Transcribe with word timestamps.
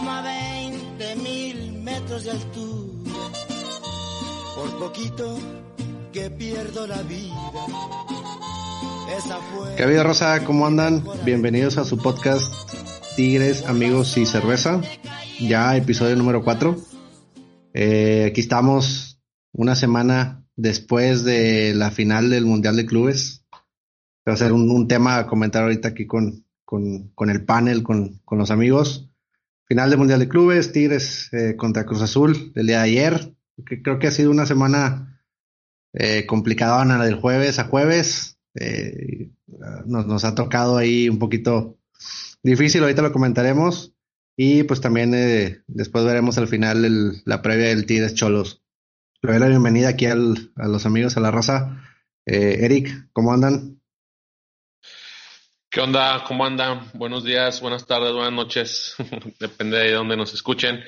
Como 0.00 0.12
a 0.12 0.22
20 0.22 1.16
mil 1.16 1.72
metros 1.82 2.24
de 2.24 2.30
altura. 2.30 3.20
Por 4.56 4.78
poquito 4.78 5.38
que 6.10 6.30
pierdo 6.30 6.86
la 6.86 7.02
vida. 7.02 7.52
Esa 9.14 9.36
fue. 9.36 9.76
¿Qué 9.76 9.84
vida, 9.84 10.02
Rosa? 10.02 10.42
¿Cómo 10.44 10.66
andan? 10.66 11.04
Bienvenidos 11.26 11.76
a 11.76 11.84
su 11.84 11.98
podcast 11.98 12.50
Tigres, 13.14 13.66
Amigos 13.66 14.16
y 14.16 14.24
Cerveza. 14.24 14.80
Ya 15.38 15.76
episodio 15.76 16.16
número 16.16 16.42
4. 16.42 16.76
Eh, 17.74 18.24
aquí 18.30 18.40
estamos 18.40 19.20
una 19.52 19.74
semana 19.76 20.46
después 20.56 21.24
de 21.24 21.74
la 21.74 21.90
final 21.90 22.30
del 22.30 22.46
Mundial 22.46 22.76
de 22.76 22.86
Clubes. 22.86 23.44
Va 24.26 24.32
a 24.32 24.38
ser 24.38 24.54
un, 24.54 24.70
un 24.70 24.88
tema 24.88 25.18
a 25.18 25.26
comentar 25.26 25.64
ahorita 25.64 25.88
aquí 25.88 26.06
con, 26.06 26.46
con, 26.64 27.08
con 27.14 27.28
el 27.28 27.44
panel, 27.44 27.82
con, 27.82 28.20
con, 28.24 28.38
los 28.38 28.50
amigos. 28.50 29.09
Final 29.70 29.88
del 29.88 30.00
Mundial 30.00 30.18
de 30.18 30.28
Clubes, 30.28 30.72
Tigres 30.72 31.32
eh, 31.32 31.54
contra 31.54 31.86
Cruz 31.86 32.02
Azul 32.02 32.50
el 32.56 32.66
día 32.66 32.78
de 32.78 32.82
ayer. 32.82 33.36
Creo 33.64 34.00
que 34.00 34.08
ha 34.08 34.10
sido 34.10 34.32
una 34.32 34.44
semana 34.44 35.22
eh, 35.92 36.26
complicada 36.26 36.84
la 36.84 37.04
del 37.04 37.14
jueves 37.14 37.60
a 37.60 37.66
jueves. 37.66 38.36
Eh, 38.56 39.30
nos, 39.86 40.08
nos, 40.08 40.24
ha 40.24 40.34
tocado 40.34 40.76
ahí 40.76 41.08
un 41.08 41.20
poquito 41.20 41.78
difícil, 42.42 42.82
ahorita 42.82 43.00
lo 43.00 43.12
comentaremos. 43.12 43.94
Y 44.36 44.64
pues 44.64 44.80
también 44.80 45.14
eh, 45.14 45.62
después 45.68 46.04
veremos 46.04 46.36
al 46.36 46.48
final 46.48 46.84
el, 46.84 47.22
la 47.24 47.40
previa 47.40 47.68
del 47.68 47.86
Tigres 47.86 48.14
Cholos. 48.14 48.64
Le 49.22 49.30
doy 49.30 49.38
la 49.38 49.46
bienvenida 49.46 49.90
aquí 49.90 50.06
al, 50.06 50.50
a 50.56 50.66
los 50.66 50.84
amigos, 50.84 51.16
a 51.16 51.20
la 51.20 51.30
raza. 51.30 51.80
Eh, 52.26 52.58
Eric, 52.62 53.08
¿cómo 53.12 53.32
andan? 53.32 53.79
¿Qué 55.72 55.80
onda? 55.80 56.24
¿Cómo 56.26 56.44
andan? 56.44 56.90
Buenos 56.94 57.22
días, 57.22 57.60
buenas 57.60 57.86
tardes, 57.86 58.12
buenas 58.12 58.32
noches. 58.32 58.96
Depende 59.38 59.78
de 59.78 59.92
dónde 59.92 60.16
nos 60.16 60.34
escuchen. 60.34 60.82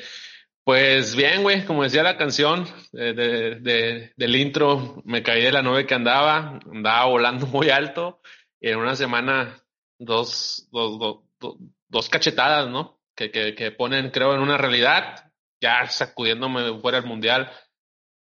Pues 0.65 1.15
bien, 1.15 1.45
güey, 1.45 1.65
como 1.65 1.85
decía 1.85 2.03
la 2.03 2.17
canción 2.17 2.67
eh, 2.93 3.13
de, 3.15 3.61
de, 3.61 4.13
del 4.17 4.35
intro, 4.35 5.01
me 5.05 5.23
caí 5.23 5.41
de 5.41 5.53
la 5.53 5.63
nube 5.63 5.87
que 5.87 5.95
andaba, 5.95 6.59
andaba 6.69 7.05
volando 7.05 7.47
muy 7.53 7.71
alto 7.71 8.21
y 8.61 8.71
en 8.71 8.79
una 8.79 8.97
semana 8.97 9.57
dos, 10.01 10.69
dos, 10.73 10.99
dos, 11.39 11.57
dos 11.87 12.09
cachetadas, 12.09 12.69
¿no? 12.69 13.01
Que, 13.15 13.31
que, 13.31 13.55
que 13.55 13.71
ponen, 13.71 14.11
creo, 14.11 14.35
en 14.35 14.41
una 14.41 14.59
realidad, 14.59 15.31
ya 15.61 15.89
sacudiéndome 15.89 16.81
fuera 16.81 17.01
del 17.01 17.09
mundial, 17.09 17.53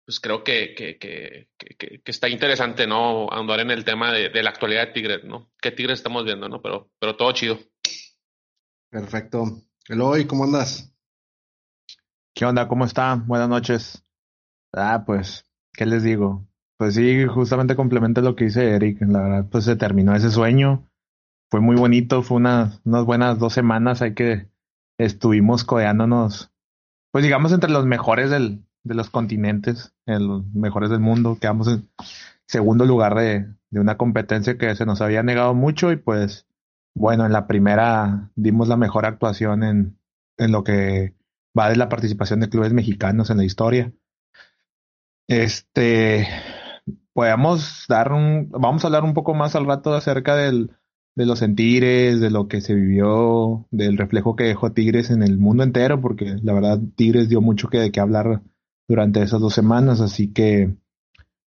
pues 0.09 0.19
creo 0.19 0.43
que, 0.43 0.73
que, 0.73 0.97
que, 0.97 1.49
que, 1.77 2.01
está 2.05 2.27
interesante, 2.27 2.87
¿no? 2.87 3.31
Andar 3.31 3.59
en 3.59 3.69
el 3.69 3.85
tema 3.85 4.11
de, 4.11 4.29
de, 4.29 4.41
la 4.41 4.49
actualidad 4.49 4.87
de 4.87 4.93
Tigres, 4.93 5.23
¿no? 5.23 5.51
¿Qué 5.61 5.69
Tigres 5.69 5.99
estamos 5.99 6.25
viendo, 6.25 6.49
no? 6.49 6.63
Pero, 6.63 6.89
pero 6.97 7.15
todo 7.15 7.31
chido. 7.31 7.59
Perfecto. 8.89 9.43
Eloy, 9.87 10.25
¿cómo 10.25 10.45
andas? 10.45 10.91
¿Qué 12.33 12.43
onda? 12.43 12.67
¿Cómo 12.67 12.85
está? 12.85 13.21
Buenas 13.23 13.49
noches. 13.49 14.03
Ah, 14.73 15.03
pues, 15.05 15.45
¿qué 15.73 15.85
les 15.85 16.01
digo? 16.01 16.43
Pues 16.79 16.95
sí, 16.95 17.27
justamente 17.27 17.75
complementa 17.75 18.21
lo 18.21 18.35
que 18.35 18.45
dice 18.45 18.67
Eric. 18.67 19.01
La 19.01 19.21
verdad, 19.21 19.45
pues 19.51 19.65
se 19.65 19.75
terminó 19.75 20.15
ese 20.15 20.31
sueño. 20.31 20.89
Fue 21.51 21.59
muy 21.59 21.75
bonito, 21.75 22.23
fue 22.23 22.37
una, 22.37 22.79
unas 22.83 23.05
buenas 23.05 23.37
dos 23.37 23.53
semanas 23.53 24.01
ahí 24.01 24.15
que 24.15 24.49
estuvimos 24.97 25.65
codeándonos, 25.65 26.51
pues 27.11 27.23
digamos, 27.23 27.51
entre 27.51 27.69
los 27.69 27.85
mejores 27.85 28.31
del, 28.31 28.65
de 28.89 28.95
los 28.95 29.09
continentes, 29.09 29.93
en 30.05 30.27
los 30.27 30.45
mejores 30.53 30.89
del 30.89 30.99
mundo. 30.99 31.37
Quedamos 31.39 31.69
en 31.69 31.87
segundo 32.45 32.85
lugar 32.85 33.15
de, 33.15 33.47
de, 33.69 33.79
una 33.79 33.97
competencia 33.97 34.57
que 34.57 34.75
se 34.75 34.85
nos 34.85 34.99
había 34.99 35.23
negado 35.23 35.53
mucho 35.53 35.91
y 35.91 35.95
pues 35.95 36.47
bueno, 36.95 37.25
en 37.25 37.31
la 37.31 37.47
primera 37.47 38.31
dimos 38.35 38.67
la 38.67 38.75
mejor 38.75 39.05
actuación 39.05 39.63
en, 39.63 39.97
en 40.37 40.51
lo 40.51 40.63
que 40.63 41.15
va 41.57 41.69
de 41.69 41.75
la 41.75 41.87
participación 41.87 42.39
de 42.39 42.49
clubes 42.49 42.73
mexicanos 42.73 43.29
en 43.29 43.37
la 43.37 43.45
historia. 43.45 43.93
Este, 45.27 46.27
podemos 47.13 47.85
dar 47.87 48.11
un, 48.11 48.49
vamos 48.49 48.83
a 48.83 48.87
hablar 48.87 49.03
un 49.03 49.13
poco 49.13 49.35
más 49.35 49.55
al 49.55 49.67
rato 49.67 49.93
acerca 49.93 50.35
del, 50.35 50.71
de 51.15 51.25
los 51.25 51.39
sentires, 51.39 52.19
de 52.19 52.29
lo 52.29 52.47
que 52.47 52.61
se 52.61 52.73
vivió, 52.73 53.67
del 53.71 53.97
reflejo 53.97 54.35
que 54.35 54.45
dejó 54.45 54.71
Tigres 54.71 55.09
en 55.11 55.21
el 55.21 55.37
mundo 55.37 55.63
entero, 55.63 55.99
porque 56.01 56.37
la 56.41 56.53
verdad 56.53 56.79
Tigres 56.95 57.29
dio 57.29 57.41
mucho 57.41 57.67
que 57.67 57.77
de 57.77 57.91
qué 57.91 57.99
hablar 57.99 58.41
durante 58.89 59.21
esas 59.21 59.39
dos 59.39 59.53
semanas, 59.53 60.01
así 60.01 60.33
que, 60.33 60.75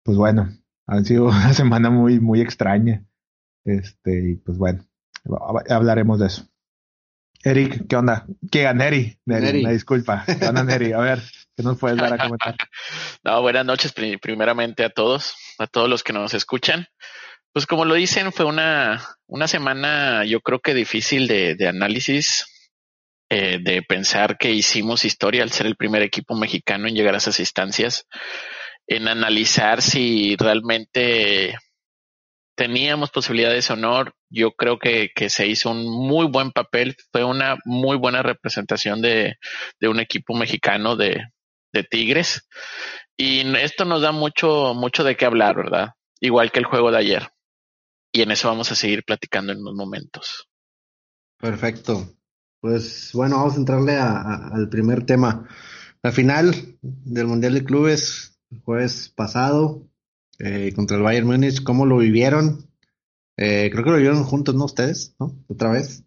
pues 0.04 0.16
bueno, 0.16 0.48
han 0.86 1.04
sido 1.04 1.24
una 1.26 1.52
semana 1.52 1.90
muy, 1.90 2.20
muy 2.20 2.40
extraña. 2.40 3.04
Este, 3.64 4.30
y 4.30 4.34
pues 4.36 4.56
bueno, 4.56 4.86
hablaremos 5.68 6.20
de 6.20 6.26
eso. 6.28 6.48
Eric, 7.44 7.88
¿qué 7.88 7.96
onda? 7.96 8.24
¿Qué 8.52 8.72
Neri? 8.72 9.18
Neri, 9.26 9.46
Neri. 9.46 9.60
Una 9.60 9.72
disculpa. 9.72 10.24
¿Qué 10.24 10.46
onda, 10.46 10.62
Neri? 10.62 10.92
A 10.92 10.98
ver, 10.98 11.20
¿qué 11.56 11.64
nos 11.64 11.76
puedes 11.76 11.98
dar 11.98 12.12
a 12.12 12.24
comentar? 12.24 12.54
no, 13.24 13.42
buenas 13.42 13.66
noches 13.66 13.92
primeramente 13.92 14.84
a 14.84 14.90
todos, 14.90 15.34
a 15.58 15.66
todos 15.66 15.88
los 15.88 16.04
que 16.04 16.12
nos 16.12 16.34
escuchan. 16.34 16.86
Pues 17.52 17.66
como 17.66 17.84
lo 17.84 17.94
dicen, 17.94 18.32
fue 18.32 18.46
una, 18.46 19.02
una 19.26 19.48
semana 19.48 20.24
yo 20.24 20.40
creo 20.40 20.60
que 20.60 20.74
difícil 20.74 21.26
de, 21.26 21.56
de 21.56 21.66
análisis, 21.66 22.46
eh, 23.34 23.60
de 23.62 23.80
pensar 23.80 24.36
que 24.36 24.50
hicimos 24.50 25.06
historia 25.06 25.42
al 25.42 25.50
ser 25.50 25.64
el 25.64 25.76
primer 25.76 26.02
equipo 26.02 26.36
mexicano 26.36 26.86
en 26.86 26.94
llegar 26.94 27.14
a 27.14 27.16
esas 27.16 27.40
instancias, 27.40 28.06
en 28.86 29.08
analizar 29.08 29.80
si 29.80 30.36
realmente 30.36 31.56
teníamos 32.54 33.10
posibilidades 33.10 33.68
de 33.68 33.72
honor. 33.72 34.14
Yo 34.28 34.50
creo 34.50 34.78
que, 34.78 35.12
que, 35.14 35.30
se 35.30 35.46
hizo 35.46 35.70
un 35.70 35.88
muy 35.88 36.26
buen 36.26 36.52
papel, 36.52 36.94
fue 37.10 37.24
una 37.24 37.56
muy 37.64 37.96
buena 37.96 38.22
representación 38.22 39.00
de, 39.00 39.36
de 39.80 39.88
un 39.88 39.98
equipo 39.98 40.34
mexicano 40.34 40.94
de, 40.94 41.24
de, 41.72 41.84
Tigres. 41.84 42.46
Y 43.16 43.50
esto 43.56 43.86
nos 43.86 44.02
da 44.02 44.12
mucho, 44.12 44.74
mucho 44.74 45.04
de 45.04 45.16
qué 45.16 45.24
hablar, 45.24 45.56
¿verdad? 45.56 45.92
Igual 46.20 46.52
que 46.52 46.58
el 46.58 46.66
juego 46.66 46.90
de 46.90 46.98
ayer. 46.98 47.28
Y 48.12 48.20
en 48.20 48.30
eso 48.30 48.48
vamos 48.48 48.70
a 48.72 48.74
seguir 48.74 49.04
platicando 49.04 49.54
en 49.54 49.60
unos 49.60 49.74
momentos. 49.74 50.50
Perfecto. 51.38 52.14
Pues 52.62 53.10
bueno, 53.12 53.38
vamos 53.38 53.54
a 53.54 53.56
entrarle 53.56 53.96
a, 53.96 54.20
al 54.52 54.68
primer 54.68 55.04
tema. 55.04 55.48
La 56.00 56.12
final 56.12 56.54
del 56.80 57.26
Mundial 57.26 57.54
de 57.54 57.64
Clubes, 57.64 58.38
jueves 58.62 59.12
pasado, 59.16 59.88
eh, 60.38 60.72
contra 60.72 60.96
el 60.96 61.02
Bayern 61.02 61.26
Múnich, 61.26 61.64
¿cómo 61.64 61.86
lo 61.86 61.96
vivieron? 61.96 62.70
Eh, 63.36 63.68
creo 63.72 63.82
que 63.82 63.90
lo 63.90 63.96
vivieron 63.96 64.22
juntos, 64.22 64.54
¿no? 64.54 64.66
Ustedes, 64.66 65.16
¿no? 65.18 65.34
Otra 65.48 65.72
vez. 65.72 66.04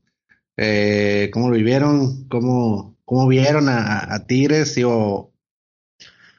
Eh, 0.56 1.30
¿Cómo 1.34 1.50
lo 1.50 1.58
vivieron? 1.58 2.30
¿Cómo, 2.30 2.96
cómo 3.04 3.28
vieron 3.28 3.68
a, 3.68 4.16
a 4.16 4.26
Tigres? 4.26 4.76
Digo, 4.76 5.34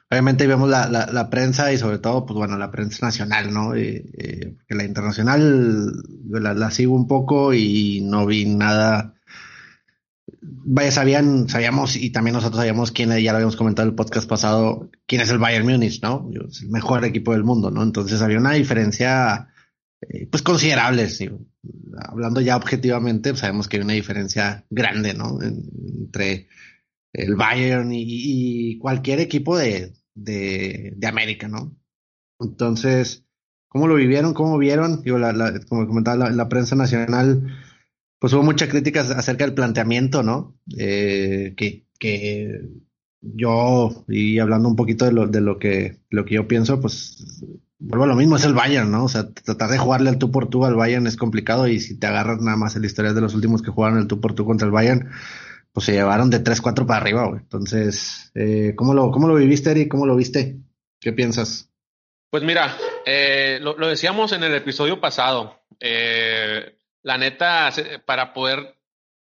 obviamente 0.09 0.47
vemos 0.47 0.67
la, 0.67 0.89
la, 0.89 1.05
la, 1.11 1.29
prensa 1.29 1.71
y 1.71 1.77
sobre 1.77 1.99
todo, 1.99 2.25
pues 2.25 2.37
bueno, 2.37 2.57
la 2.57 2.71
prensa 2.71 3.05
nacional, 3.05 3.53
¿no? 3.53 3.75
Eh, 3.75 4.57
que 4.67 4.73
la 4.73 4.83
internacional 4.83 5.93
la, 6.27 6.55
la, 6.55 6.71
sigo 6.71 6.95
un 6.95 7.07
poco 7.07 7.53
y 7.53 8.01
no 8.01 8.25
vi 8.25 8.45
nada. 8.45 9.13
Vaya, 10.41 10.91
sabían, 10.91 11.49
sabíamos 11.49 11.95
y 11.95 12.11
también 12.11 12.35
nosotros 12.35 12.57
sabíamos 12.57 12.91
quién, 12.91 13.09
ya 13.09 13.31
lo 13.31 13.37
habíamos 13.37 13.55
comentado 13.55 13.87
en 13.87 13.91
el 13.91 13.95
podcast 13.95 14.29
pasado, 14.29 14.89
quién 15.07 15.21
es 15.21 15.29
el 15.29 15.39
Bayern 15.39 15.65
Múnich, 15.65 16.01
¿no? 16.01 16.29
Es 16.47 16.61
el 16.61 16.69
mejor 16.69 17.03
equipo 17.05 17.33
del 17.33 17.43
mundo, 17.43 17.71
¿no? 17.71 17.81
Entonces 17.81 18.21
había 18.21 18.37
una 18.37 18.53
diferencia, 18.53 19.49
eh, 20.01 20.27
pues 20.27 20.43
considerable. 20.43 21.07
Hablando 22.07 22.41
ya 22.41 22.55
objetivamente, 22.55 23.31
pues 23.31 23.41
sabemos 23.41 23.67
que 23.67 23.77
hay 23.77 23.83
una 23.83 23.93
diferencia 23.93 24.65
grande, 24.69 25.13
¿no? 25.13 25.41
En, 25.41 25.63
entre 26.01 26.47
el 27.13 27.35
Bayern 27.35 27.91
y, 27.91 28.03
y 28.05 28.77
cualquier 28.77 29.19
equipo 29.19 29.57
de, 29.57 29.93
de, 30.13 30.93
de, 30.95 31.07
América, 31.07 31.47
¿no? 31.47 31.75
Entonces, 32.39 33.25
¿cómo 33.67 33.87
lo 33.87 33.95
vivieron? 33.95 34.33
¿Cómo 34.33 34.57
vieron? 34.57 35.01
Digo, 35.01 35.17
la, 35.17 35.33
la, 35.33 35.59
como 35.67 35.87
comentaba 35.87 36.17
la, 36.17 36.29
la, 36.29 36.49
prensa 36.49 36.75
nacional, 36.75 37.47
pues 38.19 38.33
hubo 38.33 38.43
muchas 38.43 38.69
críticas 38.69 39.11
acerca 39.11 39.45
del 39.45 39.53
planteamiento, 39.53 40.23
¿no? 40.23 40.55
Eh, 40.77 41.53
que, 41.55 41.85
que 41.99 42.61
yo, 43.21 44.05
y 44.07 44.39
hablando 44.39 44.69
un 44.69 44.75
poquito 44.75 45.05
de 45.05 45.11
lo, 45.11 45.27
de 45.27 45.41
lo 45.41 45.59
que, 45.59 45.97
lo 46.09 46.25
que 46.25 46.35
yo 46.35 46.47
pienso, 46.47 46.79
pues 46.81 47.43
vuelvo 47.79 48.05
a 48.05 48.07
lo 48.07 48.15
mismo, 48.15 48.35
es 48.35 48.45
el 48.45 48.53
Bayern, 48.53 48.91
¿no? 48.91 49.05
O 49.05 49.09
sea, 49.09 49.29
tratar 49.31 49.69
de 49.69 49.77
jugarle 49.77 50.09
al 50.09 50.17
tú 50.17 50.31
por 50.31 50.49
tú 50.49 50.65
al 50.65 50.75
Bayern 50.75 51.07
es 51.07 51.17
complicado 51.17 51.67
y 51.67 51.79
si 51.79 51.99
te 51.99 52.07
agarras 52.07 52.41
nada 52.41 52.57
más 52.57 52.75
el 52.75 52.85
historial 52.85 53.15
de 53.15 53.21
los 53.21 53.35
últimos 53.35 53.61
que 53.61 53.71
jugaron 53.71 53.99
el 53.99 54.07
tú 54.07 54.19
por 54.19 54.33
tú 54.33 54.45
contra 54.45 54.65
el 54.65 54.71
Bayern, 54.71 55.09
pues 55.71 55.85
se 55.85 55.93
llevaron 55.93 56.29
de 56.29 56.43
3-4 56.43 56.85
para 56.85 56.99
arriba, 56.99 57.27
güey. 57.27 57.41
Entonces, 57.41 58.31
eh, 58.33 58.73
¿cómo, 58.75 58.93
lo, 58.93 59.11
¿cómo 59.11 59.27
lo 59.27 59.35
viviste, 59.35 59.71
Eric? 59.71 59.89
¿Cómo 59.89 60.07
lo 60.07 60.15
viste? 60.15 60.57
¿Qué 60.99 61.13
piensas? 61.13 61.69
Pues 62.31 62.43
mira, 62.43 62.75
eh, 63.05 63.59
lo, 63.61 63.77
lo, 63.77 63.87
decíamos 63.87 64.31
en 64.31 64.43
el 64.43 64.55
episodio 64.55 64.99
pasado. 64.99 65.61
Eh, 65.79 66.76
la 67.03 67.17
neta, 67.17 67.71
para 68.05 68.33
poder 68.33 68.75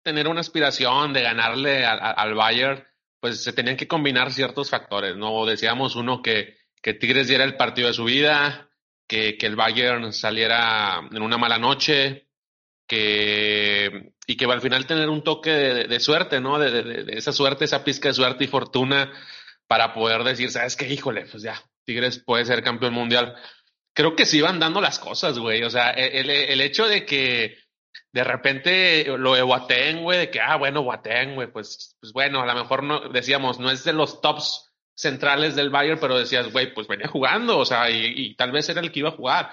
tener 0.03 0.27
una 0.27 0.41
aspiración 0.41 1.13
de 1.13 1.21
ganarle 1.21 1.85
al 1.85 2.33
Bayern, 2.33 2.83
pues 3.19 3.43
se 3.43 3.53
tenían 3.53 3.77
que 3.77 3.87
combinar 3.87 4.31
ciertos 4.31 4.69
factores, 4.69 5.15
¿no? 5.15 5.45
Decíamos 5.45 5.95
uno 5.95 6.21
que, 6.21 6.57
que 6.81 6.95
Tigres 6.95 7.27
diera 7.27 7.43
el 7.43 7.55
partido 7.55 7.87
de 7.87 7.93
su 7.93 8.03
vida, 8.03 8.69
que, 9.07 9.37
el 9.39 9.55
Bayern 9.55 10.11
saliera 10.11 11.01
en 11.11 11.21
una 11.21 11.37
mala 11.37 11.57
noche, 11.57 12.27
que, 12.87 14.13
y 14.25 14.35
que 14.35 14.45
al 14.45 14.61
final 14.61 14.87
tener 14.87 15.09
un 15.09 15.23
toque 15.23 15.51
de, 15.51 15.99
suerte, 15.99 16.41
¿no? 16.41 16.57
De, 16.57 16.71
de, 16.81 17.17
esa 17.17 17.31
suerte, 17.31 17.65
esa 17.65 17.83
pizca 17.83 18.09
de 18.09 18.15
suerte 18.15 18.45
y 18.45 18.47
fortuna 18.47 19.13
para 19.67 19.93
poder 19.93 20.23
decir, 20.23 20.49
¿sabes 20.49 20.75
qué? 20.75 20.91
Híjole, 20.91 21.25
pues 21.29 21.43
ya, 21.43 21.61
Tigres 21.85 22.19
puede 22.19 22.45
ser 22.45 22.63
campeón 22.63 22.93
mundial. 22.93 23.35
Creo 23.93 24.15
que 24.15 24.25
se 24.25 24.37
iban 24.37 24.59
dando 24.59 24.81
las 24.81 24.99
cosas, 24.99 25.37
güey. 25.37 25.63
O 25.63 25.69
sea, 25.69 25.91
el, 25.91 26.29
el 26.29 26.61
hecho 26.61 26.87
de 26.87 27.05
que 27.05 27.57
de 28.13 28.23
repente 28.23 29.05
lo 29.17 29.35
de 29.35 29.41
Boateng, 29.41 30.03
güey, 30.03 30.19
de 30.19 30.29
que, 30.29 30.41
ah, 30.41 30.57
bueno, 30.57 30.83
Boateng, 30.83 31.35
güey, 31.35 31.51
pues, 31.51 31.95
pues 31.99 32.11
bueno, 32.13 32.41
a 32.41 32.45
lo 32.45 32.55
mejor 32.55 32.83
no, 32.83 33.09
decíamos, 33.09 33.59
no 33.59 33.71
es 33.71 33.83
de 33.83 33.93
los 33.93 34.21
tops 34.21 34.69
centrales 34.93 35.55
del 35.55 35.69
Bayern, 35.69 35.99
pero 35.99 36.17
decías, 36.17 36.51
güey, 36.51 36.73
pues 36.73 36.87
venía 36.87 37.07
jugando, 37.07 37.57
o 37.57 37.65
sea, 37.65 37.89
y, 37.89 38.13
y, 38.15 38.35
tal 38.35 38.51
vez 38.51 38.67
era 38.69 38.81
el 38.81 38.91
que 38.91 38.99
iba 38.99 39.09
a 39.09 39.13
jugar. 39.13 39.51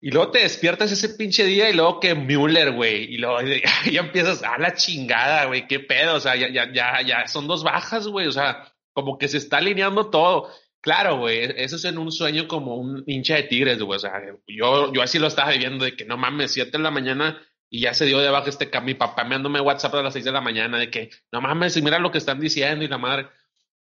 Y 0.00 0.10
luego 0.10 0.30
te 0.30 0.40
despiertas 0.40 0.90
ese 0.90 1.10
pinche 1.10 1.44
día 1.44 1.70
y 1.70 1.74
luego 1.74 2.00
que 2.00 2.14
Müller, 2.14 2.72
güey, 2.72 3.14
y 3.14 3.18
luego 3.18 3.40
ya 3.90 4.00
empiezas, 4.00 4.42
a 4.42 4.58
la 4.58 4.74
chingada, 4.74 5.46
güey, 5.46 5.66
qué 5.66 5.80
pedo, 5.80 6.16
o 6.16 6.20
sea, 6.20 6.36
ya, 6.36 6.48
ya, 6.48 6.72
ya, 6.72 7.02
ya 7.02 7.26
son 7.26 7.46
dos 7.48 7.64
bajas, 7.64 8.06
güey, 8.06 8.26
o 8.26 8.32
sea, 8.32 8.72
como 8.92 9.18
que 9.18 9.28
se 9.28 9.38
está 9.38 9.58
alineando 9.58 10.10
todo. 10.10 10.50
Claro, 10.82 11.18
güey, 11.18 11.44
eso 11.58 11.76
es 11.76 11.84
en 11.84 11.96
un 11.96 12.10
sueño 12.10 12.48
como 12.48 12.74
un 12.74 13.04
hincha 13.06 13.36
de 13.36 13.44
tigres, 13.44 13.78
güey, 13.80 13.96
o 13.96 14.00
sea, 14.00 14.20
yo, 14.48 14.92
yo 14.92 15.00
así 15.00 15.20
lo 15.20 15.28
estaba 15.28 15.52
viviendo 15.52 15.84
de 15.84 15.94
que 15.94 16.04
no 16.04 16.16
mames, 16.16 16.50
siete 16.50 16.72
de 16.72 16.82
la 16.82 16.90
mañana 16.90 17.40
y 17.70 17.82
ya 17.82 17.94
se 17.94 18.04
dio 18.04 18.18
de 18.18 18.28
baja 18.30 18.50
este 18.50 18.68
mi 18.80 18.94
papá 18.94 19.22
me 19.24 19.60
WhatsApp 19.60 19.94
a 19.94 20.02
las 20.02 20.12
seis 20.12 20.24
de 20.24 20.32
la 20.32 20.40
mañana 20.40 20.78
de 20.78 20.90
que 20.90 21.10
no 21.30 21.40
mames, 21.40 21.80
mira 21.80 22.00
lo 22.00 22.10
que 22.10 22.18
están 22.18 22.40
diciendo 22.40 22.84
y 22.84 22.88
la 22.88 22.98
madre. 22.98 23.28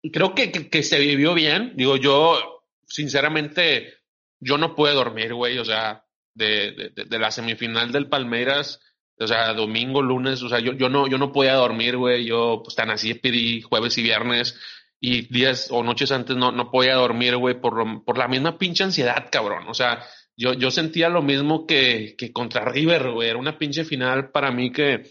Y 0.02 0.10
creo 0.10 0.34
que, 0.34 0.50
que, 0.50 0.82
se 0.82 0.98
vivió 0.98 1.32
bien, 1.32 1.74
digo, 1.76 1.96
yo, 1.96 2.64
sinceramente, 2.88 3.94
yo 4.40 4.58
no 4.58 4.74
pude 4.74 4.92
dormir, 4.92 5.32
güey, 5.32 5.58
o 5.58 5.64
sea, 5.64 6.04
de, 6.34 6.72
de, 6.72 7.04
de, 7.04 7.18
la 7.20 7.30
semifinal 7.30 7.92
del 7.92 8.08
Palmeiras, 8.08 8.80
o 9.16 9.28
sea, 9.28 9.54
domingo, 9.54 10.02
lunes, 10.02 10.42
o 10.42 10.48
sea, 10.48 10.58
yo, 10.58 10.72
yo 10.72 10.88
no, 10.88 11.06
yo 11.06 11.18
no 11.18 11.30
podía 11.30 11.54
dormir, 11.54 11.96
güey, 11.96 12.24
yo 12.24 12.62
pues 12.64 12.74
tan 12.74 12.90
así 12.90 13.14
pedí 13.14 13.62
jueves 13.62 13.96
y 13.98 14.02
viernes 14.02 14.58
y 15.00 15.22
días 15.32 15.68
o 15.70 15.82
noches 15.82 16.12
antes 16.12 16.36
no, 16.36 16.52
no 16.52 16.70
podía 16.70 16.94
dormir, 16.94 17.36
güey, 17.36 17.60
por, 17.60 18.04
por 18.04 18.18
la 18.18 18.28
misma 18.28 18.58
pinche 18.58 18.84
ansiedad, 18.84 19.28
cabrón, 19.30 19.68
o 19.68 19.74
sea, 19.74 20.04
yo, 20.36 20.52
yo 20.54 20.70
sentía 20.70 21.08
lo 21.08 21.22
mismo 21.22 21.66
que, 21.66 22.14
que 22.16 22.32
contra 22.32 22.64
River, 22.64 23.10
güey, 23.10 23.28
era 23.30 23.38
una 23.38 23.58
pinche 23.58 23.84
final 23.84 24.30
para 24.30 24.50
mí 24.50 24.72
que, 24.72 25.10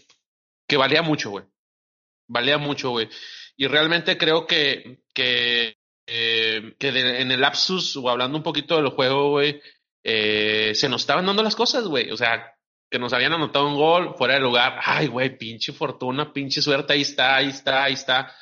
que 0.68 0.76
valía 0.76 1.02
mucho, 1.02 1.30
güey, 1.30 1.44
valía 2.28 2.58
mucho, 2.58 2.90
güey, 2.90 3.08
y 3.56 3.66
realmente 3.66 4.16
creo 4.16 4.46
que, 4.46 5.02
que 5.12 5.76
eh, 6.12 6.74
que 6.76 6.88
en 6.88 7.30
el 7.30 7.40
lapsus, 7.40 7.96
o 7.96 8.10
hablando 8.10 8.36
un 8.36 8.42
poquito 8.42 8.74
del 8.74 8.88
juego, 8.88 9.30
güey, 9.30 9.62
eh, 10.02 10.72
se 10.74 10.88
nos 10.88 11.02
estaban 11.02 11.24
dando 11.24 11.42
las 11.42 11.54
cosas, 11.54 11.84
güey. 11.84 12.10
O 12.10 12.16
sea, 12.16 12.52
que 12.90 12.98
nos 12.98 13.12
habían 13.12 13.32
anotado 13.32 13.68
un 13.68 13.76
gol 13.76 14.14
fuera 14.18 14.34
de 14.34 14.40
lugar. 14.40 14.80
Ay, 14.82 15.06
güey, 15.06 15.38
pinche 15.38 15.72
fortuna, 15.72 16.32
pinche 16.32 16.60
suerte, 16.62 16.94
ahí 16.94 17.02
está, 17.02 17.36
ahí 17.36 17.48
está, 17.48 17.84
ahí 17.84 17.92
está. 17.92 18.34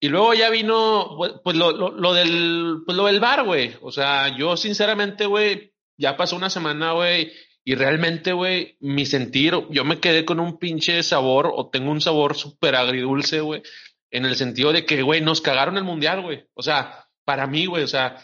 Y 0.00 0.08
luego 0.08 0.34
ya 0.34 0.50
vino, 0.50 1.16
pues 1.42 1.56
lo, 1.56 1.72
lo, 1.72 1.90
lo 1.90 2.12
del, 2.12 2.82
pues 2.84 2.96
lo 2.96 3.06
del 3.06 3.20
bar, 3.20 3.44
güey. 3.44 3.74
O 3.80 3.90
sea, 3.90 4.36
yo 4.36 4.56
sinceramente, 4.56 5.26
güey, 5.26 5.72
ya 5.96 6.16
pasó 6.16 6.36
una 6.36 6.50
semana, 6.50 6.92
güey, 6.92 7.32
y 7.64 7.74
realmente, 7.74 8.32
güey, 8.32 8.76
mi 8.80 9.06
sentir, 9.06 9.54
yo 9.70 9.84
me 9.84 9.98
quedé 9.98 10.26
con 10.26 10.38
un 10.38 10.58
pinche 10.58 11.02
sabor, 11.02 11.50
o 11.54 11.70
tengo 11.70 11.90
un 11.90 12.02
sabor 12.02 12.36
súper 12.36 12.76
agridulce, 12.76 13.40
güey, 13.40 13.62
en 14.10 14.26
el 14.26 14.36
sentido 14.36 14.72
de 14.72 14.84
que, 14.84 15.02
güey, 15.02 15.22
nos 15.22 15.40
cagaron 15.40 15.78
el 15.78 15.84
mundial, 15.84 16.20
güey. 16.20 16.44
O 16.54 16.62
sea, 16.62 17.06
para 17.24 17.46
mí, 17.46 17.64
güey, 17.64 17.82
o 17.82 17.88
sea, 17.88 18.16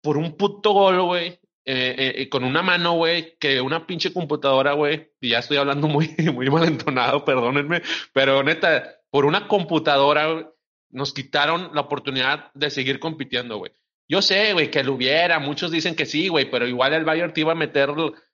por 0.00 0.16
un 0.16 0.36
puto 0.36 0.72
gol, 0.72 1.02
güey, 1.02 1.26
eh, 1.66 1.94
eh, 1.98 2.14
eh, 2.18 2.28
con 2.28 2.44
una 2.44 2.62
mano, 2.62 2.92
güey, 2.92 3.36
que 3.38 3.60
una 3.60 3.86
pinche 3.86 4.12
computadora, 4.12 4.74
güey, 4.74 5.10
y 5.20 5.30
ya 5.30 5.38
estoy 5.40 5.56
hablando 5.56 5.88
muy, 5.88 6.14
muy 6.32 6.48
malentonado, 6.48 7.24
perdónenme, 7.24 7.82
pero 8.12 8.44
neta, 8.44 9.00
por 9.10 9.24
una 9.24 9.48
computadora, 9.48 10.52
nos 10.94 11.12
quitaron 11.12 11.70
la 11.74 11.82
oportunidad 11.82 12.52
de 12.54 12.70
seguir 12.70 13.00
compitiendo, 13.00 13.58
güey. 13.58 13.72
Yo 14.08 14.22
sé, 14.22 14.52
güey, 14.52 14.70
que 14.70 14.84
lo 14.84 14.94
hubiera, 14.94 15.38
muchos 15.40 15.70
dicen 15.70 15.96
que 15.96 16.06
sí, 16.06 16.28
güey, 16.28 16.48
pero 16.48 16.68
igual 16.68 16.92
el 16.94 17.04
Bayern 17.04 17.32
te 17.32 17.40
iba 17.40 17.52
a 17.52 17.56
meter 17.56 17.90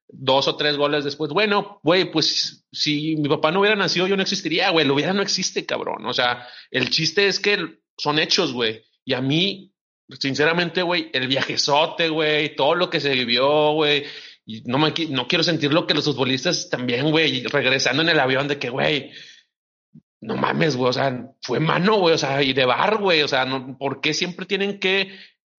dos 0.08 0.46
o 0.46 0.56
tres 0.56 0.76
goles 0.76 1.04
después. 1.04 1.30
Bueno, 1.30 1.80
güey, 1.82 2.10
pues 2.10 2.66
si 2.70 3.16
mi 3.16 3.28
papá 3.28 3.50
no 3.50 3.60
hubiera 3.60 3.76
nacido, 3.76 4.06
yo 4.06 4.16
no 4.16 4.22
existiría, 4.22 4.70
güey. 4.70 4.86
Lo 4.86 4.94
hubiera 4.94 5.14
no 5.14 5.22
existe, 5.22 5.64
cabrón. 5.64 6.04
O 6.04 6.12
sea, 6.12 6.46
el 6.70 6.90
chiste 6.90 7.28
es 7.28 7.40
que 7.40 7.78
son 7.96 8.18
hechos, 8.18 8.52
güey. 8.52 8.84
Y 9.06 9.14
a 9.14 9.22
mí, 9.22 9.72
sinceramente, 10.18 10.82
güey, 10.82 11.08
el 11.14 11.28
viajezote, 11.28 12.10
güey, 12.10 12.54
todo 12.56 12.74
lo 12.74 12.90
que 12.90 13.00
se 13.00 13.14
vivió, 13.14 13.72
güey. 13.72 14.04
No, 14.64 14.78
me, 14.78 14.92
no 15.08 15.28
quiero 15.28 15.44
sentir 15.44 15.72
lo 15.72 15.86
que 15.86 15.94
los 15.94 16.04
futbolistas 16.04 16.68
también, 16.68 17.10
güey, 17.10 17.44
regresando 17.44 18.02
en 18.02 18.08
el 18.10 18.20
avión 18.20 18.48
de 18.48 18.58
que, 18.58 18.68
güey, 18.68 19.12
no 20.20 20.36
mames, 20.36 20.76
güey, 20.76 20.90
o 20.90 20.92
sea, 20.92 21.30
fue 21.42 21.60
mano, 21.60 21.98
güey, 21.98 22.14
o 22.14 22.18
sea, 22.18 22.42
y 22.42 22.52
de 22.52 22.64
bar, 22.64 22.98
güey, 22.98 23.22
o 23.22 23.28
sea, 23.28 23.44
no, 23.44 23.78
¿por 23.78 24.00
qué 24.00 24.12
siempre 24.14 24.46
tienen 24.46 24.78
que 24.78 25.10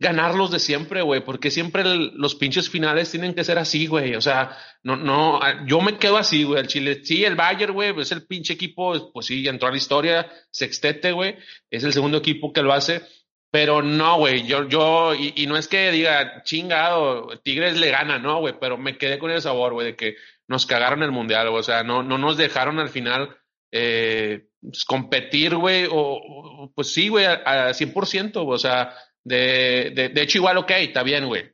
ganar 0.02 0.34
los 0.34 0.50
de 0.50 0.58
siempre, 0.58 1.04
güey, 1.04 1.24
porque 1.24 1.52
siempre 1.52 1.84
el, 1.84 2.14
los 2.16 2.34
pinches 2.34 2.72
finales 2.72 3.12
tienen 3.12 3.36
que 3.36 3.44
ser 3.44 3.60
así, 3.60 3.86
güey. 3.86 4.16
O 4.16 4.22
sea, 4.22 4.58
no, 4.82 4.96
no, 4.96 5.40
yo 5.68 5.80
me 5.80 5.98
quedo 6.00 6.18
así, 6.18 6.44
güey. 6.44 6.60
El 6.60 6.68
Chile, 6.68 7.02
sí, 7.04 7.24
el 7.24 7.36
Bayern, 7.36 7.74
güey, 7.74 7.94
es 8.02 8.12
el 8.12 8.26
pinche 8.26 8.54
equipo, 8.54 9.12
pues 9.14 9.28
sí, 9.28 9.48
entró 9.48 9.68
a 9.68 9.72
la 9.72 9.78
historia, 9.78 10.28
sextete, 10.50 11.12
güey, 11.12 11.38
es 11.70 11.84
el 11.84 11.94
segundo 11.94 12.18
equipo 12.18 12.52
que 12.52 12.64
lo 12.64 12.74
hace. 12.74 13.04
Pero 13.52 13.84
no, 13.84 14.18
güey, 14.18 14.48
yo, 14.48 14.68
yo, 14.68 15.14
y, 15.14 15.46
no 15.46 15.56
es 15.56 15.68
que 15.68 15.92
diga, 15.92 16.42
chingado, 16.44 17.28
Tigres 17.44 17.78
le 17.78 17.92
gana, 17.92 18.18
no, 18.18 18.40
güey, 18.40 18.56
pero 18.60 18.78
me 18.78 18.98
quedé 18.98 19.20
con 19.20 19.30
el 19.30 19.42
sabor, 19.42 19.74
güey, 19.74 19.88
de 19.88 19.96
que 19.96 20.16
nos 20.48 20.66
cagaron 20.66 21.04
el 21.04 21.12
mundial, 21.12 21.50
güey, 21.50 21.60
o 21.60 21.64
sea, 21.64 21.84
no, 21.84 22.02
no 22.02 22.18
nos 22.18 22.38
dejaron 22.38 22.80
al 22.80 22.90
final 22.90 23.38
eh, 23.72 24.48
pues, 24.62 24.86
competir, 24.86 25.56
güey, 25.56 25.88
o, 25.92 26.72
pues 26.76 26.94
sí, 26.94 27.10
güey, 27.10 27.26
a, 27.26 27.68
a 27.68 27.74
100%, 27.74 28.32
o 28.36 28.58
sea, 28.58 28.96
de, 29.24 29.92
de, 30.14 30.22
hecho, 30.22 30.40
igual, 30.40 30.58
ok, 30.58 30.72
está 30.72 31.04
bien, 31.04 31.28
güey. 31.28 31.52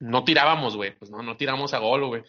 No 0.00 0.24
tirábamos, 0.24 0.76
güey. 0.76 0.96
Pues 0.98 1.10
no, 1.10 1.22
no 1.22 1.36
tiramos 1.36 1.74
a 1.74 1.78
gol, 1.78 2.06
güey. 2.06 2.22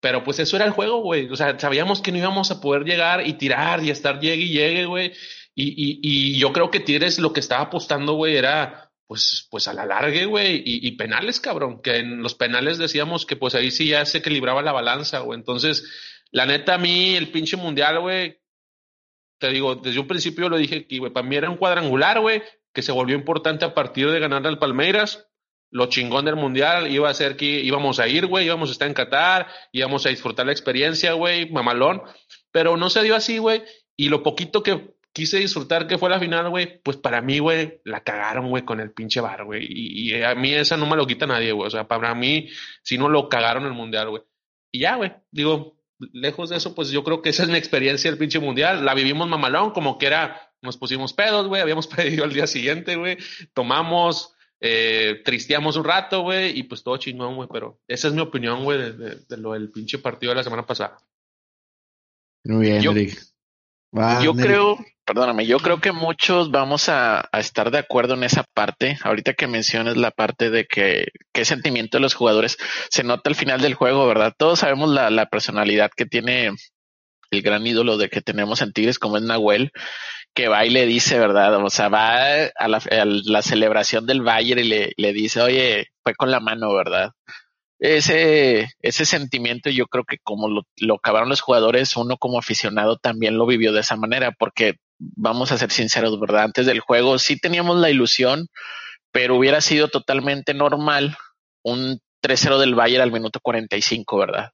Pero 0.00 0.22
pues 0.22 0.38
eso 0.38 0.56
era 0.56 0.64
el 0.64 0.72
juego, 0.72 1.00
güey. 1.00 1.28
O 1.28 1.36
sea, 1.36 1.58
sabíamos 1.58 2.00
que 2.00 2.12
no 2.12 2.18
íbamos 2.18 2.50
a 2.50 2.60
poder 2.60 2.84
llegar 2.84 3.26
y 3.26 3.34
tirar 3.34 3.82
y 3.82 3.90
estar 3.90 4.20
llegue 4.20 4.42
y 4.42 4.48
llegue, 4.48 4.84
güey. 4.86 5.12
Y, 5.54 5.68
y, 5.68 6.00
y 6.02 6.38
yo 6.38 6.52
creo 6.52 6.70
que 6.70 6.80
Tigres 6.80 7.18
lo 7.18 7.32
que 7.32 7.40
estaba 7.40 7.64
apostando, 7.64 8.14
güey, 8.14 8.36
era 8.36 8.92
pues, 9.06 9.46
pues 9.50 9.68
a 9.68 9.72
la 9.74 9.86
larga, 9.86 10.24
güey, 10.26 10.56
y, 10.56 10.86
y, 10.86 10.92
penales, 10.92 11.40
cabrón, 11.40 11.80
que 11.80 11.98
en 11.98 12.22
los 12.22 12.34
penales 12.34 12.76
decíamos 12.76 13.24
que 13.24 13.36
pues 13.36 13.54
ahí 13.54 13.70
sí 13.70 13.88
ya 13.88 14.04
se 14.04 14.18
equilibraba 14.18 14.62
la 14.62 14.72
balanza, 14.72 15.20
güey. 15.20 15.38
Entonces, 15.38 15.84
la 16.30 16.44
neta, 16.44 16.74
a 16.74 16.78
mí 16.78 17.14
el 17.14 17.30
pinche 17.30 17.56
mundial, 17.56 18.00
güey, 18.00 18.40
te 19.38 19.50
digo, 19.50 19.74
desde 19.76 20.00
un 20.00 20.06
principio 20.06 20.48
lo 20.48 20.56
dije 20.56 20.86
que, 20.86 20.98
güey, 20.98 21.12
para 21.12 21.26
mí 21.26 21.36
era 21.36 21.50
un 21.50 21.56
cuadrangular, 21.56 22.20
güey, 22.20 22.42
que 22.72 22.82
se 22.82 22.92
volvió 22.92 23.16
importante 23.16 23.64
a 23.64 23.74
partir 23.74 24.10
de 24.10 24.20
ganar 24.20 24.46
al 24.46 24.58
Palmeiras. 24.58 25.28
Lo 25.70 25.86
chingón 25.86 26.24
del 26.24 26.36
mundial 26.36 26.90
iba 26.90 27.08
a 27.10 27.14
ser 27.14 27.36
que 27.36 27.46
íbamos 27.46 27.98
a 27.98 28.08
ir, 28.08 28.26
güey, 28.26 28.46
íbamos 28.46 28.68
a 28.68 28.72
estar 28.72 28.88
en 28.88 28.94
Qatar, 28.94 29.48
íbamos 29.72 30.06
a 30.06 30.10
disfrutar 30.10 30.46
la 30.46 30.52
experiencia, 30.52 31.12
güey, 31.12 31.50
mamalón. 31.50 32.02
Pero 32.52 32.76
no 32.76 32.88
se 32.88 33.02
dio 33.02 33.16
así, 33.16 33.38
güey. 33.38 33.62
Y 33.96 34.08
lo 34.08 34.22
poquito 34.22 34.62
que 34.62 34.94
quise 35.12 35.38
disfrutar 35.38 35.86
que 35.86 35.98
fue 35.98 36.10
la 36.10 36.20
final, 36.20 36.50
güey, 36.50 36.80
pues 36.82 36.98
para 36.98 37.22
mí, 37.22 37.38
güey, 37.38 37.80
la 37.84 38.04
cagaron, 38.04 38.50
güey, 38.50 38.64
con 38.64 38.80
el 38.80 38.92
pinche 38.92 39.20
bar, 39.20 39.44
güey. 39.44 39.66
Y, 39.68 40.14
y, 40.14 40.22
a 40.22 40.34
mí 40.34 40.52
esa 40.52 40.76
no 40.76 40.86
me 40.86 40.96
lo 40.96 41.06
quita 41.06 41.26
nadie, 41.26 41.52
güey. 41.52 41.66
O 41.66 41.70
sea, 41.70 41.88
para 41.88 42.14
mí, 42.14 42.48
si 42.82 42.98
no 42.98 43.08
lo 43.08 43.28
cagaron 43.28 43.64
el 43.64 43.72
mundial, 43.72 44.10
güey. 44.10 44.22
Y 44.70 44.80
ya, 44.80 44.96
güey, 44.96 45.12
digo, 45.30 45.75
lejos 45.98 46.50
de 46.50 46.56
eso, 46.56 46.74
pues 46.74 46.90
yo 46.90 47.02
creo 47.04 47.22
que 47.22 47.30
esa 47.30 47.42
es 47.44 47.48
mi 47.48 47.56
experiencia 47.56 48.10
del 48.10 48.18
pinche 48.18 48.38
mundial. 48.38 48.84
La 48.84 48.94
vivimos 48.94 49.28
mamalón, 49.28 49.70
como 49.72 49.98
que 49.98 50.06
era 50.06 50.42
nos 50.62 50.76
pusimos 50.76 51.12
pedos, 51.12 51.46
güey, 51.48 51.62
habíamos 51.62 51.86
pedido 51.86 52.24
al 52.24 52.32
día 52.32 52.46
siguiente, 52.46 52.96
güey, 52.96 53.18
tomamos, 53.54 54.34
eh, 54.60 55.20
tristeamos 55.24 55.76
un 55.76 55.84
rato, 55.84 56.22
güey, 56.22 56.58
y 56.58 56.62
pues 56.64 56.82
todo 56.82 56.96
chingón, 56.96 57.36
güey, 57.36 57.48
pero 57.52 57.80
esa 57.86 58.08
es 58.08 58.14
mi 58.14 58.20
opinión, 58.20 58.64
güey, 58.64 58.78
de, 58.78 58.92
de, 58.92 59.16
de, 59.28 59.36
lo 59.36 59.52
del 59.52 59.70
pinche 59.70 59.98
partido 59.98 60.30
de 60.30 60.36
la 60.36 60.44
semana 60.44 60.66
pasada. 60.66 60.98
Muy 62.44 62.66
bien, 62.66 62.80
Yo- 62.82 62.92
Eric. 62.92 63.18
Va, 63.96 64.22
yo 64.22 64.32
Eric. 64.32 64.44
creo, 64.44 64.78
perdóname, 65.06 65.46
yo 65.46 65.58
creo 65.58 65.80
que 65.80 65.92
muchos 65.92 66.50
vamos 66.50 66.88
a, 66.88 67.28
estar 67.32 67.70
de 67.70 67.78
acuerdo 67.78 68.14
en 68.14 68.24
esa 68.24 68.44
parte. 68.54 68.98
Ahorita 69.02 69.34
que 69.34 69.46
mencionas 69.46 69.96
la 69.96 70.10
parte 70.10 70.50
de 70.50 70.66
que 70.66 71.08
qué 71.32 71.44
sentimiento 71.44 71.96
de 71.98 72.02
los 72.02 72.14
jugadores 72.14 72.58
se 72.90 73.04
nota 73.04 73.30
al 73.30 73.36
final 73.36 73.60
del 73.60 73.74
juego, 73.74 74.06
¿verdad? 74.06 74.34
Todos 74.36 74.60
sabemos 74.60 74.90
la, 74.90 75.26
personalidad 75.26 75.90
que 75.96 76.06
tiene 76.06 76.50
el 77.30 77.42
gran 77.42 77.66
ídolo 77.66 77.98
de 77.98 78.08
que 78.08 78.20
tenemos 78.20 78.62
en 78.62 78.72
Tigres, 78.72 78.98
como 78.98 79.16
es 79.16 79.22
Nahuel, 79.22 79.70
que 80.34 80.48
va 80.48 80.66
y 80.66 80.70
le 80.70 80.86
dice, 80.86 81.18
¿verdad? 81.18 81.54
O 81.64 81.70
sea, 81.70 81.88
va 81.88 82.46
a 82.56 82.68
la, 82.68 82.78
a 82.78 83.04
la 83.04 83.42
celebración 83.42 84.06
del 84.06 84.22
Bayern 84.22 84.60
y 84.60 84.64
le, 84.64 84.92
le 84.96 85.12
dice, 85.12 85.40
oye, 85.40 85.86
fue 86.02 86.14
con 86.14 86.30
la 86.30 86.40
mano, 86.40 86.74
¿verdad? 86.74 87.12
ese, 87.78 88.68
ese 88.80 89.04
sentimiento 89.04 89.70
yo 89.70 89.86
creo 89.86 90.04
que 90.04 90.18
como 90.22 90.48
lo, 90.48 90.62
lo 90.78 90.94
acabaron 90.96 91.28
los 91.28 91.40
jugadores, 91.40 91.96
uno 91.96 92.16
como 92.16 92.38
aficionado 92.38 92.96
también 92.96 93.36
lo 93.36 93.46
vivió 93.46 93.72
de 93.72 93.80
esa 93.80 93.96
manera, 93.96 94.32
porque 94.32 94.76
vamos 94.98 95.52
a 95.52 95.58
ser 95.58 95.70
sinceros, 95.70 96.18
¿verdad? 96.20 96.44
Antes 96.44 96.66
del 96.66 96.80
juego 96.80 97.18
sí 97.18 97.38
teníamos 97.38 97.78
la 97.78 97.90
ilusión, 97.90 98.48
pero 99.12 99.36
hubiera 99.36 99.60
sido 99.60 99.88
totalmente 99.88 100.54
normal 100.54 101.16
un 101.62 102.00
3-0 102.22 102.58
del 102.58 102.74
Bayern 102.74 103.02
al 103.02 103.12
minuto 103.12 103.40
45, 103.40 104.18
¿verdad? 104.18 104.50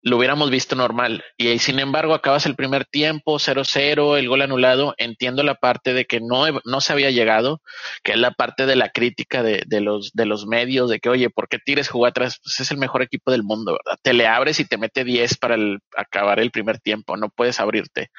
Lo 0.00 0.16
hubiéramos 0.16 0.50
visto 0.50 0.76
normal. 0.76 1.24
Y 1.36 1.58
sin 1.58 1.80
embargo, 1.80 2.14
acabas 2.14 2.46
el 2.46 2.54
primer 2.54 2.84
tiempo, 2.84 3.38
0-0, 3.38 4.16
el 4.16 4.28
gol 4.28 4.42
anulado. 4.42 4.94
Entiendo 4.96 5.42
la 5.42 5.56
parte 5.56 5.92
de 5.92 6.04
que 6.04 6.20
no, 6.20 6.44
no 6.64 6.80
se 6.80 6.92
había 6.92 7.10
llegado, 7.10 7.60
que 8.04 8.12
es 8.12 8.18
la 8.18 8.30
parte 8.30 8.64
de 8.64 8.76
la 8.76 8.90
crítica 8.90 9.42
de, 9.42 9.64
de, 9.66 9.80
los, 9.80 10.12
de 10.12 10.24
los 10.26 10.46
medios, 10.46 10.88
de 10.88 11.00
que, 11.00 11.08
oye, 11.08 11.30
¿por 11.30 11.48
qué 11.48 11.58
Tigres 11.58 11.88
jugó 11.88 12.06
atrás? 12.06 12.38
Pues 12.42 12.60
es 12.60 12.70
el 12.70 12.78
mejor 12.78 13.02
equipo 13.02 13.32
del 13.32 13.42
mundo, 13.42 13.72
¿verdad? 13.72 13.98
Te 14.00 14.12
le 14.12 14.28
abres 14.28 14.60
y 14.60 14.64
te 14.64 14.78
mete 14.78 15.02
10 15.02 15.36
para 15.38 15.56
acabar 15.96 16.38
el 16.38 16.52
primer 16.52 16.78
tiempo, 16.78 17.16
no 17.16 17.28
puedes 17.28 17.58
abrirte. 17.58 18.10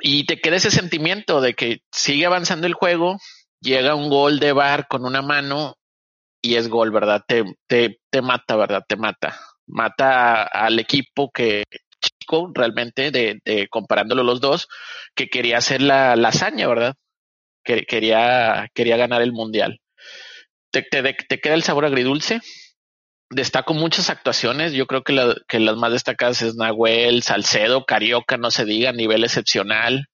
Y 0.00 0.26
te 0.26 0.40
queda 0.40 0.56
ese 0.56 0.70
sentimiento 0.70 1.40
de 1.40 1.54
que 1.54 1.80
sigue 1.92 2.26
avanzando 2.26 2.66
el 2.66 2.74
juego, 2.74 3.18
llega 3.60 3.94
un 3.94 4.10
gol 4.10 4.40
de 4.40 4.52
bar 4.52 4.86
con 4.88 5.04
una 5.04 5.22
mano 5.22 5.76
y 6.42 6.56
es 6.56 6.68
gol, 6.68 6.90
¿verdad? 6.90 7.22
Te, 7.26 7.44
te, 7.66 8.00
te 8.10 8.22
mata, 8.22 8.56
¿verdad? 8.56 8.84
Te 8.86 8.96
mata. 8.96 9.40
Mata 9.66 10.42
al 10.42 10.78
equipo 10.78 11.30
que 11.32 11.64
chico 12.04 12.50
realmente 12.54 13.10
de, 13.10 13.40
de 13.44 13.68
comparándolo 13.68 14.22
los 14.22 14.40
dos 14.40 14.68
que 15.14 15.28
quería 15.28 15.58
hacer 15.58 15.80
la, 15.80 16.16
la 16.16 16.28
hazaña, 16.28 16.68
¿verdad? 16.68 16.94
Que 17.64 17.84
quería, 17.84 18.68
quería 18.74 18.96
ganar 18.96 19.22
el 19.22 19.32
mundial. 19.32 19.80
Te, 20.70 20.82
te, 20.82 21.02
te, 21.14 21.40
queda 21.40 21.54
el 21.54 21.62
sabor 21.62 21.86
agridulce. 21.86 22.40
Destaco 23.30 23.74
muchas 23.74 24.10
actuaciones. 24.10 24.72
Yo 24.72 24.86
creo 24.86 25.02
que, 25.02 25.12
la, 25.12 25.34
que 25.48 25.60
las 25.60 25.76
más 25.76 25.92
destacadas 25.92 26.42
es 26.42 26.56
Nahuel, 26.56 27.22
Salcedo, 27.22 27.84
Carioca, 27.84 28.36
no 28.36 28.50
se 28.50 28.64
diga, 28.64 28.92
nivel 28.92 29.24
excepcional. 29.24 30.06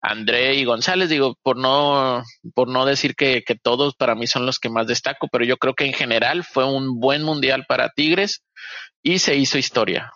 André 0.00 0.56
y 0.56 0.64
González, 0.64 1.08
digo, 1.08 1.36
por 1.42 1.56
no, 1.56 2.24
por 2.54 2.68
no 2.68 2.84
decir 2.84 3.14
que, 3.14 3.44
que, 3.46 3.54
todos 3.54 3.94
para 3.94 4.16
mí 4.16 4.26
son 4.26 4.46
los 4.46 4.58
que 4.58 4.68
más 4.68 4.88
destaco, 4.88 5.28
pero 5.30 5.44
yo 5.44 5.58
creo 5.58 5.74
que 5.74 5.86
en 5.86 5.92
general 5.92 6.42
fue 6.42 6.64
un 6.64 6.98
buen 6.98 7.22
mundial 7.22 7.66
para 7.68 7.90
Tigres 7.90 8.42
y 9.00 9.20
se 9.20 9.36
hizo 9.36 9.58
historia. 9.58 10.10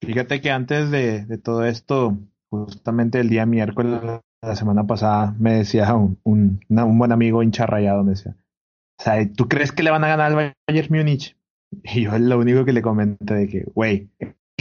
Fíjate 0.00 0.40
que 0.40 0.52
antes 0.52 0.92
de, 0.92 1.24
de 1.24 1.38
todo 1.38 1.64
esto, 1.64 2.16
justamente 2.50 3.18
el 3.18 3.28
día 3.28 3.46
miércoles 3.46 4.00
la 4.44 4.56
semana 4.56 4.86
pasada, 4.86 5.34
me 5.38 5.54
decía 5.54 5.92
un, 5.94 6.20
un, 6.22 6.60
un 6.68 6.98
buen 6.98 7.12
amigo 7.12 7.42
hincha 7.42 7.66
rayado, 7.66 8.04
me 8.04 8.10
decía, 8.10 8.36
o 8.98 9.02
sea, 9.02 9.14
¿tú 9.32 9.48
crees 9.48 9.72
que 9.72 9.82
le 9.82 9.90
van 9.90 10.04
a 10.04 10.08
ganar 10.08 10.32
al 10.32 10.54
Bayern 10.68 10.88
Múnich? 10.90 11.36
Y 11.82 12.02
yo 12.02 12.18
lo 12.18 12.38
único 12.38 12.64
que 12.64 12.72
le 12.72 12.82
comenté 12.82 13.34
de 13.34 13.48
que, 13.48 13.64
güey, 13.74 14.10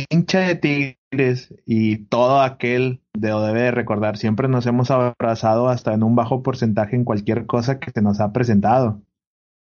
hincha 0.10 0.40
de 0.40 0.56
Tigres 0.56 1.54
y 1.66 1.98
todo 2.06 2.42
aquel 2.42 3.02
de 3.14 3.34
o 3.34 3.42
debe 3.42 3.62
de 3.62 3.72
recordar, 3.72 4.18
siempre 4.18 4.48
nos 4.48 4.66
hemos 4.66 4.90
abrazado 4.92 5.70
hasta 5.70 5.94
en 5.94 6.04
un 6.04 6.16
bajo 6.16 6.42
porcentaje 6.42 6.96
en 6.96 7.04
cualquier 7.04 7.46
cosa 7.46 7.80
que 7.80 7.92
se 7.92 8.02
nos 8.02 8.20
ha 8.20 8.34
presentado. 8.34 9.02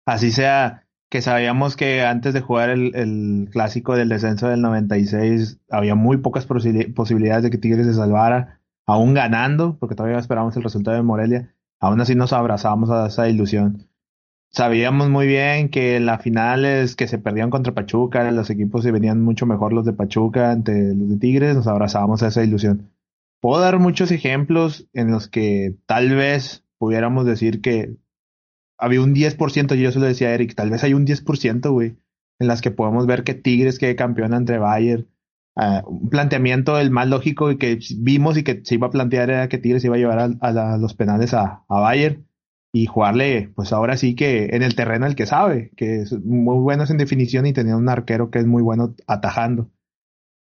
Así 0.06 0.30
sea 0.30 0.86
que 1.08 1.22
sabíamos 1.22 1.76
que 1.76 2.02
antes 2.04 2.34
de 2.34 2.40
jugar 2.40 2.70
el, 2.70 2.94
el 2.96 3.48
clásico 3.50 3.94
del 3.94 4.08
descenso 4.08 4.48
del 4.48 4.62
96 4.62 5.60
había 5.70 5.94
muy 5.94 6.16
pocas 6.16 6.46
posibilidades 6.46 7.44
de 7.44 7.50
que 7.50 7.58
Tigres 7.58 7.86
se 7.86 7.94
salvara, 7.94 8.60
aún 8.86 9.14
ganando, 9.14 9.78
porque 9.78 9.94
todavía 9.94 10.18
esperábamos 10.18 10.56
el 10.56 10.64
resultado 10.64 10.96
de 10.96 11.02
Morelia, 11.02 11.54
aún 11.80 12.00
así 12.00 12.14
nos 12.14 12.32
abrazábamos 12.32 12.90
a 12.90 13.06
esa 13.06 13.28
ilusión. 13.28 13.85
Sabíamos 14.56 15.10
muy 15.10 15.26
bien 15.26 15.68
que 15.68 15.96
en 15.96 16.06
las 16.06 16.22
finales 16.22 16.96
que 16.96 17.08
se 17.08 17.18
perdían 17.18 17.50
contra 17.50 17.74
Pachuca, 17.74 18.30
los 18.30 18.48
equipos 18.48 18.84
se 18.84 18.90
venían 18.90 19.22
mucho 19.22 19.44
mejor 19.44 19.74
los 19.74 19.84
de 19.84 19.92
Pachuca 19.92 20.50
ante 20.50 20.94
los 20.94 21.10
de 21.10 21.18
Tigres, 21.18 21.54
nos 21.54 21.66
abrazábamos 21.66 22.22
a 22.22 22.28
esa 22.28 22.42
ilusión. 22.42 22.90
Puedo 23.42 23.60
dar 23.60 23.78
muchos 23.78 24.10
ejemplos 24.12 24.88
en 24.94 25.10
los 25.10 25.28
que 25.28 25.76
tal 25.84 26.14
vez 26.14 26.64
pudiéramos 26.78 27.26
decir 27.26 27.60
que 27.60 27.96
había 28.78 29.02
un 29.02 29.14
10%, 29.14 29.74
yo 29.74 29.92
se 29.92 29.98
lo 29.98 30.06
decía 30.06 30.28
a 30.28 30.32
Eric, 30.32 30.54
tal 30.54 30.70
vez 30.70 30.82
hay 30.84 30.94
un 30.94 31.06
10%, 31.06 31.70
güey, 31.70 31.96
en 32.38 32.48
las 32.48 32.62
que 32.62 32.70
podemos 32.70 33.06
ver 33.06 33.24
que 33.24 33.34
Tigres 33.34 33.78
quede 33.78 33.94
campeón 33.94 34.32
entre 34.32 34.56
Bayern. 34.56 35.06
Uh, 35.54 35.86
un 35.86 36.08
planteamiento 36.08 36.78
el 36.78 36.90
más 36.90 37.08
lógico 37.08 37.54
que 37.58 37.78
vimos 37.98 38.38
y 38.38 38.42
que 38.42 38.62
se 38.64 38.76
iba 38.76 38.86
a 38.86 38.90
plantear 38.90 39.28
era 39.28 39.50
que 39.50 39.58
Tigres 39.58 39.84
iba 39.84 39.96
a 39.96 39.98
llevar 39.98 40.18
a, 40.40 40.78
los 40.78 40.94
penales 40.94 41.34
a, 41.34 41.62
a 41.68 41.80
Bayern 41.80 42.26
y 42.72 42.86
jugarle, 42.86 43.52
pues 43.54 43.72
ahora 43.72 43.96
sí 43.96 44.14
que 44.14 44.46
en 44.52 44.62
el 44.62 44.74
terreno 44.76 45.06
el 45.06 45.16
que 45.16 45.26
sabe, 45.26 45.70
que 45.76 46.02
es 46.02 46.12
muy 46.12 46.58
bueno 46.58 46.84
en 46.88 46.98
definición 46.98 47.46
y 47.46 47.52
tenía 47.52 47.76
un 47.76 47.88
arquero 47.88 48.30
que 48.30 48.38
es 48.38 48.46
muy 48.46 48.62
bueno 48.62 48.94
atajando. 49.06 49.70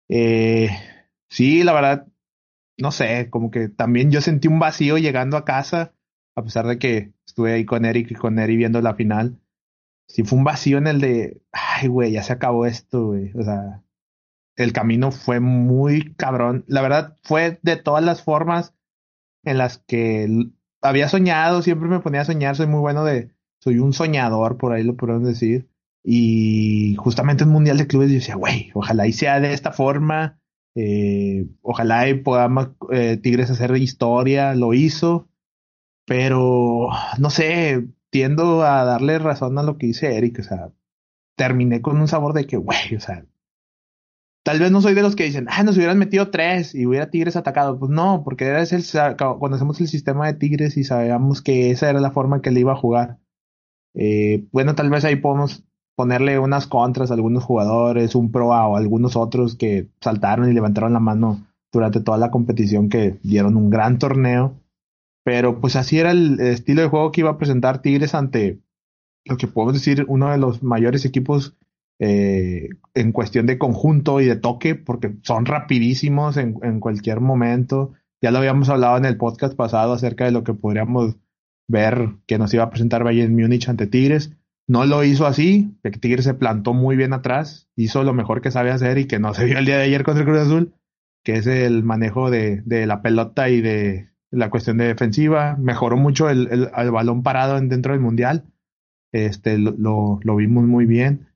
Eh, 0.09 0.69
sí, 1.29 1.63
la 1.63 1.73
verdad, 1.73 2.07
no 2.77 2.91
sé, 2.91 3.29
como 3.29 3.51
que 3.51 3.69
también 3.69 4.11
yo 4.11 4.21
sentí 4.21 4.47
un 4.47 4.59
vacío 4.59 4.97
llegando 4.97 5.37
a 5.37 5.45
casa, 5.45 5.93
a 6.35 6.43
pesar 6.43 6.67
de 6.67 6.77
que 6.77 7.13
estuve 7.25 7.53
ahí 7.53 7.65
con 7.65 7.85
Eric 7.85 8.11
y 8.11 8.15
con 8.15 8.37
Eri 8.39 8.57
viendo 8.57 8.81
la 8.81 8.95
final. 8.95 9.39
Sí 10.07 10.23
fue 10.23 10.37
un 10.37 10.43
vacío 10.43 10.77
en 10.77 10.87
el 10.87 11.01
de, 11.01 11.41
ay, 11.51 11.87
güey, 11.87 12.11
ya 12.11 12.23
se 12.23 12.33
acabó 12.33 12.65
esto, 12.65 13.07
güey. 13.07 13.31
O 13.35 13.43
sea, 13.43 13.83
el 14.55 14.73
camino 14.73 15.11
fue 15.11 15.39
muy 15.39 16.13
cabrón. 16.15 16.63
La 16.67 16.81
verdad, 16.81 17.17
fue 17.23 17.59
de 17.63 17.77
todas 17.77 18.03
las 18.03 18.21
formas 18.23 18.75
en 19.43 19.57
las 19.57 19.79
que 19.79 20.27
había 20.85 21.09
soñado, 21.09 21.61
siempre 21.61 21.89
me 21.89 21.99
ponía 21.99 22.21
a 22.21 22.25
soñar, 22.25 22.55
soy 22.55 22.67
muy 22.67 22.79
bueno 22.79 23.03
de, 23.03 23.31
soy 23.59 23.79
un 23.79 23.93
soñador, 23.93 24.57
por 24.57 24.73
ahí 24.73 24.83
lo 24.83 24.95
podemos 24.95 25.27
decir. 25.27 25.69
Y 26.03 26.95
justamente 26.99 27.43
en 27.43 27.49
Mundial 27.49 27.77
de 27.77 27.87
Clubes 27.87 28.09
yo 28.09 28.15
decía, 28.15 28.35
güey, 28.35 28.71
ojalá 28.75 29.07
y 29.07 29.13
sea 29.13 29.39
de 29.39 29.53
esta 29.53 29.71
forma, 29.71 30.39
eh, 30.75 31.47
ojalá 31.61 32.07
y 32.09 32.15
podamos 32.15 32.69
eh, 32.91 33.17
Tigres 33.17 33.49
hacer 33.49 33.75
historia, 33.77 34.53
lo 34.53 34.73
hizo, 34.73 35.27
pero 36.05 36.89
no 37.17 37.29
sé, 37.29 37.87
tiendo 38.11 38.63
a 38.63 38.83
darle 38.85 39.19
razón 39.19 39.57
a 39.57 39.63
lo 39.63 39.77
que 39.77 39.87
dice 39.87 40.15
Eric, 40.17 40.39
o 40.39 40.43
sea, 40.43 40.71
terminé 41.35 41.81
con 41.81 41.99
un 41.99 42.07
sabor 42.07 42.33
de 42.33 42.45
que, 42.45 42.57
güey, 42.57 42.95
o 42.95 42.99
sea, 42.99 43.25
Tal 44.45 44.59
vez 44.59 44.69
no 44.69 44.79
soy 44.79 44.93
de 44.93 45.01
los 45.01 45.15
que 45.15 45.23
dicen, 45.23 45.47
ah, 45.49 45.63
nos 45.63 45.75
hubieran 45.75 45.97
metido 45.97 46.29
tres 46.29 46.75
y 46.75 46.85
hubiera 46.85 47.09
Tigres 47.09 47.35
atacado. 47.35 47.79
Pues 47.79 47.89
no, 47.89 48.21
porque 48.23 48.45
era 48.45 48.61
el, 48.61 49.15
conocemos 49.39 49.81
el 49.81 49.87
sistema 49.87 50.27
de 50.27 50.35
Tigres 50.35 50.77
y 50.77 50.83
sabíamos 50.83 51.41
que 51.41 51.71
esa 51.71 51.89
era 51.89 51.99
la 51.99 52.11
forma 52.11 52.43
que 52.43 52.51
le 52.51 52.59
iba 52.59 52.73
a 52.73 52.77
jugar. 52.77 53.17
Eh, 53.95 54.45
bueno, 54.51 54.75
tal 54.75 54.91
vez 54.91 55.03
ahí 55.03 55.15
podemos 55.15 55.63
ponerle 55.95 56.37
unas 56.37 56.67
contras 56.67 57.09
a 57.09 57.15
algunos 57.15 57.43
jugadores, 57.43 58.13
un 58.13 58.31
pro 58.31 58.49
o 58.49 58.75
algunos 58.75 59.15
otros 59.15 59.55
que 59.55 59.89
saltaron 59.99 60.47
y 60.47 60.53
levantaron 60.53 60.93
la 60.93 60.99
mano 60.99 61.47
durante 61.71 61.99
toda 61.99 62.19
la 62.19 62.29
competición 62.29 62.87
que 62.87 63.17
dieron 63.23 63.57
un 63.57 63.71
gran 63.71 63.97
torneo. 63.97 64.61
Pero 65.23 65.59
pues 65.59 65.75
así 65.75 65.97
era 65.97 66.11
el 66.11 66.39
estilo 66.39 66.83
de 66.83 66.89
juego 66.89 67.11
que 67.11 67.21
iba 67.21 67.31
a 67.31 67.39
presentar 67.39 67.81
Tigres 67.81 68.13
ante 68.13 68.59
lo 69.25 69.37
que 69.37 69.47
podemos 69.47 69.73
decir 69.73 70.05
uno 70.07 70.29
de 70.29 70.37
los 70.37 70.61
mayores 70.61 71.03
equipos 71.03 71.55
eh, 71.97 72.69
en 72.93 73.11
cuestión 73.13 73.45
de 73.45 73.57
conjunto 73.57 74.19
y 74.19 74.25
de 74.25 74.35
toque, 74.35 74.75
porque 74.75 75.15
son 75.21 75.45
rapidísimos 75.45 76.37
en, 76.37 76.79
cualquier 76.79 77.21
momento. 77.21 77.93
Ya 78.21 78.31
lo 78.31 78.39
habíamos 78.39 78.69
hablado 78.69 78.97
en 78.97 79.05
el 79.05 79.17
podcast 79.17 79.55
pasado 79.55 79.93
acerca 79.93 80.25
de 80.25 80.31
lo 80.31 80.43
que 80.43 80.53
podríamos 80.53 81.15
ver 81.67 82.09
que 82.27 82.37
nos 82.37 82.53
iba 82.53 82.63
a 82.63 82.69
presentar 82.69 83.03
Bayern 83.03 83.35
Múnich 83.35 83.69
ante 83.69 83.87
Tigres. 83.87 84.31
No 84.67 84.85
lo 84.85 85.03
hizo 85.03 85.25
así, 85.25 85.77
que 85.83 85.91
Tigres 85.91 86.25
se 86.25 86.33
plantó 86.33 86.73
muy 86.73 86.95
bien 86.95 87.13
atrás, 87.13 87.69
hizo 87.75 88.03
lo 88.03 88.13
mejor 88.13 88.41
que 88.41 88.51
sabe 88.51 88.71
hacer 88.71 88.97
y 88.97 89.05
que 89.05 89.19
no 89.19 89.33
se 89.33 89.45
vio 89.45 89.57
el 89.57 89.65
día 89.65 89.77
de 89.77 89.83
ayer 89.83 90.03
contra 90.03 90.23
el 90.23 90.29
Cruz 90.29 90.41
Azul, 90.41 90.73
que 91.23 91.35
es 91.35 91.47
el 91.47 91.83
manejo 91.83 92.29
de, 92.29 92.63
la 92.65 93.01
pelota 93.01 93.49
y 93.49 93.61
de 93.61 94.09
la 94.31 94.49
cuestión 94.49 94.77
de 94.77 94.87
defensiva. 94.87 95.55
Mejoró 95.57 95.95
mucho 95.95 96.29
el, 96.29 96.49
el, 96.51 96.71
el 96.75 96.91
balón 96.91 97.23
parado 97.23 97.57
en, 97.57 97.69
dentro 97.69 97.93
del 97.93 98.01
Mundial. 98.01 98.43
Este, 99.13 99.57
lo 99.57 100.19
vimos 100.35 100.65
muy 100.65 100.85
bien. 100.85 101.27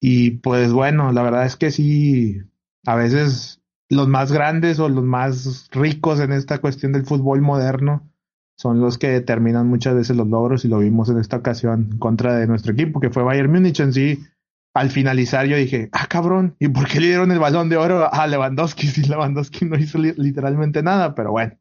Y 0.00 0.32
pues 0.38 0.72
bueno, 0.72 1.12
la 1.12 1.22
verdad 1.22 1.44
es 1.44 1.56
que 1.56 1.70
sí, 1.70 2.38
a 2.86 2.96
veces 2.96 3.60
los 3.90 4.08
más 4.08 4.32
grandes 4.32 4.78
o 4.78 4.88
los 4.88 5.04
más 5.04 5.68
ricos 5.72 6.20
en 6.20 6.32
esta 6.32 6.58
cuestión 6.58 6.92
del 6.92 7.04
fútbol 7.04 7.42
moderno 7.42 8.08
son 8.56 8.80
los 8.80 8.98
que 8.98 9.08
determinan 9.08 9.66
muchas 9.68 9.94
veces 9.94 10.16
los 10.16 10.28
logros 10.28 10.64
y 10.64 10.68
lo 10.68 10.78
vimos 10.78 11.08
en 11.08 11.18
esta 11.18 11.38
ocasión 11.38 11.88
en 11.92 11.98
contra 11.98 12.36
de 12.36 12.46
nuestro 12.46 12.72
equipo, 12.72 13.00
que 13.00 13.10
fue 13.10 13.22
Bayern 13.22 13.50
Múnich 13.50 13.80
en 13.80 13.92
sí. 13.92 14.20
al 14.74 14.90
finalizar 14.90 15.46
yo 15.46 15.56
dije, 15.56 15.88
ah, 15.92 16.06
cabrón, 16.08 16.56
¿y 16.58 16.68
por 16.68 16.86
qué 16.86 17.00
le 17.00 17.08
dieron 17.08 17.32
el 17.32 17.38
balón 17.38 17.68
de 17.68 17.76
oro 17.76 18.12
a 18.12 18.26
Lewandowski 18.26 18.86
si 18.86 19.02
Lewandowski 19.02 19.64
no 19.64 19.76
hizo 19.76 19.98
literalmente 19.98 20.82
nada? 20.82 21.14
Pero 21.14 21.32
bueno, 21.32 21.58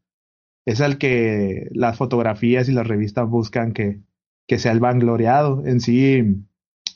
es 0.66 0.82
el 0.82 0.98
que 0.98 1.70
las 1.72 1.98
fotografías 1.98 2.70
y 2.70 2.74
las 2.74 2.88
revistas 2.88 3.28
buscan 3.28 3.72
que, 3.74 4.02
que 4.48 4.60
sea 4.60 4.72
el 4.72 4.80
vangloriado. 4.80 5.66
En 5.66 5.80
sí, 5.80 6.46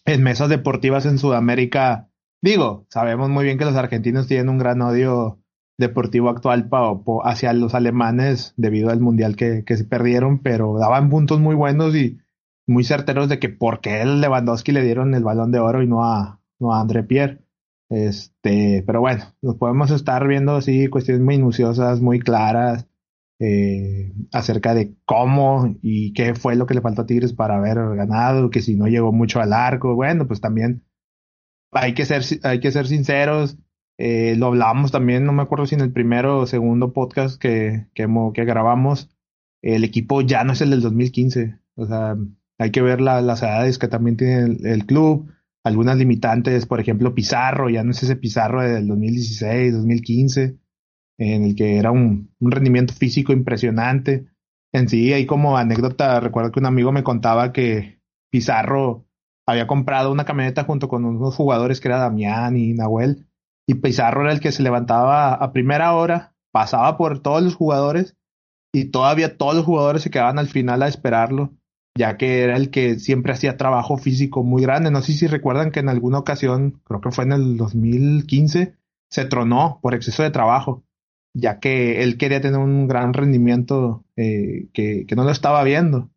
en 0.05 0.23
mesas 0.23 0.49
deportivas 0.49 1.05
en 1.05 1.17
Sudamérica, 1.17 2.09
digo, 2.41 2.85
sabemos 2.89 3.29
muy 3.29 3.45
bien 3.45 3.57
que 3.57 3.65
los 3.65 3.75
argentinos 3.75 4.27
tienen 4.27 4.49
un 4.49 4.57
gran 4.57 4.81
odio 4.81 5.39
deportivo 5.77 6.29
actual 6.29 6.69
hacia 7.23 7.53
los 7.53 7.73
alemanes 7.73 8.53
debido 8.57 8.89
al 8.89 8.99
mundial 8.99 9.35
que, 9.35 9.63
que 9.65 9.77
se 9.77 9.85
perdieron, 9.85 10.39
pero 10.39 10.77
daban 10.77 11.09
puntos 11.09 11.39
muy 11.39 11.55
buenos 11.55 11.95
y 11.95 12.19
muy 12.67 12.83
certeros 12.83 13.27
de 13.29 13.39
que 13.39 13.49
por 13.49 13.81
qué 13.81 14.01
el 14.01 14.21
Lewandowski 14.21 14.71
le 14.71 14.83
dieron 14.83 15.13
el 15.13 15.23
balón 15.23 15.51
de 15.51 15.59
oro 15.59 15.81
y 15.81 15.87
no 15.87 16.05
a, 16.05 16.41
no 16.59 16.73
a 16.73 16.81
André 16.81 17.03
Pierre. 17.03 17.39
Este, 17.89 18.83
pero 18.85 19.01
bueno, 19.01 19.23
nos 19.41 19.55
podemos 19.55 19.91
estar 19.91 20.27
viendo 20.27 20.55
así 20.55 20.87
cuestiones 20.87 21.23
minuciosas, 21.23 22.01
muy 22.01 22.19
claras, 22.19 22.87
eh, 23.39 24.13
acerca 24.31 24.73
de 24.73 24.95
cómo 25.05 25.75
y 25.81 26.13
qué 26.13 26.35
fue 26.35 26.55
lo 26.55 26.65
que 26.65 26.73
le 26.73 26.81
faltó 26.81 27.03
a 27.03 27.05
Tigres 27.05 27.33
para 27.33 27.57
haber 27.57 27.77
ganado, 27.95 28.49
que 28.49 28.61
si 28.61 28.75
no 28.75 28.87
llegó 28.87 29.11
mucho 29.11 29.41
al 29.41 29.53
arco, 29.53 29.95
bueno, 29.95 30.27
pues 30.27 30.41
también 30.41 30.83
hay 31.71 31.93
que 31.93 32.05
ser, 32.05 32.23
hay 32.43 32.59
que 32.59 32.71
ser 32.71 32.87
sinceros. 32.87 33.57
Eh, 33.97 34.35
lo 34.37 34.47
hablamos 34.47 34.91
también, 34.91 35.25
no 35.25 35.33
me 35.33 35.43
acuerdo 35.43 35.65
si 35.65 35.75
en 35.75 35.81
el 35.81 35.91
primero 35.91 36.39
o 36.39 36.47
segundo 36.47 36.93
podcast 36.93 37.39
que, 37.39 37.87
que, 37.93 38.07
que 38.33 38.45
grabamos, 38.45 39.09
el 39.61 39.83
equipo 39.83 40.21
ya 40.21 40.43
no 40.43 40.53
es 40.53 40.61
el 40.61 40.71
del 40.71 40.81
2015. 40.81 41.59
O 41.75 41.85
sea, 41.85 42.15
hay 42.57 42.71
que 42.71 42.81
ver 42.81 43.01
las 43.01 43.41
edades 43.41 43.79
que 43.79 43.87
también 43.87 44.17
tiene 44.17 44.57
el, 44.63 44.85
club, 44.85 45.31
algunas 45.63 45.97
limitantes, 45.97 46.65
por 46.65 46.79
ejemplo, 46.79 47.15
Pizarro, 47.15 47.69
ya 47.69 47.83
no 47.83 47.91
es 47.91 48.03
ese 48.03 48.15
Pizarro 48.15 48.61
del 48.61 48.87
2016, 48.87 49.73
2015, 49.73 50.57
en 51.23 51.43
el 51.45 51.55
que 51.55 51.77
era 51.77 51.91
un, 51.91 52.31
rendimiento 52.39 52.93
físico 52.93 53.33
impresionante. 53.33 54.27
En 54.71 54.89
sí, 54.89 55.13
ahí 55.13 55.25
como 55.25 55.57
anécdota, 55.57 56.19
recuerdo 56.19 56.51
que 56.51 56.59
un 56.59 56.65
amigo 56.65 56.91
me 56.91 57.03
contaba 57.03 57.53
que 57.53 58.01
Pizarro 58.31 59.05
había 59.45 59.67
comprado 59.67 60.11
una 60.11 60.25
camioneta 60.25 60.63
junto 60.63 60.87
con 60.87 61.05
unos 61.05 61.35
jugadores 61.35 61.79
que 61.79 61.89
era 61.89 61.97
Damián 61.97 62.57
y 62.57 62.73
Nahuel, 62.73 63.27
y 63.67 63.75
Pizarro 63.75 64.21
era 64.21 64.31
el 64.31 64.39
que 64.39 64.51
se 64.51 64.63
levantaba 64.63 65.33
a 65.33 65.51
primera 65.51 65.93
hora, 65.93 66.35
pasaba 66.51 66.97
por 66.97 67.21
todos 67.21 67.43
los 67.43 67.55
jugadores 67.55 68.15
y 68.73 68.85
todavía 68.85 69.37
todos 69.37 69.55
los 69.55 69.65
jugadores 69.65 70.01
se 70.01 70.09
quedaban 70.09 70.39
al 70.39 70.47
final 70.47 70.81
a 70.81 70.87
esperarlo 70.87 71.53
ya 71.95 72.17
que 72.17 72.41
era 72.41 72.57
el 72.57 72.71
que 72.71 72.99
siempre 72.99 73.33
hacía 73.33 73.57
trabajo 73.57 73.97
físico 73.97 74.43
muy 74.43 74.61
grande. 74.63 74.91
No 74.91 75.01
sé 75.01 75.13
si 75.13 75.27
recuerdan 75.27 75.71
que 75.71 75.79
en 75.79 75.89
alguna 75.89 76.19
ocasión, 76.19 76.81
creo 76.85 77.01
que 77.01 77.11
fue 77.11 77.25
en 77.25 77.33
el 77.33 77.57
2015, 77.57 78.75
se 79.09 79.25
tronó 79.25 79.79
por 79.81 79.93
exceso 79.93 80.23
de 80.23 80.31
trabajo, 80.31 80.83
ya 81.33 81.59
que 81.59 82.03
él 82.03 82.17
quería 82.17 82.41
tener 82.41 82.59
un 82.59 82.87
gran 82.87 83.13
rendimiento 83.13 84.05
eh, 84.15 84.69
que, 84.73 85.05
no 85.15 85.23
lo 85.23 85.31
estaba 85.31 85.63
viendo. 85.63 86.11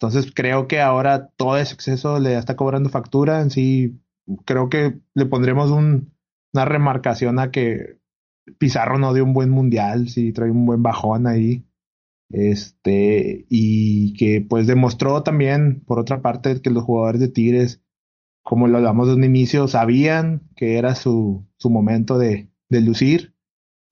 Entonces 0.00 0.32
creo 0.34 0.68
que 0.68 0.80
ahora 0.80 1.28
todo 1.36 1.58
ese 1.58 1.74
exceso 1.74 2.18
le 2.20 2.36
está 2.36 2.56
cobrando 2.56 2.90
factura. 2.90 3.40
En 3.40 3.50
sí, 3.50 4.00
creo 4.44 4.68
que 4.68 5.00
le 5.14 5.26
pondremos 5.26 5.70
una 5.70 6.64
remarcación 6.64 7.38
a 7.38 7.50
que 7.50 7.98
Pizarro 8.58 8.98
no 8.98 9.14
dio 9.14 9.24
un 9.24 9.34
buen 9.34 9.50
mundial, 9.50 10.08
si 10.08 10.32
trae 10.32 10.50
un 10.50 10.66
buen 10.66 10.82
bajón 10.82 11.26
ahí 11.26 11.64
este, 12.32 13.44
y 13.48 14.14
que 14.14 14.40
pues 14.40 14.66
demostró 14.66 15.22
también, 15.22 15.82
por 15.86 15.98
otra 15.98 16.22
parte, 16.22 16.60
que 16.62 16.70
los 16.70 16.84
jugadores 16.84 17.20
de 17.20 17.28
Tigres, 17.28 17.82
como 18.42 18.66
lo 18.66 18.78
hablamos 18.78 19.08
de 19.08 19.14
un 19.14 19.24
inicio, 19.24 19.68
sabían 19.68 20.48
que 20.56 20.78
era 20.78 20.94
su, 20.94 21.46
su 21.58 21.70
momento 21.70 22.18
de, 22.18 22.50
de 22.70 22.80
lucir. 22.80 23.31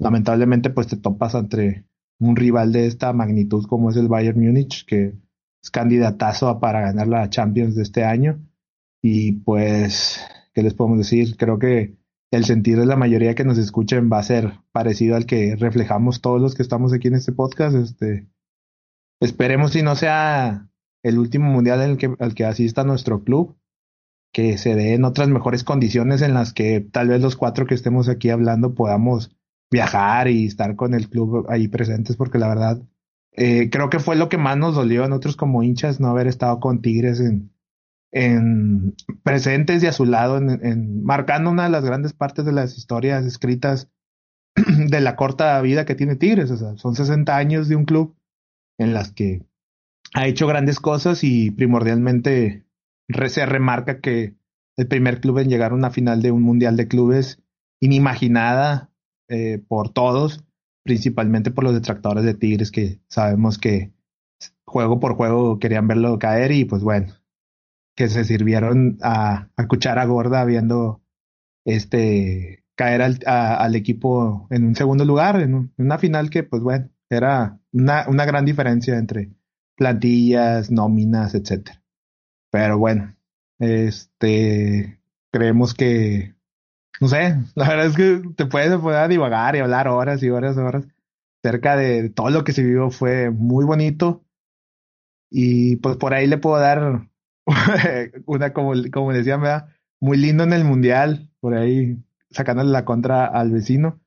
Lamentablemente, 0.00 0.71
pues 0.71 0.87
te 0.87 0.97
topas 0.97 1.35
entre 1.35 1.85
un 2.19 2.35
rival 2.35 2.73
de 2.73 2.87
esta 2.87 3.12
magnitud 3.12 3.66
como 3.66 3.90
es 3.90 3.97
el 3.97 4.09
Bayern 4.09 4.40
Múnich, 4.40 4.87
que 4.87 5.14
es 5.62 5.71
candidatazo 5.71 6.59
para 6.59 6.81
ganar 6.81 7.07
la 7.07 7.29
Champions 7.29 7.75
de 7.77 7.83
este 7.83 8.05
año. 8.05 8.40
Y 9.03 9.33
pues, 9.33 10.20
¿qué 10.55 10.62
les 10.62 10.72
podemos 10.72 10.98
decir? 10.98 11.37
Creo 11.37 11.59
que 11.59 11.96
el 12.31 12.46
sentir 12.46 12.79
de 12.79 12.87
la 12.87 12.96
mayoría 12.96 13.35
que 13.35 13.44
nos 13.44 13.59
escuchen 13.59 14.11
va 14.11 14.18
a 14.18 14.22
ser 14.22 14.55
parecido 14.72 15.16
al 15.16 15.27
que 15.27 15.55
reflejamos 15.57 16.22
todos 16.22 16.40
los 16.40 16.55
que 16.55 16.62
estamos 16.62 16.94
aquí 16.94 17.09
en 17.09 17.16
este 17.16 17.33
podcast. 17.33 17.77
Este, 17.77 18.27
esperemos 19.20 19.72
si 19.72 19.83
no 19.83 19.96
sea 19.96 20.70
el 21.03 21.18
último 21.18 21.51
mundial 21.51 21.83
en 21.83 21.90
el 21.90 21.96
que, 21.98 22.14
al 22.18 22.35
que 22.35 22.46
asista 22.46 22.85
nuestro 22.85 23.22
club, 23.22 23.59
que 24.33 24.57
se 24.57 24.75
dé 24.77 24.94
en 24.94 25.05
otras 25.05 25.29
mejores 25.29 25.62
condiciones 25.62 26.22
en 26.22 26.33
las 26.33 26.55
que 26.55 26.81
tal 26.81 27.09
vez 27.09 27.20
los 27.20 27.37
cuatro 27.37 27.66
que 27.66 27.75
estemos 27.75 28.09
aquí 28.09 28.31
hablando 28.31 28.75
podamos 28.75 29.37
viajar 29.70 30.28
y 30.28 30.46
estar 30.46 30.76
con 30.76 30.94
el 30.94 31.09
club 31.09 31.46
ahí 31.48 31.68
presentes, 31.68 32.16
porque 32.16 32.38
la 32.38 32.48
verdad 32.48 32.83
eh, 33.33 33.70
creo 33.70 33.88
que 33.90 34.00
fue 34.00 34.16
lo 34.16 34.28
que 34.28 34.38
más 34.38 34.56
nos 34.56 34.74
dolió 34.74 35.04
a 35.04 35.09
nosotros 35.09 35.37
como 35.37 35.62
hinchas 35.62 36.00
no 36.00 36.09
haber 36.09 36.26
estado 36.26 36.59
con 36.61 36.83
Tigres 36.83 37.20
en, 37.20 37.52
en 38.11 38.96
presentes 39.22 39.83
y 39.83 39.87
a 39.87 39.92
su 39.92 40.04
lado, 40.04 40.38
en, 40.38 41.04
marcando 41.04 41.50
una 41.50 41.64
de 41.64 41.70
las 41.70 41.85
grandes 41.85 42.12
partes 42.12 42.44
de 42.44 42.52
las 42.52 42.76
historias 42.76 43.24
escritas 43.24 43.88
de 44.54 45.00
la 45.00 45.16
corta 45.16 45.61
vida 45.61 45.85
que 45.85 45.94
tiene 45.94 46.16
Tigres. 46.16 46.50
O 46.50 46.56
sea, 46.56 46.76
son 46.76 46.96
60 46.96 47.37
años 47.37 47.68
de 47.68 47.76
un 47.76 47.85
club 47.85 48.16
en 48.78 48.92
las 48.94 49.12
que 49.12 49.46
ha 50.14 50.26
hecho 50.26 50.46
grandes 50.46 50.80
cosas 50.80 51.22
y 51.22 51.50
primordialmente 51.52 52.64
se 53.28 53.46
remarca 53.46 54.00
que 54.00 54.35
el 54.76 54.88
primer 54.88 55.20
club 55.20 55.38
en 55.38 55.48
llegar 55.48 55.72
a 55.72 55.76
una 55.76 55.90
final 55.90 56.22
de 56.22 56.33
un 56.33 56.42
mundial 56.42 56.76
de 56.76 56.88
clubes 56.88 57.40
inimaginada 57.80 58.89
eh, 59.31 59.62
por 59.66 59.90
todos, 59.90 60.45
principalmente 60.83 61.51
por 61.51 61.64
los 61.64 61.73
detractores 61.73 62.25
de 62.25 62.35
Tigres 62.35 62.71
que 62.71 63.01
sabemos 63.09 63.59
que 63.59 63.93
juego 64.66 65.01
por 65.01 65.14
juego 65.14 65.59
querían 65.59 65.88
verlo 65.88 66.19
caer 66.19 66.53
y 66.53 66.64
pues 66.64 66.83
bueno, 66.83 67.14
que 67.97 68.09
se 68.09 68.25
sirvieron 68.25 68.99
a, 69.03 69.49
a 69.57 69.69
cuchara 69.69 70.05
gorda 70.05 70.45
viendo 70.45 71.01
este 71.64 72.64
caer 72.75 73.03
al, 73.27 73.77
equipo 73.77 74.47
en 74.51 74.64
un 74.64 74.75
segundo 74.75 75.05
lugar, 75.05 75.38
en, 75.40 75.71
una 75.77 75.99
final 75.99 76.31
que, 76.31 76.45
pues 76.45 76.62
bueno, 76.62 76.88
era 77.11 77.61
una, 77.73 78.07
una 78.09 78.25
gran 78.25 78.47
diferencia 78.47 78.97
entre 78.97 79.31
plantillas, 79.77 80.71
nóminas, 80.71 81.35
etcétera. 81.35 81.83
Pero 82.51 82.79
bueno, 82.79 83.14
este 83.59 84.99
creemos 85.31 85.75
que 85.75 86.35
no 87.01 87.09
sé, 87.09 87.37
la 87.55 87.69
verdad 87.69 87.87
es 87.87 87.97
que 87.97 88.23
te 88.37 88.47
puedes 88.47 88.71
divagar 89.09 89.57
y 89.57 89.59
hablar 89.59 89.89
horas 89.89 90.23
y 90.23 90.31
horas 90.31 90.57
y 90.57 90.61
horas 90.61 90.87
cerca 91.43 91.77
de 91.77 92.11
todo 92.11 92.31
lo 92.31 92.45
que 92.45 92.53
se 92.53 92.63
vivió 92.63 92.91
fue 92.91 93.31
muy 93.31 93.65
bonito 93.65 94.23
y 95.31 95.77
pues 95.77 95.97
por 95.97 96.13
ahí 96.13 96.27
le 96.27 96.39
puedo 96.39 96.59
dar 96.59 97.09
una, 98.27 98.53
como, 98.53 98.73
como 98.93 99.13
decían, 99.13 99.41
muy 100.01 100.19
lindo 100.19 100.45
en 100.45 100.53
el 100.53 100.65
mundial, 100.65 101.31
por 101.41 101.55
ahí 101.55 101.97
sacándole 102.31 102.71
la 102.71 102.85
contra 102.85 103.27
al 103.27 103.51
vecino. 103.51 104.01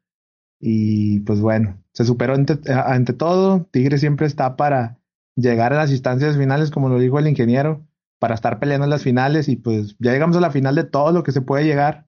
Y 0.60 1.22
pues 1.22 1.42
bueno, 1.42 1.82
se 1.94 2.06
superó 2.06 2.36
ante, 2.36 3.14
todo. 3.14 3.66
Tigre 3.72 3.98
siempre 3.98 4.28
está 4.28 4.56
para 4.56 5.00
llegar 5.36 5.74
a 5.74 5.78
las 5.78 5.92
instancias 5.92 6.38
finales, 6.38 6.72
como 6.72 6.90
lo 6.90 7.00
dijo 7.00 7.20
el 7.20 7.28
ingeniero, 7.28 7.86
para 8.20 8.36
estar 8.36 8.60
peleando 8.60 8.86
en 8.86 8.90
las 8.90 9.04
finales. 9.04 9.50
Y 9.50 9.56
pues 9.56 9.96
ya 10.00 10.12
llegamos 10.12 10.38
a 10.38 10.42
la 10.42 10.52
final 10.52 10.76
de 10.76 10.86
todo 10.86 11.12
lo 11.12 11.24
que 11.24 11.32
se 11.32 11.42
puede 11.42 11.66
llegar. 11.66 12.08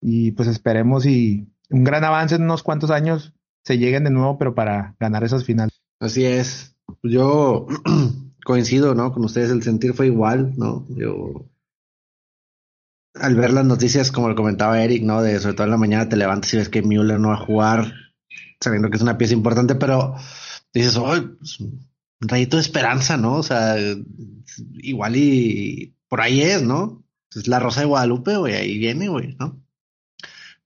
Y 0.00 0.32
pues 0.32 0.48
esperemos 0.48 1.06
y 1.06 1.48
un 1.68 1.84
gran 1.84 2.04
avance 2.04 2.34
en 2.34 2.42
unos 2.42 2.62
cuantos 2.62 2.90
años 2.90 3.34
se 3.64 3.78
lleguen 3.78 4.04
de 4.04 4.10
nuevo, 4.10 4.38
pero 4.38 4.54
para 4.54 4.96
ganar 4.98 5.24
esas 5.24 5.44
finales. 5.44 5.80
Así 6.00 6.24
es. 6.24 6.74
Yo 7.02 7.66
coincido, 8.44 8.94
¿no? 8.94 9.12
Con 9.12 9.24
ustedes, 9.24 9.50
el 9.50 9.62
sentir 9.62 9.92
fue 9.94 10.06
igual, 10.06 10.54
¿no? 10.56 10.86
Yo, 10.88 11.46
al 13.14 13.34
ver 13.34 13.52
las 13.52 13.64
noticias, 13.64 14.10
como 14.10 14.28
lo 14.28 14.34
comentaba 14.34 14.82
Eric, 14.82 15.02
¿no? 15.02 15.22
De 15.22 15.38
sobre 15.38 15.54
todo 15.54 15.64
en 15.64 15.72
la 15.72 15.76
mañana 15.76 16.08
te 16.08 16.16
levantas 16.16 16.52
y 16.54 16.56
ves 16.56 16.68
que 16.68 16.82
Müller 16.82 17.20
no 17.20 17.28
va 17.28 17.34
a 17.34 17.44
jugar, 17.44 17.92
sabiendo 18.60 18.90
que 18.90 18.96
es 18.96 19.02
una 19.02 19.18
pieza 19.18 19.34
importante, 19.34 19.74
pero 19.74 20.14
dices, 20.72 20.96
oh, 20.96 21.12
un 21.12 22.28
rayito 22.28 22.56
de 22.56 22.62
esperanza, 22.62 23.16
¿no? 23.16 23.34
O 23.36 23.42
sea, 23.42 23.76
igual 24.74 25.16
y 25.16 25.96
por 26.08 26.20
ahí 26.20 26.40
es, 26.40 26.62
¿no? 26.62 27.04
Es 27.34 27.46
la 27.46 27.60
Rosa 27.60 27.80
de 27.80 27.86
Guadalupe, 27.86 28.36
güey, 28.36 28.54
ahí 28.54 28.78
viene, 28.78 29.08
güey, 29.08 29.36
¿no? 29.38 29.62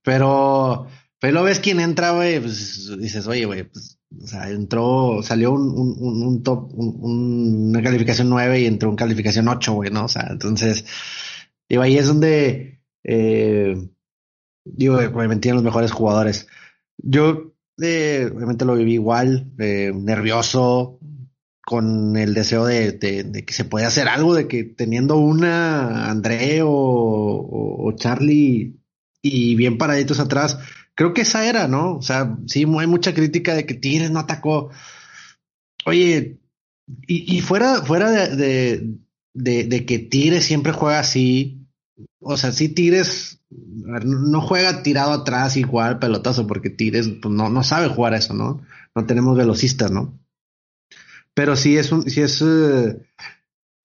Pero, 0.05 0.87
pero 1.19 1.43
ves 1.43 1.59
quién 1.59 1.81
entra, 1.81 2.11
güey, 2.11 2.39
pues 2.39 2.89
dices, 2.97 3.27
oye, 3.27 3.45
güey, 3.45 3.63
pues 3.63 3.95
o 4.23 4.27
sea, 4.27 4.49
entró, 4.49 5.21
salió 5.23 5.51
un, 5.51 5.69
un, 5.77 6.23
un 6.23 6.43
top, 6.43 6.71
una 6.73 7.81
calificación 7.81 8.29
9 8.29 8.61
y 8.61 8.65
entró 8.65 8.89
en 8.89 8.95
calificación 8.95 9.47
8, 9.47 9.73
güey, 9.73 9.89
¿no? 9.91 10.05
O 10.05 10.07
sea, 10.07 10.27
entonces, 10.29 10.85
digo, 11.67 11.81
ahí 11.81 11.97
es 11.97 12.07
donde, 12.07 12.81
eh, 13.03 13.75
digo, 14.63 14.95
obviamente 14.95 15.51
los 15.51 15.63
mejores 15.63 15.91
jugadores. 15.91 16.47
Yo, 16.97 17.55
eh, 17.81 18.31
obviamente 18.33 18.63
lo 18.65 18.75
viví 18.75 18.93
igual, 18.93 19.51
eh, 19.59 19.91
nervioso, 19.93 20.99
con 21.65 22.15
el 22.15 22.33
deseo 22.35 22.65
de, 22.65 22.99
que 22.99 23.53
se 23.53 23.65
puede 23.65 23.85
hacer 23.85 24.07
algo, 24.07 24.35
de 24.35 24.47
que 24.47 24.63
teniendo 24.63 25.17
una 25.17 26.09
André 26.09 26.61
o, 26.61 26.69
o, 26.69 27.91
Charlie 27.95 28.79
y 29.27 29.55
bien 29.55 29.77
paraditos 29.77 30.19
atrás, 30.19 30.59
creo 30.93 31.13
que 31.13 31.21
esa 31.21 31.47
era, 31.47 31.67
¿no? 31.67 31.95
O 31.95 32.01
sea, 32.01 32.37
sí, 32.45 32.59
hay 32.79 32.87
mucha 32.87 33.13
crítica 33.13 33.55
de 33.55 33.65
que 33.65 33.73
Tigres 33.73 34.11
no 34.11 34.19
atacó. 34.19 34.69
Oye, 35.85 36.37
y, 37.07 37.41
fuera, 37.41 37.81
fuera 37.81 38.11
de, 38.11 38.97
de, 39.33 39.85
que 39.85 39.99
Tigres 39.99 40.45
siempre 40.45 40.71
juega 40.71 40.99
así, 40.99 41.67
o 42.19 42.37
sea, 42.37 42.51
sí 42.51 42.69
Tigres 42.69 43.41
no 43.49 44.41
juega 44.41 44.83
tirado 44.83 45.11
atrás 45.11 45.57
igual 45.57 45.97
pelotazo, 45.97 46.45
porque 46.45 46.69
Tigres 46.69 47.07
pues, 47.21 47.33
no, 47.33 47.49
no 47.49 47.63
sabe 47.63 47.87
jugar 47.87 48.13
eso, 48.13 48.35
¿no? 48.35 48.61
No 48.93 49.05
tenemos 49.05 49.35
velocistas, 49.35 49.89
¿no? 49.89 50.19
Pero 51.33 51.55
sí 51.55 51.77
es 51.77 51.91
un, 51.91 52.09
sí 52.09 52.21
es, 52.21 52.41
uh, 52.41 53.01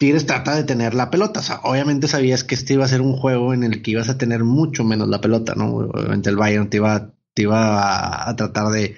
Tigres 0.01 0.25
trata 0.25 0.57
de 0.57 0.65
tener 0.65 0.95
la 0.95 1.11
pelota. 1.11 1.41
O 1.41 1.43
sea, 1.43 1.61
obviamente 1.63 2.09
sabías 2.09 2.43
que 2.43 2.55
este 2.55 2.73
iba 2.73 2.87
a 2.87 2.89
ser 2.89 3.03
un 3.03 3.19
juego 3.19 3.53
en 3.53 3.65
el 3.65 3.83
que 3.83 3.91
ibas 3.91 4.09
a 4.09 4.17
tener 4.17 4.45
mucho 4.45 4.83
menos 4.83 5.09
la 5.09 5.21
pelota, 5.21 5.55
¿no? 5.55 5.75
Obviamente 5.75 6.31
el 6.31 6.37
Bayern 6.37 6.71
te 6.71 6.79
iba, 6.79 7.13
te 7.35 7.43
iba 7.43 8.27
a, 8.27 8.35
tratar 8.35 8.73
de, 8.73 8.97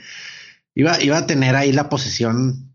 iba, 0.76 1.02
iba 1.02 1.18
a 1.18 1.26
tener 1.26 1.56
ahí 1.56 1.72
la 1.72 1.88
posesión 1.88 2.72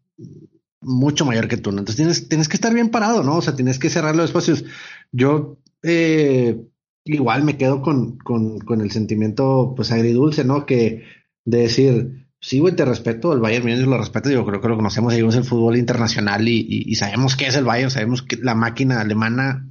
mucho 0.81 1.25
mayor 1.25 1.47
que 1.47 1.55
tú, 1.55 1.71
¿no? 1.71 1.79
Entonces 1.79 1.95
tienes, 1.95 2.27
tienes 2.27 2.49
que 2.49 2.57
estar 2.57 2.73
bien 2.73 2.89
parado, 2.89 3.23
¿no? 3.23 3.37
O 3.37 3.41
sea, 3.41 3.55
tienes 3.55 3.79
que 3.79 3.89
cerrar 3.89 4.13
los 4.13 4.25
espacios. 4.25 4.65
Yo, 5.13 5.57
eh, 5.83 6.67
igual 7.05 7.45
me 7.45 7.55
quedo 7.55 7.81
con, 7.81 8.17
con, 8.17 8.59
con 8.59 8.81
el 8.81 8.91
sentimiento, 8.91 9.71
pues 9.73 9.93
agridulce, 9.93 10.43
¿no? 10.43 10.65
Que 10.65 11.05
de 11.45 11.59
decir, 11.59 12.26
sí, 12.39 12.59
güey, 12.59 12.75
te 12.75 12.85
respeto, 12.85 13.33
el 13.33 13.39
Bayern 13.39 13.65
Múnich 13.65 13.85
lo 13.85 13.97
respeto, 13.97 14.29
yo 14.29 14.45
creo 14.45 14.61
que 14.61 14.67
lo 14.67 14.75
conocemos, 14.75 15.13
seguimos 15.13 15.35
el 15.35 15.43
fútbol 15.43 15.77
internacional 15.77 16.47
y, 16.47 16.65
y, 16.69 16.95
sabemos 16.95 17.35
qué 17.35 17.47
es 17.47 17.55
el 17.55 17.65
Bayern, 17.65 17.91
sabemos 17.91 18.21
que 18.21 18.37
la 18.37 18.55
máquina 18.55 19.01
alemana, 19.01 19.67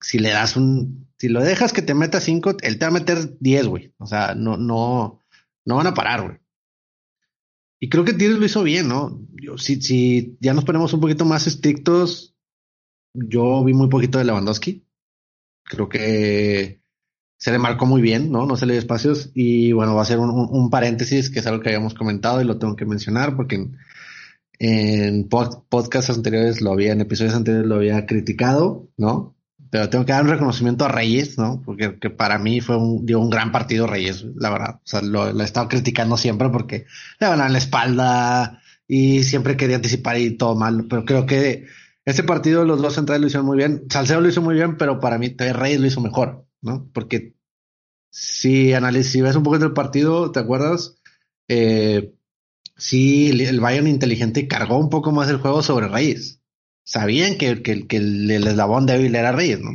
si 0.00 0.18
le 0.18 0.30
das 0.30 0.56
un, 0.56 1.08
si 1.18 1.28
lo 1.28 1.40
dejas 1.40 1.72
que 1.72 1.82
te 1.82 1.94
meta 1.94 2.20
cinco, 2.20 2.56
él 2.60 2.78
te 2.78 2.84
va 2.84 2.88
a 2.88 2.94
meter 2.94 3.38
diez, 3.40 3.66
güey, 3.66 3.92
o 3.98 4.06
sea, 4.06 4.34
no, 4.34 4.56
no, 4.56 5.20
no 5.64 5.76
van 5.76 5.86
a 5.86 5.94
parar, 5.94 6.22
güey. 6.22 6.40
Y 7.82 7.88
creo 7.88 8.04
que 8.04 8.12
Tigres 8.12 8.38
lo 8.38 8.44
hizo 8.44 8.62
bien, 8.62 8.88
¿no? 8.88 9.26
Yo, 9.42 9.56
si, 9.56 9.80
si 9.80 10.36
ya 10.40 10.52
nos 10.52 10.64
ponemos 10.64 10.92
un 10.92 11.00
poquito 11.00 11.24
más 11.24 11.46
estrictos, 11.46 12.36
yo 13.14 13.64
vi 13.64 13.72
muy 13.72 13.88
poquito 13.88 14.18
de 14.18 14.24
Lewandowski. 14.24 14.84
Creo 15.64 15.88
que 15.88 16.79
se 17.40 17.50
le 17.50 17.58
marcó 17.58 17.86
muy 17.86 18.02
bien, 18.02 18.30
¿no? 18.30 18.44
No 18.44 18.54
se 18.56 18.66
le 18.66 18.74
dio 18.74 18.80
espacios. 18.80 19.30
Y 19.34 19.72
bueno, 19.72 19.94
va 19.94 20.02
a 20.02 20.04
ser 20.04 20.18
un, 20.18 20.70
paréntesis, 20.70 21.30
que 21.30 21.38
es 21.38 21.46
algo 21.46 21.62
que 21.62 21.70
habíamos 21.70 21.94
comentado 21.94 22.40
y 22.40 22.44
lo 22.44 22.58
tengo 22.58 22.76
que 22.76 22.84
mencionar 22.84 23.34
porque 23.34 23.66
en, 24.58 25.28
podcasts 25.28 26.10
anteriores 26.10 26.60
lo 26.60 26.70
había, 26.70 26.92
en 26.92 27.00
episodios 27.00 27.34
anteriores 27.34 27.66
lo 27.66 27.76
había 27.76 28.04
criticado, 28.04 28.90
¿no? 28.98 29.34
Pero 29.70 29.88
tengo 29.88 30.04
que 30.04 30.12
dar 30.12 30.24
un 30.24 30.30
reconocimiento 30.30 30.84
a 30.84 30.88
Reyes, 30.88 31.38
¿no? 31.38 31.62
Porque 31.64 31.98
que 31.98 32.10
para 32.10 32.38
mí 32.38 32.60
fue 32.60 32.76
un, 32.76 33.06
dio 33.06 33.18
un 33.20 33.30
gran 33.30 33.52
partido 33.52 33.86
Reyes, 33.86 34.26
la 34.36 34.50
verdad. 34.50 34.74
O 34.76 34.86
sea, 34.86 35.00
lo, 35.00 35.40
he 35.40 35.44
estado 35.44 35.68
criticando 35.68 36.18
siempre 36.18 36.50
porque 36.50 36.84
le 37.20 37.26
van 37.26 37.40
a 37.40 37.48
la 37.48 37.56
espalda 37.56 38.60
y 38.86 39.22
siempre 39.22 39.56
quería 39.56 39.76
anticipar 39.76 40.18
y 40.18 40.36
todo 40.36 40.56
mal. 40.56 40.86
Pero 40.90 41.06
creo 41.06 41.24
que 41.24 41.64
ese 42.04 42.22
partido 42.22 42.66
los 42.66 42.82
dos 42.82 42.94
centrales 42.96 43.22
lo 43.22 43.26
hicieron 43.28 43.46
muy 43.46 43.56
bien. 43.56 43.84
Salcedo 43.88 44.20
lo 44.20 44.28
hizo 44.28 44.42
muy 44.42 44.56
bien, 44.56 44.76
pero 44.76 45.00
para 45.00 45.16
mí 45.16 45.34
Reyes 45.38 45.80
lo 45.80 45.86
hizo 45.86 46.02
mejor. 46.02 46.49
¿No? 46.62 46.88
Porque 46.92 47.34
si 48.10 48.72
analizas, 48.72 49.12
si 49.12 49.20
ves 49.20 49.36
un 49.36 49.42
poquito 49.42 49.66
el 49.66 49.72
partido, 49.72 50.32
¿te 50.32 50.40
acuerdas? 50.40 50.98
Eh, 51.48 52.14
sí, 52.76 53.30
el 53.30 53.60
Bayern 53.60 53.86
inteligente 53.86 54.48
cargó 54.48 54.78
un 54.78 54.90
poco 54.90 55.12
más 55.12 55.28
el 55.30 55.38
juego 55.38 55.62
sobre 55.62 55.88
Reyes. 55.88 56.40
Sabían 56.84 57.38
que, 57.38 57.62
que, 57.62 57.86
que 57.86 57.96
el, 57.98 58.30
eslabón 58.30 58.86
débil 58.86 59.14
era 59.14 59.32
Reyes, 59.32 59.60
¿no? 59.60 59.70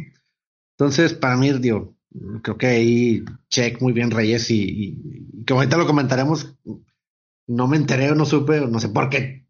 Entonces, 0.77 1.13
para 1.13 1.37
mí, 1.37 1.51
digo, 1.53 1.95
creo 2.43 2.57
que 2.57 2.67
ahí 2.67 3.25
check 3.49 3.81
muy 3.81 3.93
bien 3.93 4.11
Reyes 4.11 4.49
y, 4.51 4.63
y, 4.63 5.43
que 5.45 5.53
ahorita 5.53 5.77
lo 5.77 5.87
comentaremos. 5.87 6.55
No 7.47 7.67
me 7.67 7.77
enteré 7.77 8.11
o 8.11 8.15
no 8.15 8.25
supe, 8.25 8.59
no 8.61 8.79
sé 8.79 8.89
por 8.89 9.09
qué 9.09 9.44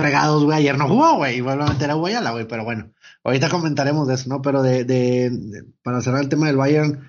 fregados, 0.00 0.44
güey. 0.44 0.58
Ayer 0.58 0.76
no 0.76 0.88
jugó, 0.88 1.16
güey. 1.16 1.36
Y 1.36 1.40
vuelvo 1.40 1.64
a 1.64 1.72
meter 1.72 1.90
a 1.90 1.94
Guayala, 1.94 2.32
güey. 2.32 2.46
Pero 2.46 2.64
bueno, 2.64 2.92
ahorita 3.22 3.48
comentaremos 3.48 4.06
de 4.08 4.14
eso, 4.14 4.28
¿no? 4.28 4.42
Pero 4.42 4.62
de, 4.62 4.84
de, 4.84 5.64
para 5.82 6.00
cerrar 6.00 6.22
el 6.22 6.28
tema 6.28 6.46
del 6.46 6.56
Bayern, 6.56 7.08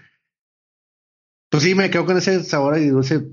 pues 1.49 1.63
sí, 1.63 1.75
me 1.75 1.89
quedo 1.89 2.05
con 2.05 2.17
ese 2.17 2.43
sabor 2.43 2.77
y 2.77 2.87
dulce. 2.87 3.27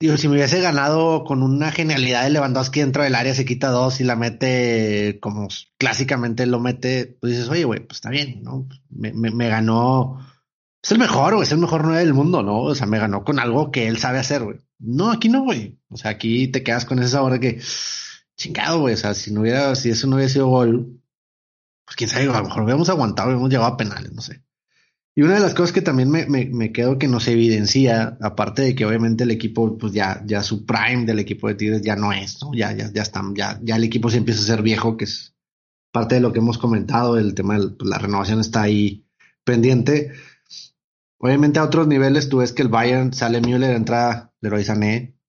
Digo, 0.00 0.16
si 0.16 0.28
me 0.28 0.36
hubiese 0.36 0.62
ganado 0.62 1.24
con 1.24 1.42
una 1.42 1.72
genialidad 1.72 2.24
de 2.24 2.30
Lewandowski 2.30 2.80
dentro 2.80 3.02
del 3.02 3.14
área, 3.14 3.34
se 3.34 3.44
quita 3.44 3.68
dos 3.68 4.00
y 4.00 4.04
la 4.04 4.16
mete 4.16 5.18
como 5.20 5.48
clásicamente 5.76 6.46
lo 6.46 6.58
mete, 6.58 7.18
pues 7.20 7.34
dices, 7.34 7.50
oye, 7.50 7.64
güey, 7.64 7.80
pues 7.80 7.98
está 7.98 8.08
bien, 8.08 8.42
¿no? 8.42 8.66
Me, 8.88 9.12
me, 9.12 9.30
me 9.30 9.48
ganó. 9.50 10.26
Es 10.82 10.92
el 10.92 10.98
mejor, 10.98 11.34
güey, 11.34 11.44
es 11.44 11.52
el 11.52 11.58
mejor 11.58 11.84
nueve 11.84 12.00
del 12.00 12.14
mundo, 12.14 12.42
¿no? 12.42 12.62
O 12.62 12.74
sea, 12.74 12.86
me 12.86 12.98
ganó 12.98 13.24
con 13.24 13.38
algo 13.38 13.70
que 13.70 13.88
él 13.88 13.98
sabe 13.98 14.18
hacer, 14.18 14.42
güey. 14.42 14.56
No, 14.78 15.10
aquí 15.10 15.28
no, 15.28 15.42
güey. 15.42 15.78
O 15.90 15.98
sea, 15.98 16.12
aquí 16.12 16.48
te 16.48 16.62
quedas 16.62 16.86
con 16.86 16.98
ese 16.98 17.10
sabor 17.10 17.32
de 17.32 17.40
que 17.40 17.60
chingado, 18.40 18.80
güey. 18.80 18.94
O 18.94 18.96
sea, 18.96 19.14
si 19.14 19.32
no 19.32 19.42
hubiera, 19.42 19.74
si 19.76 19.90
eso 19.90 20.06
no 20.06 20.16
hubiera 20.16 20.32
sido 20.32 20.48
gol, 20.48 21.00
pues 21.84 21.96
quién 21.96 22.10
sabe, 22.10 22.24
a 22.24 22.38
lo 22.38 22.44
mejor 22.44 22.62
hubiéramos 22.62 22.88
aguantado, 22.88 23.28
hubiéramos 23.28 23.50
llegado 23.50 23.68
a 23.68 23.76
penales, 23.76 24.12
no 24.12 24.22
sé. 24.22 24.42
Y 25.14 25.22
una 25.22 25.34
de 25.34 25.40
las 25.40 25.54
cosas 25.54 25.72
que 25.72 25.82
también 25.82 26.08
me, 26.08 26.26
me, 26.26 26.46
me 26.46 26.72
quedo 26.72 26.98
que 26.98 27.08
nos 27.08 27.26
evidencia, 27.28 28.16
aparte 28.22 28.62
de 28.62 28.74
que 28.74 28.86
obviamente 28.86 29.24
el 29.24 29.32
equipo, 29.32 29.76
pues 29.76 29.92
ya, 29.92 30.22
ya 30.24 30.42
su 30.42 30.64
prime 30.64 31.04
del 31.04 31.18
equipo 31.18 31.48
de 31.48 31.56
Tigres 31.56 31.82
ya 31.82 31.96
no 31.96 32.12
es, 32.12 32.38
¿no? 32.40 32.52
Ya, 32.54 32.72
ya, 32.72 32.90
ya 32.92 33.02
están, 33.02 33.34
ya, 33.34 33.58
ya 33.62 33.76
el 33.76 33.84
equipo 33.84 34.08
se 34.08 34.18
empieza 34.18 34.40
a 34.40 34.44
ser 34.44 34.62
viejo, 34.62 34.96
que 34.96 35.04
es 35.04 35.34
parte 35.92 36.14
de 36.14 36.20
lo 36.20 36.32
que 36.32 36.38
hemos 36.38 36.58
comentado, 36.58 37.18
el 37.18 37.34
tema 37.34 37.58
de 37.58 37.68
pues, 37.70 37.90
la 37.90 37.98
renovación 37.98 38.40
está 38.40 38.62
ahí 38.62 39.04
pendiente. 39.44 40.12
Obviamente 41.18 41.58
a 41.58 41.64
otros 41.64 41.86
niveles 41.86 42.28
tú 42.28 42.38
ves 42.38 42.52
que 42.52 42.62
el 42.62 42.68
Bayern 42.68 43.12
sale 43.12 43.40
Müller, 43.40 43.74
entra 43.74 44.32
Leroy 44.40 44.64
Sané, 44.64 45.19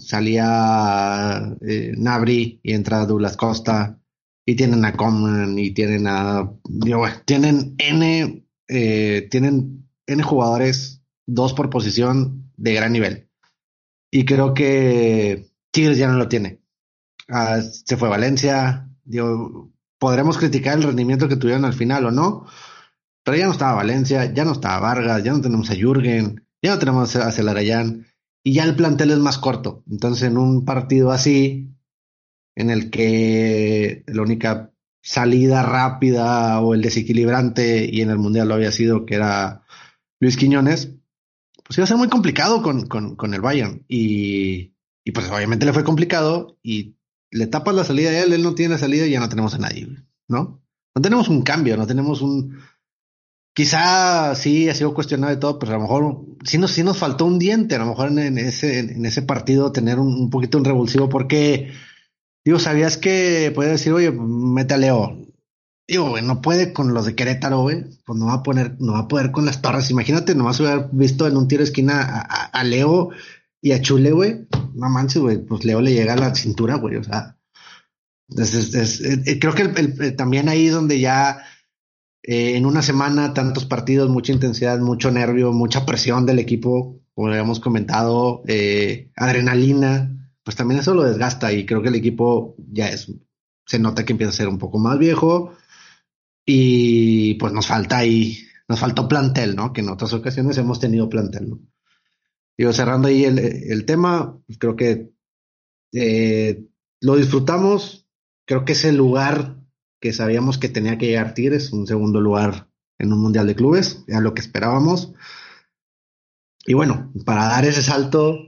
salía 0.00 1.56
eh, 1.60 1.92
Nabri 1.96 2.60
y 2.62 2.72
entra 2.72 3.06
Douglas 3.06 3.36
Costa 3.36 4.00
y 4.44 4.56
tienen 4.56 4.84
a 4.84 4.94
Coman 4.94 5.58
y 5.58 5.72
tienen 5.72 6.06
a 6.06 6.50
digo, 6.68 7.06
tienen 7.24 7.74
n 7.78 8.44
eh, 8.68 9.28
tienen 9.30 9.88
n 10.06 10.22
jugadores 10.22 11.02
dos 11.26 11.54
por 11.54 11.70
posición 11.70 12.50
de 12.56 12.74
gran 12.74 12.92
nivel. 12.92 13.28
Y 14.10 14.24
creo 14.24 14.54
que 14.54 15.52
Tigres 15.70 15.98
ya 15.98 16.08
no 16.08 16.18
lo 16.18 16.28
tiene. 16.28 16.60
Ah, 17.28 17.60
se 17.62 17.96
fue 17.96 18.08
Valencia 18.08 18.90
digo, 19.04 19.72
podremos 19.98 20.38
criticar 20.38 20.78
el 20.78 20.84
rendimiento 20.84 21.28
que 21.28 21.36
tuvieron 21.36 21.64
al 21.64 21.74
final 21.74 22.06
o 22.06 22.10
no 22.10 22.46
pero 23.24 23.36
ya 23.36 23.46
no 23.46 23.52
estaba 23.52 23.74
Valencia 23.74 24.32
ya 24.32 24.44
no 24.44 24.52
estaba 24.52 24.80
Vargas 24.80 25.22
ya 25.22 25.32
no 25.32 25.40
tenemos 25.40 25.70
a 25.70 25.74
Jürgen 25.74 26.46
ya 26.62 26.72
no 26.72 26.78
tenemos 26.78 27.14
a 27.16 27.32
Celarayán 27.32 28.06
y 28.42 28.54
ya 28.54 28.64
el 28.64 28.76
plantel 28.76 29.10
es 29.10 29.18
más 29.18 29.38
corto. 29.38 29.84
Entonces, 29.90 30.28
en 30.28 30.38
un 30.38 30.64
partido 30.64 31.10
así, 31.10 31.74
en 32.56 32.70
el 32.70 32.90
que 32.90 34.04
la 34.06 34.22
única 34.22 34.72
salida 35.02 35.62
rápida 35.62 36.60
o 36.60 36.74
el 36.74 36.82
desequilibrante, 36.82 37.88
y 37.90 38.00
en 38.00 38.10
el 38.10 38.18
Mundial 38.18 38.48
lo 38.48 38.54
había 38.54 38.72
sido, 38.72 39.06
que 39.06 39.14
era 39.16 39.62
Luis 40.20 40.36
Quiñones, 40.36 40.94
pues 41.64 41.78
iba 41.78 41.84
a 41.84 41.88
ser 41.88 41.96
muy 41.96 42.08
complicado 42.08 42.62
con, 42.62 42.86
con, 42.86 43.16
con 43.16 43.34
el 43.34 43.40
Bayern. 43.40 43.84
Y, 43.88 44.74
y, 45.04 45.12
pues 45.12 45.30
obviamente 45.30 45.66
le 45.66 45.72
fue 45.72 45.84
complicado 45.84 46.58
y 46.62 46.96
le 47.30 47.46
tapas 47.46 47.74
la 47.74 47.84
salida 47.84 48.10
a 48.10 48.22
él, 48.22 48.32
él 48.32 48.42
no 48.42 48.54
tiene 48.54 48.74
la 48.74 48.78
salida 48.78 49.06
y 49.06 49.10
ya 49.10 49.20
no 49.20 49.28
tenemos 49.28 49.54
a 49.54 49.58
nadie, 49.58 49.86
¿no? 50.28 50.60
No 50.94 51.02
tenemos 51.02 51.28
un 51.28 51.42
cambio, 51.42 51.76
no 51.76 51.86
tenemos 51.86 52.20
un, 52.20 52.58
Quizá 53.60 54.34
sí 54.36 54.70
ha 54.70 54.74
sido 54.74 54.94
cuestionado 54.94 55.34
de 55.34 55.38
todo, 55.38 55.58
pero 55.58 55.72
a 55.72 55.74
lo 55.74 55.82
mejor 55.82 56.24
sí 56.44 56.56
nos, 56.56 56.96
faltó 56.96 57.26
un 57.26 57.38
diente, 57.38 57.74
a 57.74 57.78
lo 57.80 57.88
mejor 57.88 58.08
en, 58.08 58.38
ese, 58.38 59.20
partido 59.20 59.70
tener 59.70 59.98
un, 59.98 60.30
poquito 60.30 60.56
un 60.56 60.64
revulsivo, 60.64 61.10
porque, 61.10 61.70
digo, 62.42 62.58
sabías 62.58 62.96
que 62.96 63.52
puede 63.54 63.72
decir, 63.72 63.92
oye, 63.92 64.12
mete 64.12 64.72
a 64.72 64.78
Leo. 64.78 65.26
Digo, 65.86 66.08
güey, 66.08 66.24
no 66.24 66.40
puede 66.40 66.72
con 66.72 66.94
los 66.94 67.04
de 67.04 67.14
Querétaro, 67.14 67.60
güey, 67.60 67.84
pues 68.06 68.18
no 68.18 68.24
va 68.28 68.36
a 68.36 68.42
poner, 68.42 68.76
no 68.80 68.94
va 68.94 69.00
a 69.00 69.08
poder 69.08 69.30
con 69.30 69.44
las 69.44 69.60
torres. 69.60 69.90
Imagínate, 69.90 70.34
nomás 70.34 70.58
hubiera 70.58 70.88
visto 70.90 71.26
en 71.26 71.36
un 71.36 71.46
tiro 71.46 71.60
de 71.60 71.64
esquina 71.64 72.00
a, 72.00 72.64
Leo 72.64 73.10
y 73.60 73.72
a 73.72 73.82
Chule, 73.82 74.12
güey. 74.12 74.48
No 74.72 74.88
manches, 74.88 75.20
güey, 75.20 75.36
pues 75.36 75.66
Leo 75.66 75.82
le 75.82 75.92
llega 75.92 76.14
a 76.14 76.16
la 76.16 76.34
cintura, 76.34 76.76
güey, 76.76 76.96
o 76.96 77.04
sea. 77.04 77.36
creo 79.38 79.54
que 79.54 80.12
también 80.12 80.48
ahí 80.48 80.68
donde 80.68 80.98
ya 80.98 81.42
eh, 82.22 82.56
en 82.56 82.66
una 82.66 82.82
semana, 82.82 83.34
tantos 83.34 83.64
partidos, 83.64 84.10
mucha 84.10 84.32
intensidad, 84.32 84.78
mucho 84.80 85.10
nervio, 85.10 85.52
mucha 85.52 85.86
presión 85.86 86.26
del 86.26 86.38
equipo, 86.38 87.00
como 87.14 87.28
habíamos 87.28 87.60
comentado, 87.60 88.42
eh, 88.46 89.10
adrenalina, 89.16 90.32
pues 90.42 90.56
también 90.56 90.80
eso 90.80 90.94
lo 90.94 91.04
desgasta 91.04 91.52
y 91.52 91.66
creo 91.66 91.82
que 91.82 91.88
el 91.88 91.94
equipo 91.94 92.54
ya 92.58 92.88
es, 92.88 93.12
se 93.66 93.78
nota 93.78 94.04
que 94.04 94.12
empieza 94.12 94.30
a 94.30 94.36
ser 94.36 94.48
un 94.48 94.58
poco 94.58 94.78
más 94.78 94.98
viejo 94.98 95.52
y 96.44 97.34
pues 97.34 97.52
nos 97.52 97.66
falta 97.66 97.98
ahí, 97.98 98.38
nos 98.68 98.80
faltó 98.80 99.08
plantel, 99.08 99.56
¿no? 99.56 99.72
Que 99.72 99.80
en 99.80 99.90
otras 99.90 100.12
ocasiones 100.12 100.58
hemos 100.58 100.80
tenido 100.80 101.08
plantel, 101.08 101.50
¿no? 101.50 101.60
Digo, 102.56 102.72
cerrando 102.72 103.08
ahí 103.08 103.24
el, 103.24 103.38
el 103.38 103.84
tema, 103.86 104.38
pues 104.46 104.58
creo 104.58 104.76
que 104.76 105.10
eh, 105.92 106.66
lo 107.00 107.16
disfrutamos, 107.16 108.06
creo 108.46 108.64
que 108.64 108.72
es 108.72 108.84
el 108.84 108.96
lugar 108.96 109.59
que 110.00 110.12
sabíamos 110.12 110.58
que 110.58 110.68
tenía 110.68 110.98
que 110.98 111.06
llegar 111.06 111.34
Tigres, 111.34 111.72
un 111.72 111.86
segundo 111.86 112.20
lugar 112.20 112.68
en 112.98 113.12
un 113.12 113.20
Mundial 113.20 113.46
de 113.46 113.54
Clubes, 113.54 114.04
era 114.06 114.20
lo 114.20 114.34
que 114.34 114.40
esperábamos. 114.40 115.12
Y 116.66 116.74
bueno, 116.74 117.12
para 117.24 117.46
dar 117.46 117.64
ese 117.64 117.82
salto, 117.82 118.38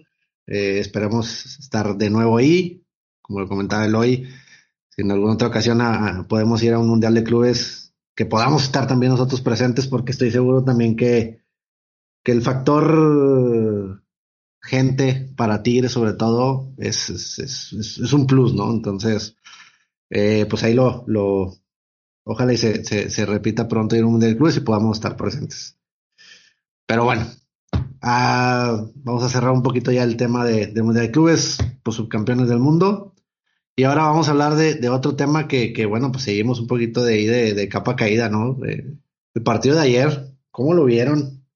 eh, 0.47 0.79
esperamos 0.79 1.59
estar 1.59 1.97
de 1.97 2.11
nuevo 2.11 2.37
ahí. 2.37 2.85
Como 3.21 3.41
lo 3.41 3.49
comentaba 3.49 3.87
Eloy, 3.87 4.29
si 4.91 5.03
en 5.03 5.11
alguna 5.11 5.35
otra 5.35 5.49
ocasión 5.49 5.81
podemos 6.29 6.63
ir 6.63 6.75
a 6.75 6.79
un 6.79 6.89
Mundial 6.89 7.15
de 7.15 7.25
Clubes, 7.25 7.95
que 8.15 8.27
podamos 8.27 8.65
estar 8.65 8.87
también 8.87 9.13
nosotros 9.13 9.41
presentes, 9.41 9.87
porque 9.87 10.13
estoy 10.13 10.31
seguro 10.31 10.65
también 10.65 10.97
que, 10.97 11.41
que 12.23 12.33
el 12.33 12.43
factor 12.43 14.03
gente 14.63 15.33
para 15.37 15.63
Tigres 15.63 15.93
sobre 15.93 16.13
todo 16.13 16.73
es, 16.77 17.11
es, 17.11 17.39
es, 17.73 18.13
un 18.13 18.27
plus, 18.27 18.55
¿no? 18.55 18.71
Entonces, 18.71 19.37
eh, 20.15 20.47
pues 20.49 20.63
ahí 20.63 20.75
lo, 20.75 21.05
lo 21.07 21.55
ojalá 22.25 22.53
y 22.53 22.59
se, 22.59 22.85
se, 22.85 23.27
repita 23.27 23.67
pronto 23.67 23.97
a 23.97 23.99
un 24.01 24.13
Mundial 24.13 24.33
de 24.33 24.37
Clubes 24.37 24.59
y 24.59 24.61
podamos 24.61 24.99
estar 24.99 25.17
presentes. 25.17 25.79
Pero 26.87 27.05
bueno, 27.05 27.27
ah, 28.03 28.85
vamos 28.97 29.23
a 29.23 29.31
cerrar 29.31 29.53
un 29.53 29.63
poquito 29.63 29.91
ya 29.91 30.03
el 30.03 30.19
tema 30.19 30.45
de, 30.45 30.67
de 30.67 30.83
Mundial 30.83 31.07
de 31.07 31.13
Clubes, 31.13 31.59
pues 31.83 31.97
subcampeones 31.97 32.49
del 32.49 32.59
mundo. 32.59 33.15
Y 33.75 33.85
ahora 33.85 34.03
vamos 34.03 34.29
a 34.29 34.33
hablar 34.33 34.55
de, 34.55 34.75
de 34.75 34.91
otro 34.91 35.17
tema 35.17 35.49
que, 35.49 35.73
que, 35.73 35.87
bueno, 35.87 36.13
pues 36.13 36.25
seguimos 36.25 36.61
un 36.61 36.67
poquito 36.67 37.03
de 37.03 37.15
ahí 37.15 37.25
de, 37.25 37.55
de 37.55 37.69
capa 37.71 37.97
caída, 37.97 38.29
¿no? 38.29 38.59
el 38.63 39.43
partido 39.43 39.77
de 39.77 39.81
ayer, 39.81 40.35
¿cómo 40.51 40.75
lo 40.75 40.85
vieron? 40.85 41.47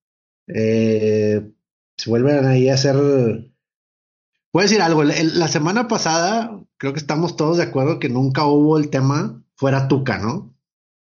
Eh, 0.47 1.53
se 1.99 2.11
vuelven 2.11 2.47
ahí 2.47 2.71
a 2.71 2.75
hacer. 2.75 2.97
Voy 2.97 4.61
a 4.61 4.63
decir 4.63 4.81
algo. 4.81 5.05
La 5.05 5.49
semana 5.49 5.89
pasada, 5.89 6.66
creo 6.79 6.93
que 6.93 6.99
estamos 6.99 7.37
todos 7.37 7.57
de 7.57 7.65
acuerdo 7.65 7.99
que 7.99 8.09
nunca 8.09 8.45
hubo 8.45 8.79
el 8.79 8.91
tema 8.91 9.43
fuera 9.55 9.89
Tuca, 9.89 10.19
¿no? 10.19 10.55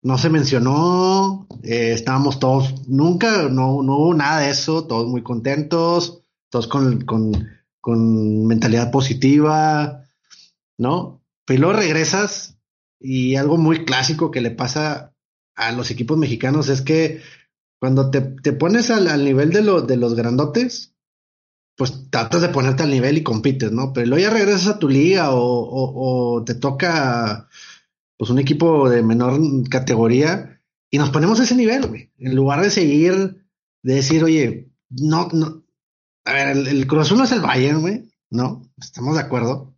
No 0.01 0.17
se 0.17 0.29
mencionó, 0.29 1.47
eh, 1.63 1.93
estábamos 1.93 2.39
todos, 2.39 2.87
nunca, 2.87 3.43
no, 3.43 3.81
no 3.83 3.97
hubo 3.97 4.13
nada 4.13 4.41
de 4.41 4.49
eso, 4.49 4.85
todos 4.85 5.07
muy 5.07 5.23
contentos, 5.23 6.23
todos 6.49 6.67
con, 6.67 7.01
con, 7.05 7.47
con 7.79 8.45
mentalidad 8.45 8.91
positiva, 8.91 10.03
¿no? 10.77 11.21
Pero 11.45 11.61
luego 11.61 11.79
regresas 11.79 12.57
y 12.99 13.35
algo 13.35 13.57
muy 13.57 13.85
clásico 13.85 14.29
que 14.29 14.41
le 14.41 14.51
pasa 14.51 15.13
a 15.55 15.71
los 15.71 15.89
equipos 15.91 16.17
mexicanos 16.17 16.67
es 16.69 16.81
que 16.81 17.21
cuando 17.79 18.09
te, 18.09 18.21
te 18.21 18.53
pones 18.53 18.89
al, 18.91 19.07
al 19.07 19.23
nivel 19.23 19.51
de, 19.51 19.61
lo, 19.61 19.81
de 19.81 19.97
los 19.97 20.15
grandotes, 20.15 20.92
pues 21.75 22.09
tratas 22.09 22.41
de 22.41 22.49
ponerte 22.49 22.83
al 22.83 22.91
nivel 22.91 23.17
y 23.17 23.23
compites, 23.23 23.71
¿no? 23.71 23.93
Pero 23.93 24.07
luego 24.07 24.21
ya 24.21 24.29
regresas 24.29 24.67
a 24.67 24.79
tu 24.79 24.89
liga 24.89 25.31
o, 25.31 25.39
o, 25.39 26.43
te 26.43 26.55
toca 26.55 27.47
pues 28.17 28.29
un 28.29 28.39
equipo 28.39 28.89
de 28.89 29.01
menor 29.01 29.39
categoría 29.69 30.61
y 30.91 30.97
nos 30.97 31.09
ponemos 31.09 31.39
a 31.39 31.43
ese 31.43 31.55
nivel, 31.55 31.87
güey. 31.87 32.11
En 32.19 32.35
lugar 32.35 32.61
de 32.61 32.69
seguir, 32.69 33.45
de 33.81 33.95
decir, 33.95 34.23
oye, 34.23 34.69
no, 34.89 35.27
no, 35.33 35.63
a 36.25 36.33
ver, 36.33 36.49
el, 36.55 36.87
Cruz 36.87 37.11
no 37.11 37.23
es 37.23 37.31
el 37.31 37.41
Bayern, 37.41 37.81
güey, 37.81 38.09
¿no? 38.29 38.69
Estamos 38.79 39.15
de 39.15 39.21
acuerdo. 39.21 39.75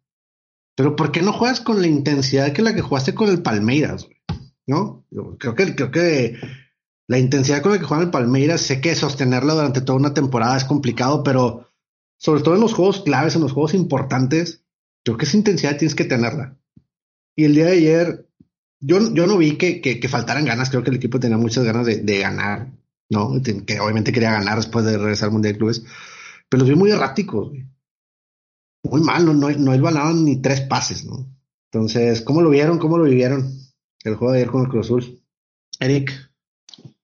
Pero 0.75 0.95
¿por 0.95 1.11
qué 1.11 1.21
no 1.21 1.33
juegas 1.33 1.61
con 1.61 1.81
la 1.81 1.87
intensidad 1.87 2.51
que 2.51 2.61
la 2.61 2.75
que 2.75 2.81
jugaste 2.81 3.15
con 3.15 3.29
el 3.29 3.41
Palmeiras, 3.41 4.05
güey? 4.05 4.17
¿No? 4.67 5.05
Creo 5.39 5.55
que, 5.55 5.75
creo 5.75 5.91
que 5.91 6.37
la 7.07 7.17
intensidad 7.17 7.61
con 7.61 7.71
la 7.71 7.79
que 7.79 7.85
juega 7.85 8.03
el 8.03 8.11
Palmeiras, 8.11 8.61
sé 8.61 8.81
que 8.81 8.95
sostenerla 8.95 9.53
durante 9.53 9.81
toda 9.81 9.97
una 9.97 10.13
temporada 10.13 10.57
es 10.57 10.65
complicado, 10.65 11.23
pero 11.23 11.69
sobre 12.17 12.41
todo 12.41 12.55
en 12.55 12.61
los 12.61 12.73
juegos 12.73 13.01
claves, 13.01 13.35
en 13.35 13.41
los 13.41 13.51
juegos 13.51 13.73
importantes, 13.73 14.63
creo 15.03 15.17
que 15.17 15.25
esa 15.25 15.37
intensidad 15.37 15.77
tienes 15.77 15.95
que 15.95 16.05
tenerla. 16.05 16.57
Y 17.35 17.45
el 17.45 17.55
día 17.55 17.65
de 17.65 17.71
ayer, 17.71 18.29
yo, 18.79 19.13
yo 19.13 19.27
no 19.27 19.37
vi 19.37 19.57
que, 19.57 19.81
que, 19.81 20.09
faltaran 20.09 20.45
ganas, 20.45 20.69
creo 20.69 20.83
que 20.83 20.89
el 20.89 20.97
equipo 20.97 21.19
tenía 21.19 21.37
muchas 21.37 21.65
ganas 21.65 21.85
de, 21.85 21.97
de, 21.97 22.19
ganar, 22.19 22.71
¿no? 23.09 23.41
Que 23.65 23.79
obviamente 23.79 24.13
quería 24.13 24.31
ganar 24.31 24.57
después 24.57 24.85
de 24.85 24.97
regresar 24.97 25.27
al 25.27 25.33
Mundial 25.33 25.53
de 25.53 25.57
Clubes, 25.57 25.85
pero 26.49 26.61
los 26.61 26.69
vi 26.69 26.75
muy 26.75 26.91
erráticos, 26.91 27.51
muy 28.83 29.01
mal, 29.01 29.25
no, 29.25 29.33
no, 29.33 29.49
no 29.51 30.13
ni 30.13 30.41
tres 30.41 30.61
pases, 30.61 31.05
¿no? 31.05 31.27
Entonces, 31.71 32.21
¿cómo 32.21 32.41
lo 32.41 32.49
vieron? 32.49 32.79
¿Cómo 32.79 32.97
lo 32.97 33.03
vivieron 33.03 33.51
el 34.03 34.15
juego 34.15 34.31
de 34.31 34.39
ayer 34.39 34.51
con 34.51 34.61
el 34.61 34.69
Cruz 34.69 34.85
Azul? 34.85 35.21
Eric. 35.79 36.11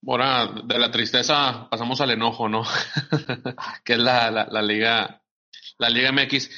Ahora, 0.08 0.52
de 0.64 0.80
la 0.80 0.92
tristeza 0.92 1.68
pasamos 1.70 2.02
al 2.02 2.12
enojo, 2.12 2.50
¿no? 2.50 2.64
que 3.84 3.94
es 3.94 4.00
la, 4.00 4.32
la, 4.32 4.62
liga, 4.62 5.22
la 5.78 5.90
Liga 5.90 6.12
MX. 6.12 6.50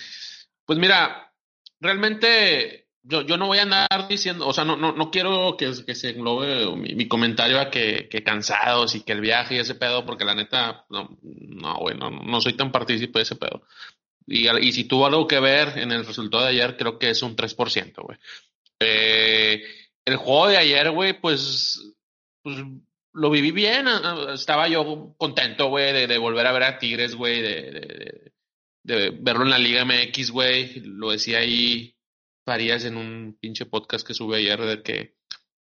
Pues 0.66 0.80
mira, 0.80 1.34
realmente 1.80 2.88
yo, 3.02 3.22
yo 3.22 3.36
no 3.36 3.48
voy 3.48 3.58
a 3.58 3.64
andar 3.64 4.08
diciendo, 4.08 4.48
o 4.48 4.54
sea, 4.54 4.64
no, 4.64 4.78
no, 4.78 4.94
no 4.94 5.12
quiero 5.12 5.58
que, 5.58 5.74
que 5.86 5.94
se 5.94 6.12
englobe 6.12 6.74
mi, 6.78 7.08
comentario 7.08 7.60
a 7.60 7.70
que, 7.70 8.08
que, 8.10 8.24
cansados 8.24 8.96
y 8.96 9.02
que 9.02 9.12
el 9.12 9.20
viaje 9.20 9.56
y 9.56 9.60
ese 9.60 9.76
pedo, 9.76 10.06
porque 10.06 10.24
la 10.24 10.36
neta, 10.36 10.86
no, 10.90 11.18
no, 11.22 11.80
bueno, 11.80 12.10
no 12.10 12.40
soy 12.40 12.54
tan 12.54 12.72
partícipe 12.72 13.20
de 13.20 13.24
ese 13.24 13.36
pedo. 13.36 13.64
Y, 14.26 14.50
y 14.50 14.72
si 14.72 14.86
tuvo 14.86 15.06
algo 15.06 15.28
que 15.28 15.42
ver 15.42 15.78
en 15.78 15.92
el 15.92 16.06
resultado 16.06 16.44
de 16.44 16.52
ayer, 16.52 16.78
creo 16.78 16.98
que 16.98 17.10
es 17.10 17.22
un 17.22 17.36
3%, 17.36 18.02
güey. 18.04 18.18
Eh, 18.80 19.62
el 20.06 20.16
juego 20.16 20.48
de 20.48 20.58
ayer, 20.58 20.92
güey, 20.92 21.20
pues, 21.20 21.94
pues 22.42 22.58
lo 23.14 23.30
viví 23.30 23.52
bien. 23.52 23.88
Estaba 24.34 24.68
yo 24.68 25.16
contento, 25.18 25.70
güey, 25.70 26.08
de, 26.08 26.18
volver 26.18 26.48
a 26.48 26.52
ver 26.52 26.64
a 26.64 26.80
Tigres, 26.80 27.16
güey, 27.16 27.42
de, 27.42 28.32
verlo 28.84 29.44
en 29.44 29.50
la 29.52 29.58
Liga 29.58 29.86
MX, 29.86 30.32
güey. 30.32 30.80
Lo 30.82 31.12
decía 31.12 31.40
ahí 31.40 31.96
Farías 32.46 32.84
en 32.84 32.98
un 32.98 33.38
pinche 33.40 33.66
podcast 33.66 34.06
que 34.06 34.14
sube 34.14 34.38
ayer 34.38 34.60
de 34.60 34.84
que 34.84 35.16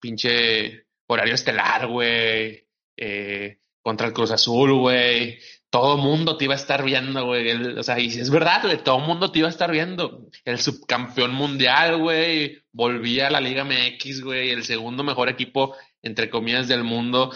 pinche 0.00 0.86
horario 1.08 1.34
estelar, 1.34 1.88
güey, 1.88 2.68
eh, 2.96 3.58
contra 3.82 4.06
el 4.06 4.12
Cruz 4.12 4.30
Azul, 4.30 4.74
güey. 4.74 5.38
Todo 5.68 5.96
mundo 5.96 6.36
te 6.36 6.44
iba 6.44 6.54
a 6.54 6.56
estar 6.56 6.84
viendo, 6.84 7.26
güey. 7.26 7.50
o 7.76 7.82
sea, 7.82 7.98
y 7.98 8.06
es 8.06 8.30
verdad, 8.30 8.62
güey, 8.62 8.82
todo 8.84 9.00
mundo 9.00 9.32
te 9.32 9.40
iba 9.40 9.48
a 9.48 9.52
estar 9.52 9.70
viendo. 9.70 10.28
El 10.44 10.58
subcampeón 10.58 11.32
mundial, 11.32 11.98
güey, 11.98 12.62
volvía 12.72 13.28
a 13.28 13.30
la 13.30 13.40
Liga 13.40 13.64
MX, 13.64 14.22
güey, 14.22 14.50
el 14.50 14.64
segundo 14.64 15.02
mejor 15.02 15.28
equipo 15.28 15.76
entre 16.02 16.30
comillas, 16.30 16.68
del 16.68 16.84
mundo. 16.84 17.32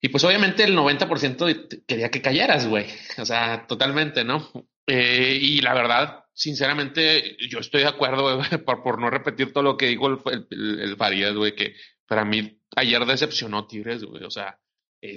Y 0.00 0.08
pues 0.08 0.24
obviamente 0.24 0.64
el 0.64 0.76
90% 0.76 1.84
quería 1.86 2.10
que 2.10 2.22
cayeras, 2.22 2.66
güey. 2.66 2.86
O 3.18 3.24
sea, 3.24 3.66
totalmente, 3.66 4.24
¿no? 4.24 4.50
Eh, 4.86 5.38
y 5.40 5.60
la 5.60 5.74
verdad, 5.74 6.24
sinceramente, 6.34 7.36
yo 7.48 7.60
estoy 7.60 7.82
de 7.82 7.88
acuerdo, 7.88 8.36
güey, 8.36 8.48
por, 8.66 8.82
por, 8.82 9.00
no 9.00 9.10
repetir 9.10 9.52
todo 9.52 9.62
lo 9.62 9.76
que 9.76 9.86
dijo 9.86 10.08
el, 10.08 10.46
el, 10.50 10.96
Farías, 10.96 11.34
güey, 11.34 11.54
que 11.54 11.76
para 12.06 12.24
mí 12.24 12.60
ayer 12.74 13.04
decepcionó 13.06 13.66
Tigres, 13.66 14.02
güey. 14.04 14.24
O 14.24 14.30
sea, 14.30 14.58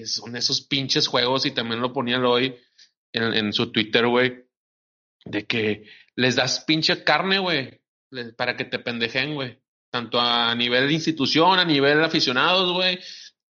son 0.06 0.36
esos 0.36 0.62
pinches 0.62 1.08
juegos 1.08 1.46
y 1.46 1.52
también 1.52 1.82
lo 1.82 1.92
ponía 1.92 2.20
hoy 2.20 2.56
en, 3.12 3.34
en 3.34 3.54
su 3.54 3.72
Twitter, 3.72 4.06
güey, 4.06 4.46
de 5.26 5.46
que 5.48 5.90
les 6.16 6.36
das 6.36 6.64
pinche 6.66 7.04
carne, 7.04 7.40
güey, 7.40 7.82
para 8.38 8.56
que 8.56 8.66
te 8.66 8.78
pendejen, 8.78 9.34
güey 9.34 9.65
tanto 9.96 10.20
a 10.20 10.54
nivel 10.56 10.88
de 10.88 10.94
institución, 10.94 11.58
a 11.58 11.64
nivel 11.64 12.00
de 12.00 12.04
aficionados, 12.04 12.74
güey. 12.74 13.00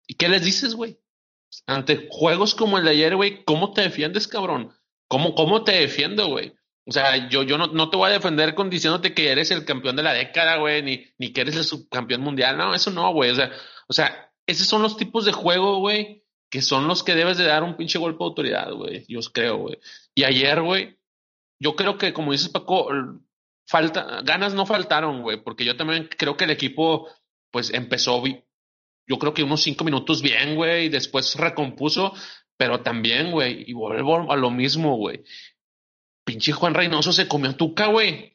¿Y 0.05 0.13
qué 0.13 0.29
les 0.29 0.43
dices, 0.43 0.75
güey? 0.75 0.99
Ante 1.65 2.07
juegos 2.11 2.53
como 2.53 2.77
el 2.77 2.85
de 2.85 2.91
ayer, 2.91 3.15
güey, 3.15 3.43
¿cómo 3.43 3.73
te 3.73 3.81
defiendes, 3.81 4.27
cabrón? 4.27 4.71
¿Cómo, 5.07 5.33
cómo 5.33 5.63
te 5.63 5.71
defiendo, 5.71 6.27
güey? 6.27 6.53
O 6.85 6.91
sea, 6.91 7.27
yo, 7.27 7.41
yo 7.41 7.57
no, 7.57 7.65
no, 7.65 7.89
te 7.89 7.97
voy 7.97 8.11
a 8.11 8.13
defender 8.13 8.53
con 8.53 8.69
diciéndote 8.69 9.15
que 9.15 9.31
eres 9.31 9.49
el 9.49 9.65
campeón 9.65 9.95
de 9.95 10.03
la 10.03 10.13
década, 10.13 10.57
güey, 10.57 10.83
ni, 10.83 11.05
ni 11.17 11.33
que 11.33 11.41
eres 11.41 11.55
el 11.55 11.63
subcampeón 11.63 12.21
mundial. 12.21 12.55
No, 12.55 12.75
eso 12.75 12.91
no, 12.91 13.11
güey. 13.13 13.31
O 13.31 13.35
sea, 13.35 13.51
o 13.87 13.93
sea, 13.93 14.31
esos 14.45 14.67
son 14.67 14.83
los 14.83 14.95
tipos 14.95 15.25
de 15.25 15.31
juego, 15.31 15.79
güey, 15.79 16.23
que 16.51 16.61
son 16.61 16.87
los 16.87 17.03
que 17.03 17.15
debes 17.15 17.39
de 17.39 17.45
dar 17.45 17.63
un 17.63 17.75
pinche 17.77 17.97
golpe 17.97 18.19
de 18.19 18.25
autoridad, 18.25 18.71
güey. 18.73 19.05
Yo 19.07 19.21
creo, 19.33 19.57
güey. 19.57 19.79
Y 20.13 20.23
ayer, 20.23 20.61
güey, 20.61 20.99
yo 21.59 21.75
creo 21.75 21.97
que, 21.97 22.13
como 22.13 22.31
dices, 22.31 22.49
Paco, 22.49 22.89
falta, 23.67 24.21
ganas 24.23 24.53
no 24.53 24.65
faltaron, 24.65 25.21
güey, 25.21 25.43
porque 25.43 25.65
yo 25.65 25.75
también 25.75 26.09
creo 26.17 26.37
que 26.37 26.45
el 26.45 26.51
equipo, 26.51 27.07
pues 27.51 27.71
empezó, 27.73 28.23
yo 28.25 29.19
creo 29.19 29.33
que 29.33 29.43
unos 29.43 29.61
cinco 29.61 29.83
minutos 29.83 30.21
bien, 30.21 30.55
güey, 30.55 30.85
y 30.85 30.89
después 30.89 31.35
recompuso, 31.35 32.13
pero 32.57 32.81
también, 32.81 33.31
güey, 33.31 33.63
y 33.67 33.73
vuelvo 33.73 34.31
a 34.31 34.35
lo 34.35 34.49
mismo, 34.49 34.95
güey. 34.95 35.23
Pinche 36.25 36.51
Juan 36.51 36.73
Reynoso 36.73 37.13
se 37.13 37.27
comió 37.27 37.55
tuca, 37.55 37.87
güey. 37.87 38.33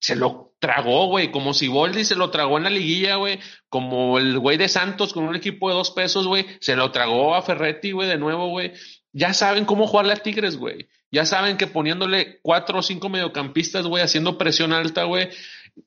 Se 0.00 0.16
lo 0.16 0.54
tragó, 0.60 1.06
güey, 1.06 1.30
como 1.30 1.54
si 1.54 1.68
Boldi 1.68 2.04
se 2.04 2.16
lo 2.16 2.30
tragó 2.30 2.56
en 2.56 2.64
la 2.64 2.70
liguilla, 2.70 3.16
güey, 3.16 3.38
como 3.68 4.18
el 4.18 4.38
güey 4.38 4.56
de 4.56 4.68
Santos 4.68 5.12
con 5.12 5.24
un 5.24 5.36
equipo 5.36 5.68
de 5.68 5.74
dos 5.74 5.90
pesos, 5.90 6.26
güey, 6.26 6.46
se 6.60 6.76
lo 6.76 6.90
tragó 6.90 7.34
a 7.34 7.42
Ferretti, 7.42 7.92
güey, 7.92 8.08
de 8.08 8.18
nuevo, 8.18 8.48
güey. 8.48 8.72
Ya 9.18 9.34
saben 9.34 9.64
cómo 9.64 9.88
jugarle 9.88 10.12
a 10.12 10.16
Tigres, 10.16 10.56
güey. 10.56 10.88
Ya 11.10 11.26
saben 11.26 11.56
que 11.56 11.66
poniéndole 11.66 12.38
cuatro 12.40 12.78
o 12.78 12.82
cinco 12.82 13.08
mediocampistas, 13.08 13.84
güey, 13.84 14.04
haciendo 14.04 14.38
presión 14.38 14.72
alta, 14.72 15.04
güey, 15.04 15.30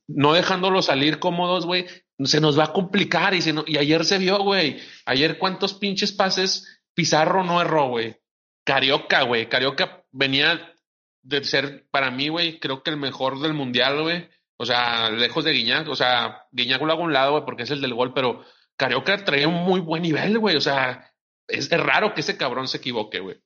no 0.07 0.33
dejándolo 0.33 0.81
salir 0.81 1.17
cómodos, 1.19 1.65
güey, 1.65 1.85
se 2.25 2.41
nos 2.41 2.59
va 2.59 2.65
a 2.65 2.73
complicar. 2.73 3.33
Y, 3.33 3.41
se 3.41 3.55
y 3.67 3.77
ayer 3.77 4.03
se 4.03 4.17
vio, 4.17 4.39
güey. 4.39 4.81
Ayer 5.05 5.37
cuántos 5.37 5.73
pinches 5.73 6.11
pases 6.11 6.81
Pizarro 6.93 7.45
no 7.45 7.61
erró, 7.61 7.87
güey. 7.87 8.17
Carioca, 8.65 9.23
güey. 9.23 9.47
Carioca 9.47 10.03
venía 10.11 10.75
de 11.23 11.41
ser, 11.45 11.87
para 11.89 12.11
mí, 12.11 12.27
güey, 12.27 12.59
creo 12.59 12.83
que 12.83 12.89
el 12.89 12.97
mejor 12.97 13.39
del 13.39 13.53
mundial, 13.53 14.01
güey. 14.01 14.27
O 14.57 14.65
sea, 14.65 15.09
lejos 15.09 15.45
de 15.45 15.53
Guiñac. 15.53 15.87
O 15.87 15.95
sea, 15.95 16.47
Guiñac 16.51 16.81
lo 16.81 16.91
hago 16.91 17.03
a 17.03 17.05
un 17.05 17.13
lado, 17.13 17.31
güey, 17.31 17.45
porque 17.45 17.63
es 17.63 17.71
el 17.71 17.79
del 17.79 17.93
gol, 17.93 18.13
pero 18.13 18.43
Carioca 18.75 19.23
traía 19.23 19.47
un 19.47 19.63
muy 19.63 19.79
buen 19.79 20.01
nivel, 20.01 20.37
güey. 20.37 20.57
O 20.57 20.61
sea, 20.61 21.10
es, 21.51 21.69
raro 21.69 22.13
que 22.13 22.21
ese 22.21 22.37
cabrón 22.37 22.67
se 22.67 22.77
equivoque, 22.77 23.19
güey. 23.19 23.37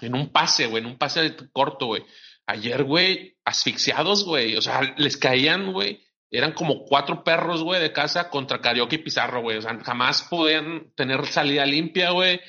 En 0.00 0.14
un 0.14 0.30
pase, 0.30 0.66
güey, 0.66 0.82
en 0.82 0.90
un 0.90 0.98
pase 0.98 1.36
corto, 1.52 1.86
güey. 1.86 2.04
Ayer, 2.46 2.82
güey, 2.84 3.36
asfixiados, 3.44 4.24
güey. 4.24 4.56
O 4.56 4.62
sea, 4.62 4.94
les 4.96 5.16
caían, 5.16 5.72
güey. 5.72 6.02
Eran 6.30 6.52
como 6.52 6.84
cuatro 6.84 7.22
perros, 7.22 7.62
güey, 7.62 7.80
de 7.80 7.92
casa 7.92 8.30
contra 8.30 8.60
Carioca 8.60 8.94
y 8.94 8.98
Pizarro, 8.98 9.42
güey. 9.42 9.58
O 9.58 9.62
sea, 9.62 9.78
jamás 9.84 10.22
podían 10.22 10.92
tener 10.96 11.26
salida 11.26 11.66
limpia, 11.66 12.10
güey. 12.10 12.40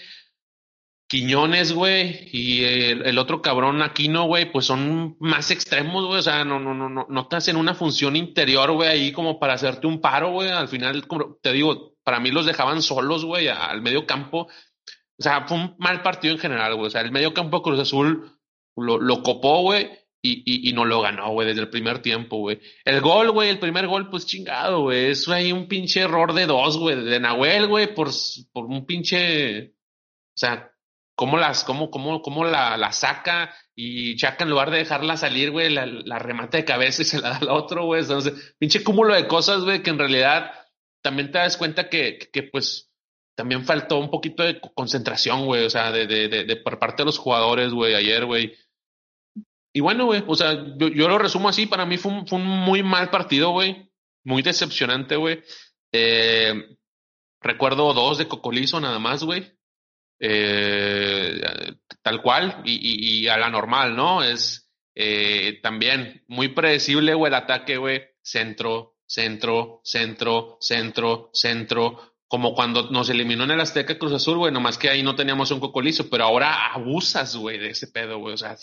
Quiñones, 1.08 1.73
güey, 1.73 2.27
y 2.32 2.63
el, 2.63 3.19
otro 3.19 3.41
cabrón 3.41 3.84
Aquino, 3.84 4.23
güey, 4.23 4.51
pues 4.51 4.65
son 4.65 5.15
más 5.19 5.51
extremos, 5.51 6.06
güey. 6.06 6.17
O 6.17 6.23
sea, 6.23 6.43
no, 6.43 6.60
no, 6.60 6.73
no, 6.73 6.89
no, 6.89 7.06
no 7.08 7.27
te 7.27 7.36
hacen 7.36 7.56
una 7.56 7.75
función 7.75 8.15
interior, 8.15 8.71
güey, 8.71 8.89
ahí 8.89 9.12
como 9.12 9.38
para 9.38 9.53
hacerte 9.53 9.86
un 9.86 10.01
paro, 10.01 10.32
güey. 10.32 10.49
Al 10.49 10.69
final, 10.69 11.06
como 11.06 11.38
te 11.39 11.51
digo, 11.51 11.93
para 12.03 12.19
mí 12.19 12.32
los 12.32 12.45
dejaban 12.45 12.82
solos, 12.82 13.25
güey, 13.25 13.47
al 13.47 13.82
medio 13.82 14.08
campo. 14.08 14.47
O 15.23 15.29
sea, 15.29 15.47
fue 15.47 15.55
un 15.55 15.75
mal 15.79 16.01
partido 16.01 16.33
en 16.33 16.39
general, 16.39 16.75
güey. 16.75 16.88
O 16.88 16.89
sea, 16.89 16.99
el 16.99 17.13
medio 17.13 17.33
campo 17.33 17.62
Cruz 17.62 17.79
Azul 17.79 18.29
lo, 18.75 19.23
copó, 19.23 19.62
güey, 19.62 19.89
y, 20.21 20.43
y, 20.45 20.69
y, 20.69 20.73
no 20.73 20.83
lo 20.83 20.99
ganó, 20.99 21.31
güey, 21.31 21.47
desde 21.47 21.62
el 21.62 21.69
primer 21.69 21.99
tiempo, 21.99 22.39
güey. 22.39 22.59
El 22.83 22.99
gol, 22.99 23.31
güey, 23.31 23.49
el 23.49 23.59
primer 23.59 23.88
gol, 23.88 24.09
pues 24.09 24.25
chingado, 24.25 24.81
güey. 24.81 25.12
Es 25.12 25.29
ahí 25.29 25.53
un 25.53 25.69
pinche 25.69 26.01
error 26.01 26.33
de 26.33 26.45
dos, 26.45 26.77
güey, 26.77 27.05
de 27.05 27.21
Nahuel, 27.21 27.67
güey, 27.67 27.95
por, 27.95 28.09
por 28.51 28.65
un 28.65 28.86
pinche. 28.86 29.75
O 30.36 30.38
sea, 30.38 30.73
cómo 31.15 31.38
las, 31.38 31.63
cómo, 31.63 31.89
cómo, 31.89 32.21
cómo 32.21 32.43
la, 32.43 32.75
la 32.75 32.91
saca 32.91 33.55
y 33.75 34.17
Chaca 34.17 34.43
en 34.43 34.49
lugar 34.49 34.71
de 34.71 34.79
dejarla 34.79 35.15
salir, 35.15 35.51
güey, 35.51 35.69
la, 35.69 35.86
la 35.86 36.19
remata 36.19 36.57
de 36.57 36.65
cabeza 36.65 37.01
y 37.01 37.05
se 37.05 37.21
la 37.21 37.29
da 37.29 37.38
al 37.38 37.49
otro, 37.49 37.86
güey. 37.86 38.01
Entonces, 38.01 38.55
pinche 38.59 38.83
cúmulo 38.83 39.15
de 39.15 39.25
cosas, 39.27 39.63
güey, 39.63 39.81
que 39.81 39.89
en 39.89 39.99
realidad 39.99 40.51
también 41.01 41.31
te 41.31 41.38
das 41.38 41.55
cuenta 41.55 41.88
que, 41.88 42.17
que, 42.31 42.43
pues 42.43 42.92
también 43.36 43.65
faltó 43.65 43.98
un 44.00 44.10
poquito 44.10 44.43
de 44.43 44.60
concentración, 44.60 45.46
güey, 45.46 45.65
o 45.65 45.69
sea, 45.69 45.91
de, 45.91 46.08
de, 46.08 46.56
por 46.58 46.80
parte 46.80 47.04
de 47.04 47.06
los 47.08 47.17
jugadores, 47.17 47.72
güey, 47.72 47.96
ayer, 47.96 48.26
güey. 48.26 48.56
Y 49.74 49.80
bueno, 49.82 50.06
güey, 50.06 50.24
o 50.28 50.36
sea, 50.36 50.54
yo, 50.78 50.88
yo, 50.89 51.08
lo 51.08 51.17
resumo 51.17 51.50
así, 51.50 51.65
para 51.65 51.86
mí 51.86 51.98
fue 51.98 52.12
un, 52.12 52.28
fue 52.28 52.38
un 52.38 52.46
muy 52.46 52.84
mal 52.84 53.10
partido, 53.10 53.52
güey, 53.52 53.89
muy 54.24 54.41
decepcionante, 54.41 55.15
güey. 55.15 55.41
Eh, 55.91 56.54
recuerdo 57.41 57.93
dos 57.93 58.17
de 58.17 58.28
Cocolizo 58.28 58.80
nada 58.80 59.00
más, 59.00 59.24
güey 59.24 59.52
eh, 60.26 61.41
tal 62.02 62.22
cual 62.22 62.62
y, 62.63 63.24
y, 63.24 63.28
a 63.28 63.38
la 63.38 63.50
normal, 63.50 63.93
¿no? 63.93 64.24
Es 64.24 64.72
eh, 64.96 65.60
también 65.62 66.24
muy 66.28 66.48
predecible, 66.50 67.13
güey, 67.13 67.30
el 67.30 67.36
ataque, 67.36 67.76
güey, 67.76 68.02
centro, 68.22 68.96
centro, 69.06 69.82
centro, 69.84 70.58
centro, 70.62 71.30
centro, 71.34 72.12
como 72.34 72.56
cuando 72.56 72.89
nos 72.89 73.12
eliminó 73.12 73.43
en 73.43 73.52
el 73.52 73.62
Azteca 73.62 74.00
Cruz 74.00 74.12
Azul, 74.12 74.39
güey, 74.39 74.52
nomás 74.52 74.80
que 74.80 74.89
ahí 74.89 75.04
no 75.04 75.15
teníamos 75.15 75.52
un 75.52 75.60
cocolizo, 75.60 76.10
pero 76.10 76.24
ahora 76.24 76.74
abusas, 76.74 77.36
güey, 77.36 77.60
de 77.60 77.69
ese 77.69 77.89
pedo, 77.89 78.17
güey, 78.17 78.34
o 78.34 78.38
sea, 78.38 78.58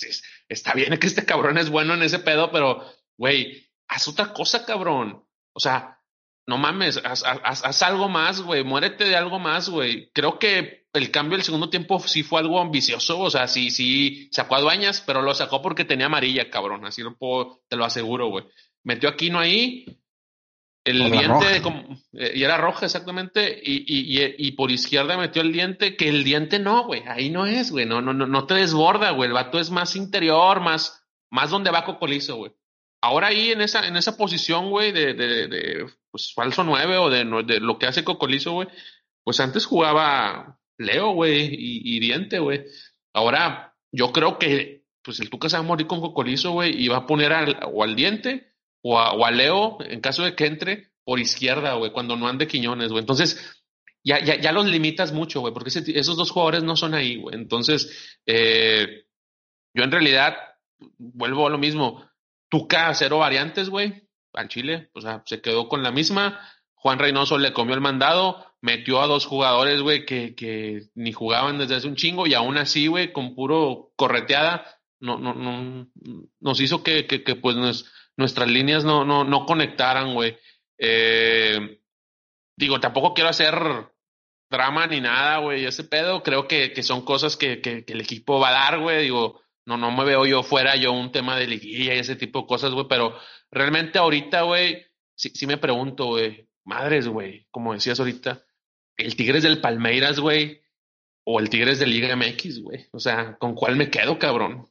está 0.48 0.74
bien 0.74 0.98
que 0.98 1.06
este 1.06 1.24
cabrón 1.24 1.56
es 1.56 1.70
bueno 1.70 1.94
en 1.94 2.02
ese 2.02 2.18
pedo, 2.18 2.50
pero, 2.50 2.84
güey, 3.16 3.70
haz 3.86 4.08
otra 4.08 4.32
cosa, 4.32 4.66
cabrón, 4.66 5.24
o 5.52 5.60
sea, 5.60 6.00
no 6.48 6.58
mames, 6.58 6.96
haz, 7.04 7.22
haz, 7.24 7.64
haz 7.64 7.82
algo 7.84 8.08
más, 8.08 8.42
güey, 8.42 8.64
muérete 8.64 9.04
de 9.04 9.14
algo 9.14 9.38
más, 9.38 9.68
güey, 9.68 10.10
creo 10.12 10.40
que 10.40 10.88
el 10.92 11.12
cambio 11.12 11.36
del 11.36 11.44
segundo 11.44 11.70
tiempo 11.70 12.00
sí 12.00 12.24
fue 12.24 12.40
algo 12.40 12.60
ambicioso, 12.60 13.20
o 13.20 13.30
sea, 13.30 13.46
sí, 13.46 13.70
sí, 13.70 14.28
sacó 14.32 14.56
a 14.56 14.62
Dueñas, 14.62 15.00
pero 15.06 15.22
lo 15.22 15.32
sacó 15.32 15.62
porque 15.62 15.84
tenía 15.84 16.06
amarilla, 16.06 16.50
cabrón, 16.50 16.86
así 16.86 17.02
lo 17.02 17.16
puedo, 17.16 17.62
te 17.68 17.76
lo 17.76 17.84
aseguro, 17.84 18.30
güey. 18.30 18.46
Metió 18.82 19.08
a 19.08 19.12
Aquino 19.12 19.38
ahí, 19.38 19.99
el 20.84 21.10
diente, 21.10 21.62
eh, 22.14 22.32
y 22.34 22.42
era 22.42 22.56
roja 22.56 22.86
exactamente, 22.86 23.60
y, 23.62 23.84
y, 23.86 24.34
y, 24.38 24.52
por 24.52 24.70
izquierda 24.70 25.16
metió 25.18 25.42
el 25.42 25.52
diente, 25.52 25.96
que 25.96 26.08
el 26.08 26.24
diente 26.24 26.58
no, 26.58 26.86
güey, 26.86 27.02
ahí 27.06 27.28
no 27.28 27.46
es, 27.46 27.70
güey, 27.70 27.84
no, 27.84 28.00
no, 28.00 28.14
no, 28.14 28.26
no 28.26 28.46
te 28.46 28.54
desborda, 28.54 29.10
güey, 29.10 29.28
el 29.28 29.34
vato 29.34 29.58
es 29.58 29.70
más 29.70 29.94
interior, 29.94 30.60
más, 30.60 31.06
más 31.30 31.50
donde 31.50 31.70
va 31.70 31.84
Cocolizo, 31.84 32.36
güey. 32.36 32.52
Ahora 33.02 33.28
ahí 33.28 33.50
en 33.50 33.60
esa, 33.60 33.86
en 33.86 33.96
esa 33.96 34.16
posición, 34.16 34.70
güey, 34.70 34.92
de, 34.92 35.14
de, 35.14 35.48
de, 35.48 35.86
pues, 36.10 36.32
falso 36.34 36.64
nueve 36.64 36.96
o 36.96 37.10
de, 37.10 37.24
de 37.44 37.60
lo 37.60 37.78
que 37.78 37.86
hace 37.86 38.04
Cocolizo, 38.04 38.52
güey, 38.52 38.68
pues 39.22 39.38
antes 39.40 39.66
jugaba 39.66 40.58
Leo, 40.78 41.12
güey, 41.12 41.50
y, 41.52 42.00
Diente, 42.00 42.38
güey. 42.38 42.64
Ahora, 43.12 43.74
yo 43.92 44.12
creo 44.12 44.38
que, 44.38 44.84
pues 45.02 45.20
el 45.20 45.28
Tuca 45.28 45.50
se 45.50 45.56
va 45.56 45.60
a 45.60 45.66
morir 45.66 45.86
con 45.86 46.00
Cocolizo, 46.00 46.52
güey, 46.52 46.82
y 46.82 46.88
va 46.88 46.98
a 46.98 47.06
poner 47.06 47.34
al, 47.34 47.60
o 47.70 47.84
al 47.84 47.96
Diente 47.96 48.49
o 48.82 48.98
a, 48.98 49.30
Leo, 49.30 49.78
en 49.80 50.00
caso 50.00 50.22
de 50.22 50.34
que 50.34 50.46
entre, 50.46 50.90
por 51.04 51.20
izquierda, 51.20 51.74
güey, 51.74 51.92
cuando 51.92 52.16
no 52.16 52.28
ande 52.28 52.46
Quiñones, 52.46 52.90
güey. 52.90 53.00
Entonces, 53.00 53.60
ya, 54.02 54.22
ya, 54.24 54.40
ya 54.40 54.52
los 54.52 54.66
limitas 54.66 55.12
mucho, 55.12 55.40
güey, 55.40 55.52
porque 55.52 55.70
esos 55.70 56.16
dos 56.16 56.30
jugadores 56.30 56.62
no 56.62 56.76
son 56.76 56.94
ahí, 56.94 57.16
güey. 57.16 57.36
Entonces, 57.36 58.18
eh, 58.26 59.04
yo 59.74 59.84
en 59.84 59.92
realidad 59.92 60.36
vuelvo 60.98 61.46
a 61.46 61.50
lo 61.50 61.58
mismo. 61.58 62.04
Tuca, 62.48 62.92
cero 62.94 63.18
variantes, 63.18 63.68
güey, 63.68 64.08
al 64.32 64.48
Chile, 64.48 64.90
o 64.94 65.00
sea, 65.00 65.22
se 65.26 65.40
quedó 65.40 65.68
con 65.68 65.82
la 65.82 65.92
misma. 65.92 66.40
Juan 66.74 66.98
Reynoso 66.98 67.38
le 67.38 67.52
comió 67.52 67.74
el 67.74 67.80
mandado, 67.80 68.44
metió 68.60 69.00
a 69.00 69.06
dos 69.06 69.26
jugadores, 69.26 69.82
güey, 69.82 70.06
que, 70.06 70.34
que 70.34 70.88
ni 70.94 71.12
jugaban 71.12 71.58
desde 71.58 71.76
hace 71.76 71.86
un 71.86 71.96
chingo 71.96 72.26
y 72.26 72.34
aún 72.34 72.56
así, 72.56 72.86
güey, 72.86 73.12
con 73.12 73.34
puro 73.34 73.92
correteada, 73.96 74.66
no, 74.98 75.18
no, 75.18 75.34
no, 75.34 75.88
nos 76.40 76.60
hizo 76.60 76.82
que, 76.82 77.06
que, 77.06 77.22
que 77.22 77.36
pues 77.36 77.56
nuestras 78.20 78.48
líneas 78.48 78.84
no, 78.84 79.04
no, 79.04 79.24
no 79.24 79.46
conectaran, 79.46 80.14
güey. 80.14 80.38
Eh, 80.78 81.80
digo, 82.56 82.78
tampoco 82.78 83.14
quiero 83.14 83.30
hacer 83.30 83.54
drama 84.50 84.86
ni 84.86 85.00
nada, 85.00 85.38
güey, 85.38 85.64
ese 85.64 85.84
pedo, 85.84 86.22
creo 86.22 86.46
que, 86.46 86.72
que 86.72 86.82
son 86.82 87.04
cosas 87.04 87.36
que, 87.36 87.60
que, 87.60 87.84
que 87.84 87.92
el 87.92 88.00
equipo 88.00 88.40
va 88.40 88.48
a 88.48 88.70
dar, 88.70 88.80
güey, 88.80 89.02
digo, 89.02 89.40
no, 89.64 89.76
no 89.76 89.90
me 89.92 90.04
veo 90.04 90.26
yo 90.26 90.42
fuera 90.42 90.76
yo 90.76 90.92
un 90.92 91.12
tema 91.12 91.36
de 91.36 91.46
liguilla 91.46 91.94
y 91.94 91.98
ese 91.98 92.16
tipo 92.16 92.40
de 92.40 92.46
cosas, 92.46 92.72
güey, 92.72 92.86
pero 92.88 93.16
realmente 93.50 93.98
ahorita, 93.98 94.42
güey, 94.42 94.86
sí, 95.14 95.30
sí 95.34 95.46
me 95.46 95.56
pregunto, 95.58 96.06
güey, 96.06 96.48
madres, 96.64 97.06
güey, 97.06 97.46
como 97.50 97.74
decías 97.74 98.00
ahorita, 98.00 98.44
el 98.96 99.16
Tigres 99.16 99.42
del 99.42 99.60
Palmeiras, 99.60 100.18
güey, 100.18 100.60
o 101.24 101.38
el 101.38 101.48
Tigres 101.48 101.78
de 101.78 101.86
Liga 101.86 102.14
MX, 102.16 102.62
güey. 102.62 102.86
O 102.92 102.98
sea, 102.98 103.36
¿con 103.38 103.54
cuál 103.54 103.76
me 103.76 103.90
quedo, 103.90 104.18
cabrón? 104.18 104.69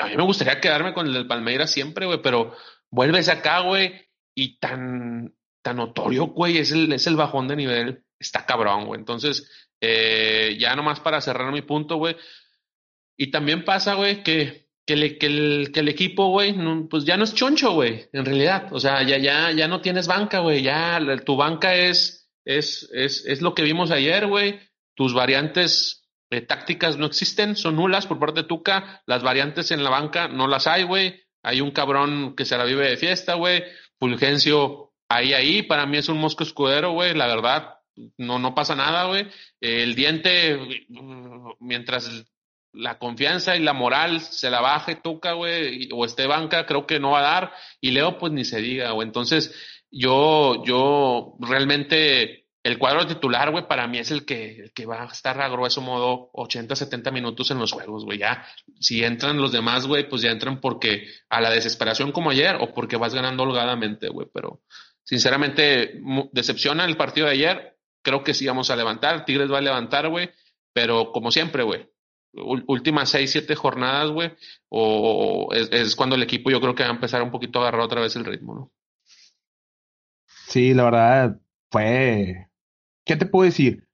A 0.00 0.06
mí 0.06 0.16
me 0.16 0.22
gustaría 0.24 0.60
quedarme 0.60 0.94
con 0.94 1.06
el 1.06 1.12
del 1.12 1.26
Palmeiras 1.26 1.70
siempre, 1.70 2.06
güey, 2.06 2.20
pero 2.22 2.54
vuelves 2.90 3.28
acá, 3.28 3.60
güey, 3.60 3.92
y 4.34 4.58
tan, 4.58 5.34
tan 5.62 5.76
notorio, 5.76 6.26
güey, 6.26 6.58
es 6.58 6.72
el, 6.72 6.92
es 6.92 7.06
el 7.06 7.16
bajón 7.16 7.48
de 7.48 7.56
nivel. 7.56 8.04
Está 8.18 8.46
cabrón, 8.46 8.86
güey. 8.86 8.98
Entonces, 8.98 9.50
eh, 9.80 10.56
ya 10.58 10.74
nomás 10.74 11.00
para 11.00 11.20
cerrar 11.20 11.52
mi 11.52 11.62
punto, 11.62 11.96
güey. 11.96 12.16
Y 13.16 13.30
también 13.30 13.64
pasa, 13.64 13.94
güey, 13.94 14.22
que, 14.22 14.68
que, 14.86 15.18
que, 15.18 15.26
el, 15.26 15.70
que 15.72 15.80
el 15.80 15.88
equipo, 15.88 16.30
güey, 16.30 16.54
pues 16.88 17.04
ya 17.04 17.16
no 17.16 17.24
es 17.24 17.34
choncho, 17.34 17.72
güey, 17.72 18.08
en 18.12 18.24
realidad. 18.24 18.72
O 18.72 18.80
sea, 18.80 19.02
ya, 19.02 19.18
ya, 19.18 19.52
ya 19.52 19.68
no 19.68 19.80
tienes 19.80 20.06
banca, 20.06 20.40
güey. 20.40 20.62
Ya 20.62 21.00
tu 21.24 21.36
banca 21.36 21.74
es 21.74 22.18
es, 22.48 22.88
es, 22.94 23.26
es 23.26 23.42
lo 23.42 23.54
que 23.54 23.62
vimos 23.62 23.90
ayer, 23.90 24.26
güey. 24.26 24.58
Tus 24.94 25.12
variantes 25.12 26.07
eh, 26.30 26.42
tácticas 26.42 26.98
no 26.98 27.06
existen, 27.06 27.56
son 27.56 27.76
nulas 27.76 28.06
por 28.06 28.18
parte 28.18 28.42
de 28.42 28.48
Tuca. 28.48 29.02
Las 29.06 29.22
variantes 29.22 29.70
en 29.70 29.82
la 29.82 29.90
banca 29.90 30.28
no 30.28 30.46
las 30.46 30.66
hay, 30.66 30.82
güey. 30.84 31.22
Hay 31.42 31.60
un 31.60 31.70
cabrón 31.70 32.34
que 32.36 32.44
se 32.44 32.58
la 32.58 32.64
vive 32.64 32.88
de 32.88 32.96
fiesta, 32.96 33.34
güey. 33.34 33.64
Fulgencio, 33.98 34.92
ahí, 35.08 35.32
ahí. 35.32 35.62
Para 35.62 35.86
mí 35.86 35.96
es 35.96 36.08
un 36.08 36.18
mosco 36.18 36.42
escudero, 36.42 36.92
güey. 36.92 37.14
La 37.14 37.26
verdad, 37.26 37.76
no, 38.16 38.38
no 38.38 38.54
pasa 38.54 38.74
nada, 38.74 39.06
güey. 39.06 39.26
el 39.60 39.94
diente, 39.94 40.86
mientras 41.60 42.26
la 42.72 42.98
confianza 42.98 43.56
y 43.56 43.60
la 43.60 43.72
moral 43.72 44.20
se 44.20 44.50
la 44.50 44.60
baje 44.60 44.96
Tuca, 44.96 45.32
güey, 45.32 45.88
o 45.92 46.04
esté 46.04 46.26
banca, 46.26 46.66
creo 46.66 46.86
que 46.86 47.00
no 47.00 47.12
va 47.12 47.20
a 47.20 47.22
dar. 47.22 47.52
Y 47.80 47.92
Leo, 47.92 48.18
pues 48.18 48.32
ni 48.32 48.44
se 48.44 48.60
diga, 48.60 48.90
güey. 48.90 49.06
Entonces, 49.06 49.54
yo, 49.90 50.62
yo 50.64 51.36
realmente 51.40 52.47
el 52.68 52.78
cuadro 52.78 53.06
titular, 53.06 53.50
güey, 53.50 53.66
para 53.66 53.86
mí 53.86 53.98
es 53.98 54.10
el 54.10 54.26
que, 54.26 54.70
va 54.86 55.02
a 55.02 55.06
estar 55.06 55.40
a 55.40 55.48
grueso 55.48 55.80
modo 55.80 56.28
80, 56.34 56.76
70 56.76 57.10
minutos 57.10 57.50
en 57.50 57.58
los 57.58 57.72
juegos, 57.72 58.04
güey. 58.04 58.18
Ya, 58.18 58.44
si 58.78 59.02
entran 59.02 59.38
los 59.38 59.52
demás, 59.52 59.86
güey, 59.86 60.06
pues 60.06 60.20
ya 60.20 60.30
entran 60.30 60.60
porque 60.60 61.06
a 61.30 61.40
la 61.40 61.50
desesperación 61.50 62.12
como 62.12 62.30
ayer 62.30 62.56
o 62.60 62.74
porque 62.74 62.98
vas 62.98 63.14
ganando 63.14 63.44
holgadamente, 63.44 64.08
güey. 64.10 64.28
Pero 64.32 64.60
sinceramente, 65.02 66.00
decepciona 66.32 66.84
el 66.84 66.98
partido 66.98 67.26
de 67.26 67.32
ayer. 67.32 67.78
Creo 68.02 68.22
que 68.22 68.34
sí 68.34 68.46
vamos 68.46 68.70
a 68.70 68.76
levantar. 68.76 69.24
Tigres 69.24 69.50
va 69.50 69.58
a 69.58 69.62
levantar, 69.62 70.08
güey. 70.08 70.30
Pero 70.74 71.10
como 71.10 71.30
siempre, 71.30 71.62
güey, 71.62 71.88
últimas 72.34 73.08
seis, 73.08 73.32
siete 73.32 73.54
jornadas, 73.54 74.10
güey, 74.10 74.30
o 74.68 75.48
es, 75.52 75.70
es, 75.72 75.96
cuando 75.96 76.16
el 76.16 76.22
equipo 76.22 76.50
yo 76.50 76.60
creo 76.60 76.74
que 76.74 76.82
va 76.82 76.90
a 76.90 76.92
empezar 76.92 77.22
un 77.22 77.30
poquito 77.30 77.58
a 77.58 77.62
agarrar 77.62 77.80
otra 77.80 78.02
vez 78.02 78.14
el 78.16 78.26
ritmo, 78.26 78.54
¿no? 78.54 78.72
Sí, 80.26 80.74
la 80.74 80.84
verdad 80.84 81.40
fue... 81.70 82.47
¿Qué 83.08 83.16
te 83.16 83.26
puedo 83.26 83.46
decir? 83.46 83.88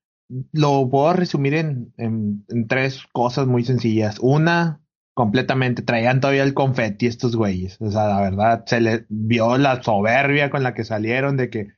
Lo 0.53 0.91
puedo 0.91 1.13
resumir 1.13 1.55
en, 1.55 1.95
en, 1.97 2.45
tres 2.67 3.05
cosas 3.13 3.47
muy 3.47 3.65
sencillas. 3.65 4.19
Una, 4.21 4.83
completamente. 5.15 5.83
Traían 5.83 6.21
todavía 6.21 6.43
el 6.43 6.53
confeti 6.53 7.07
estos 7.07 7.37
güeyes. 7.37 7.81
O 7.81 7.91
sea, 7.91 8.09
la 8.09 8.21
verdad, 8.21 8.65
se 8.67 8.81
les 8.81 9.07
vio 9.09 9.57
la 9.57 9.83
soberbia 9.83 10.51
con 10.51 10.65
la 10.65 10.75
que 10.75 10.85
salieron 10.85 11.37
de 11.37 11.49
que 11.49 11.69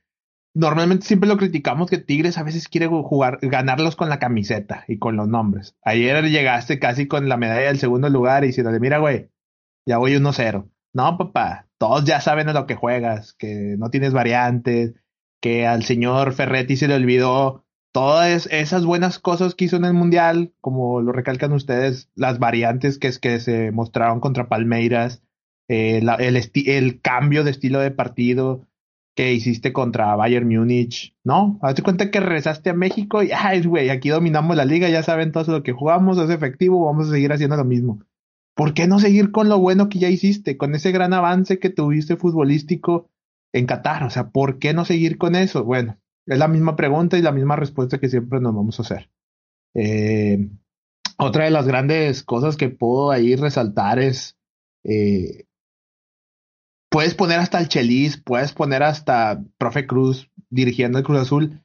normalmente 0.55 1.05
siempre 1.05 1.29
lo 1.29 1.37
criticamos 1.37 1.89
que 1.89 1.99
Tigres 1.99 2.39
a 2.39 2.43
veces 2.43 2.67
quiere 2.67 2.87
jugar, 2.87 3.37
ganarlos 3.43 3.95
con 3.95 4.09
la 4.09 4.17
camiseta 4.17 4.83
y 4.87 4.97
con 4.97 5.15
los 5.15 5.27
nombres. 5.27 5.75
Ayer 5.83 6.25
llegaste 6.25 6.79
casi 6.79 7.07
con 7.07 7.29
la 7.29 7.37
medalla 7.37 7.67
del 7.67 7.77
segundo 7.77 8.09
lugar 8.09 8.43
y 8.43 8.47
diciendo, 8.47 8.71
mira, 8.79 8.97
güey, 8.97 9.29
ya 9.85 9.99
voy 9.99 10.13
1-0. 10.13 10.67
No, 10.93 11.17
papá, 11.19 11.67
todos 11.77 12.05
ya 12.05 12.19
saben 12.19 12.49
a 12.49 12.53
lo 12.53 12.65
que 12.65 12.73
juegas, 12.73 13.33
que 13.33 13.75
no 13.77 13.91
tienes 13.91 14.13
variantes, 14.13 14.95
que 15.41 15.67
al 15.67 15.83
señor 15.83 16.33
Ferretti 16.33 16.75
se 16.75 16.87
le 16.87 16.95
olvidó 16.95 17.65
todas 17.91 18.47
esas 18.51 18.85
buenas 18.85 19.19
cosas 19.19 19.55
que 19.55 19.65
hizo 19.65 19.77
en 19.77 19.85
el 19.85 19.93
Mundial, 19.93 20.53
como 20.61 21.01
lo 21.01 21.11
recalcan 21.11 21.53
ustedes, 21.53 22.09
las 22.15 22.39
variantes 22.39 22.99
que, 22.99 23.07
es 23.07 23.19
que 23.19 23.39
se 23.39 23.71
mostraron 23.71 24.19
contra 24.19 24.49
Palmeiras, 24.49 25.23
eh, 25.67 26.01
el, 26.19 26.51
el 26.67 27.01
cambio 27.01 27.43
de 27.43 27.51
estilo 27.51 27.79
de 27.79 27.91
partido 27.91 28.67
que 29.15 29.33
hiciste 29.33 29.73
contra 29.73 30.15
Bayern 30.15 30.47
Múnich, 30.47 31.15
¿no? 31.23 31.57
Hazte 31.63 31.81
cuenta 31.81 32.11
que 32.11 32.19
regresaste 32.19 32.69
a 32.69 32.75
México 32.75 33.23
y, 33.23 33.31
ay, 33.31 33.63
güey, 33.63 33.89
aquí 33.89 34.09
dominamos 34.09 34.55
la 34.55 34.63
liga, 34.63 34.89
ya 34.89 35.01
saben 35.01 35.31
todo 35.31 35.51
lo 35.51 35.63
que 35.63 35.71
jugamos, 35.71 36.19
es 36.19 36.29
efectivo, 36.29 36.85
vamos 36.85 37.07
a 37.07 37.13
seguir 37.13 37.33
haciendo 37.33 37.57
lo 37.57 37.65
mismo. 37.65 37.99
¿Por 38.53 38.75
qué 38.75 38.87
no 38.87 38.99
seguir 38.99 39.31
con 39.31 39.49
lo 39.49 39.57
bueno 39.57 39.89
que 39.89 39.97
ya 39.97 40.09
hiciste, 40.09 40.55
con 40.55 40.75
ese 40.75 40.91
gran 40.91 41.13
avance 41.13 41.57
que 41.57 41.71
tuviste 41.71 42.15
futbolístico 42.15 43.09
en 43.53 43.65
Qatar? 43.65 44.03
O 44.03 44.09
sea, 44.09 44.29
¿por 44.29 44.59
qué 44.59 44.73
no 44.73 44.85
seguir 44.85 45.17
con 45.17 45.35
eso? 45.35 45.63
Bueno, 45.63 45.97
es 46.25 46.37
la 46.37 46.47
misma 46.47 46.75
pregunta 46.75 47.17
y 47.17 47.21
la 47.21 47.31
misma 47.31 47.55
respuesta 47.55 47.99
que 47.99 48.09
siempre 48.09 48.39
nos 48.39 48.53
vamos 48.53 48.79
a 48.79 48.83
hacer. 48.83 49.09
Eh, 49.73 50.49
otra 51.17 51.45
de 51.45 51.51
las 51.51 51.67
grandes 51.67 52.23
cosas 52.23 52.57
que 52.57 52.69
puedo 52.69 53.11
ahí 53.11 53.35
resaltar 53.35 53.99
es, 53.99 54.37
eh, 54.83 55.45
puedes 56.89 57.15
poner 57.15 57.39
hasta 57.39 57.59
el 57.59 57.69
Chelis, 57.69 58.17
puedes 58.17 58.53
poner 58.53 58.83
hasta 58.83 59.43
Profe 59.57 59.87
Cruz 59.87 60.29
dirigiendo 60.49 60.99
el 60.99 61.03
Cruz 61.03 61.19
Azul. 61.19 61.63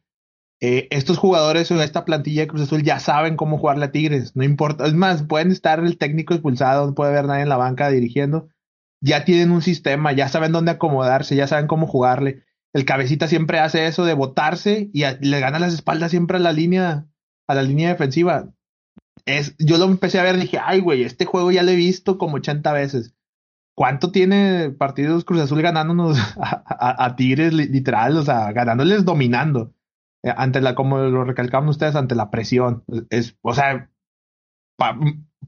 Eh, 0.60 0.86
estos 0.90 1.18
jugadores 1.18 1.70
o 1.72 1.82
esta 1.82 2.04
plantilla 2.04 2.42
de 2.42 2.48
Cruz 2.48 2.62
Azul 2.62 2.84
ya 2.84 3.00
saben 3.00 3.36
cómo 3.36 3.58
jugarle 3.58 3.86
a 3.86 3.92
Tigres, 3.92 4.36
no 4.36 4.44
importa. 4.44 4.86
Es 4.86 4.94
más, 4.94 5.24
pueden 5.24 5.50
estar 5.50 5.80
el 5.80 5.98
técnico 5.98 6.34
expulsado, 6.34 6.86
no 6.86 6.94
puede 6.94 7.10
haber 7.10 7.26
nadie 7.26 7.42
en 7.42 7.48
la 7.48 7.56
banca 7.56 7.88
dirigiendo. 7.88 8.48
Ya 9.02 9.24
tienen 9.24 9.50
un 9.50 9.60
sistema, 9.60 10.12
ya 10.12 10.28
saben 10.28 10.52
dónde 10.52 10.70
acomodarse, 10.70 11.36
ya 11.36 11.46
saben 11.46 11.66
cómo 11.66 11.86
jugarle 11.86 12.44
el 12.72 12.84
cabecita 12.84 13.28
siempre 13.28 13.58
hace 13.58 13.86
eso 13.86 14.04
de 14.04 14.14
botarse 14.14 14.90
y 14.92 15.04
le 15.20 15.40
gana 15.40 15.58
las 15.58 15.74
espaldas 15.74 16.10
siempre 16.10 16.38
a 16.38 16.40
la 16.40 16.52
línea, 16.52 17.06
a 17.46 17.54
la 17.54 17.62
línea 17.62 17.90
defensiva. 17.90 18.48
Es, 19.26 19.54
yo 19.58 19.78
lo 19.78 19.84
empecé 19.84 20.18
a 20.18 20.24
ver, 20.24 20.36
dije, 20.36 20.58
ay, 20.62 20.80
güey, 20.80 21.04
este 21.04 21.26
juego 21.26 21.52
ya 21.52 21.62
lo 21.62 21.70
he 21.70 21.76
visto 21.76 22.18
como 22.18 22.36
80 22.36 22.72
veces. 22.72 23.14
¿Cuánto 23.74 24.10
tiene 24.10 24.70
partidos 24.70 25.24
Cruz 25.24 25.40
Azul 25.42 25.62
ganándonos 25.62 26.18
a, 26.36 27.14
Tigres 27.16 27.52
literal? 27.52 28.16
O 28.16 28.22
sea, 28.22 28.52
ganándoles 28.52 29.04
dominando. 29.04 29.74
Eh, 30.24 30.32
ante 30.34 30.60
la, 30.60 30.74
como 30.74 30.98
lo 30.98 31.24
recalcaban 31.24 31.68
ustedes, 31.68 31.94
ante 31.94 32.14
la 32.14 32.30
presión. 32.30 32.84
Es, 33.10 33.36
o 33.42 33.54
sea, 33.54 33.90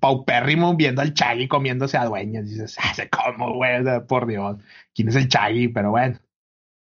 paupérrimo 0.01 0.76
viendo 0.76 1.03
al 1.03 1.14
Chagui 1.14 1.49
comiéndose 1.49 1.97
a 1.97 2.07
dueñas. 2.07 2.49
Dices, 2.49 2.76
hace 2.78 3.09
como, 3.09 3.55
güey, 3.55 3.82
por 4.07 4.26
Dios. 4.26 4.59
¿Quién 4.95 5.09
es 5.09 5.16
el 5.16 5.28
Chagui? 5.28 5.68
Pero 5.68 5.90
bueno. 5.90 6.18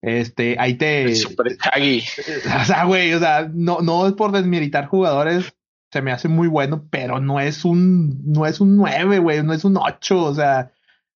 Este, 0.02 0.56
ahí 0.60 0.76
te. 0.76 1.16
Super 1.16 1.56
Chaggy. 1.58 2.04
O 2.62 2.66
sea, 2.66 2.86
güey, 2.86 3.14
o 3.14 3.20
sea, 3.20 3.50
no, 3.54 3.82
no 3.82 4.08
es 4.08 4.14
por 4.14 4.32
desmilitar 4.32 4.88
jugadores, 4.88 5.54
se 5.92 6.02
me 6.02 6.12
hace 6.12 6.28
muy 6.28 6.48
bueno, 6.48 6.88
pero 6.90 7.20
no 7.20 7.40
es 7.40 7.66
un, 7.66 8.22
no 8.26 8.46
es 8.46 8.60
un 8.62 8.78
9, 8.78 9.20
güey, 9.20 9.44
no 9.44 9.54
es 9.54 9.64
un 9.64 9.78
8, 9.78 10.24
o 10.24 10.34
sea, 10.34 10.72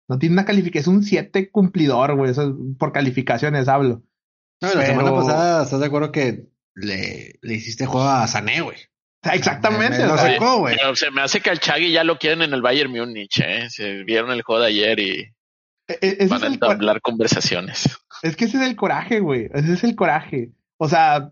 no 0.08 0.20
tiene 0.20 0.34
una 0.34 0.46
calificación, 0.46 0.96
es 0.96 1.00
un 1.00 1.04
7 1.04 1.50
cumplidor, 1.50 2.16
güey, 2.16 2.32
eso 2.32 2.56
por 2.78 2.92
calificaciones 2.92 3.68
hablo. 3.68 4.04
No, 4.62 4.74
la 4.74 4.86
semana 4.86 5.12
pasada, 5.12 5.64
¿estás 5.64 5.80
de 5.80 5.86
acuerdo 5.86 6.12
que 6.12 6.48
le, 6.76 7.40
le 7.42 7.54
hiciste 7.54 7.86
juego 7.86 8.08
a 8.08 8.28
Sané, 8.28 8.62
güey? 8.62 8.78
Exactamente. 9.34 10.06
Me, 10.06 10.18
sacó, 10.18 10.60
güey. 10.60 10.78
se 10.94 11.12
me 11.12 11.22
hace 11.22 11.42
que 11.42 11.50
al 11.50 11.60
Chagui 11.60 11.92
ya 11.92 12.04
lo 12.04 12.18
quieren 12.18 12.42
en 12.42 12.54
el 12.54 12.62
Bayern 12.62 12.92
Múnich, 12.92 13.40
¿eh? 13.40 13.70
Se 13.70 14.04
vieron 14.04 14.32
el 14.32 14.42
juego 14.42 14.62
de 14.62 14.68
ayer 14.68 15.00
y 15.00 15.36
e, 15.88 16.18
e, 16.20 16.28
van 16.28 16.44
a 16.44 16.48
entablar 16.48 17.02
conversaciones. 17.02 17.90
Es 18.22 18.36
que 18.36 18.46
ese 18.46 18.58
es 18.58 18.68
el 18.68 18.76
coraje, 18.76 19.20
güey. 19.20 19.50
Ese 19.54 19.74
es 19.74 19.84
el 19.84 19.96
coraje. 19.96 20.52
O 20.78 20.90
sea, 20.90 21.32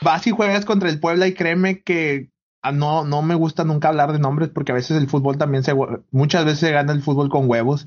vas 0.00 0.26
y 0.26 0.30
juegas 0.30 0.64
contra 0.64 0.88
el 0.88 1.00
Puebla 1.00 1.26
y 1.26 1.34
créeme 1.34 1.82
que 1.82 2.30
ah, 2.62 2.72
no, 2.72 3.04
no 3.04 3.22
me 3.22 3.34
gusta 3.34 3.64
nunca 3.64 3.88
hablar 3.88 4.12
de 4.12 4.18
nombres 4.18 4.50
porque 4.50 4.72
a 4.72 4.76
veces 4.76 4.96
el 4.96 5.08
fútbol 5.08 5.38
también 5.38 5.62
se, 5.64 5.74
muchas 6.10 6.44
veces 6.44 6.60
se 6.60 6.72
gana 6.72 6.92
el 6.92 7.02
fútbol 7.02 7.28
con 7.28 7.48
huevos 7.48 7.86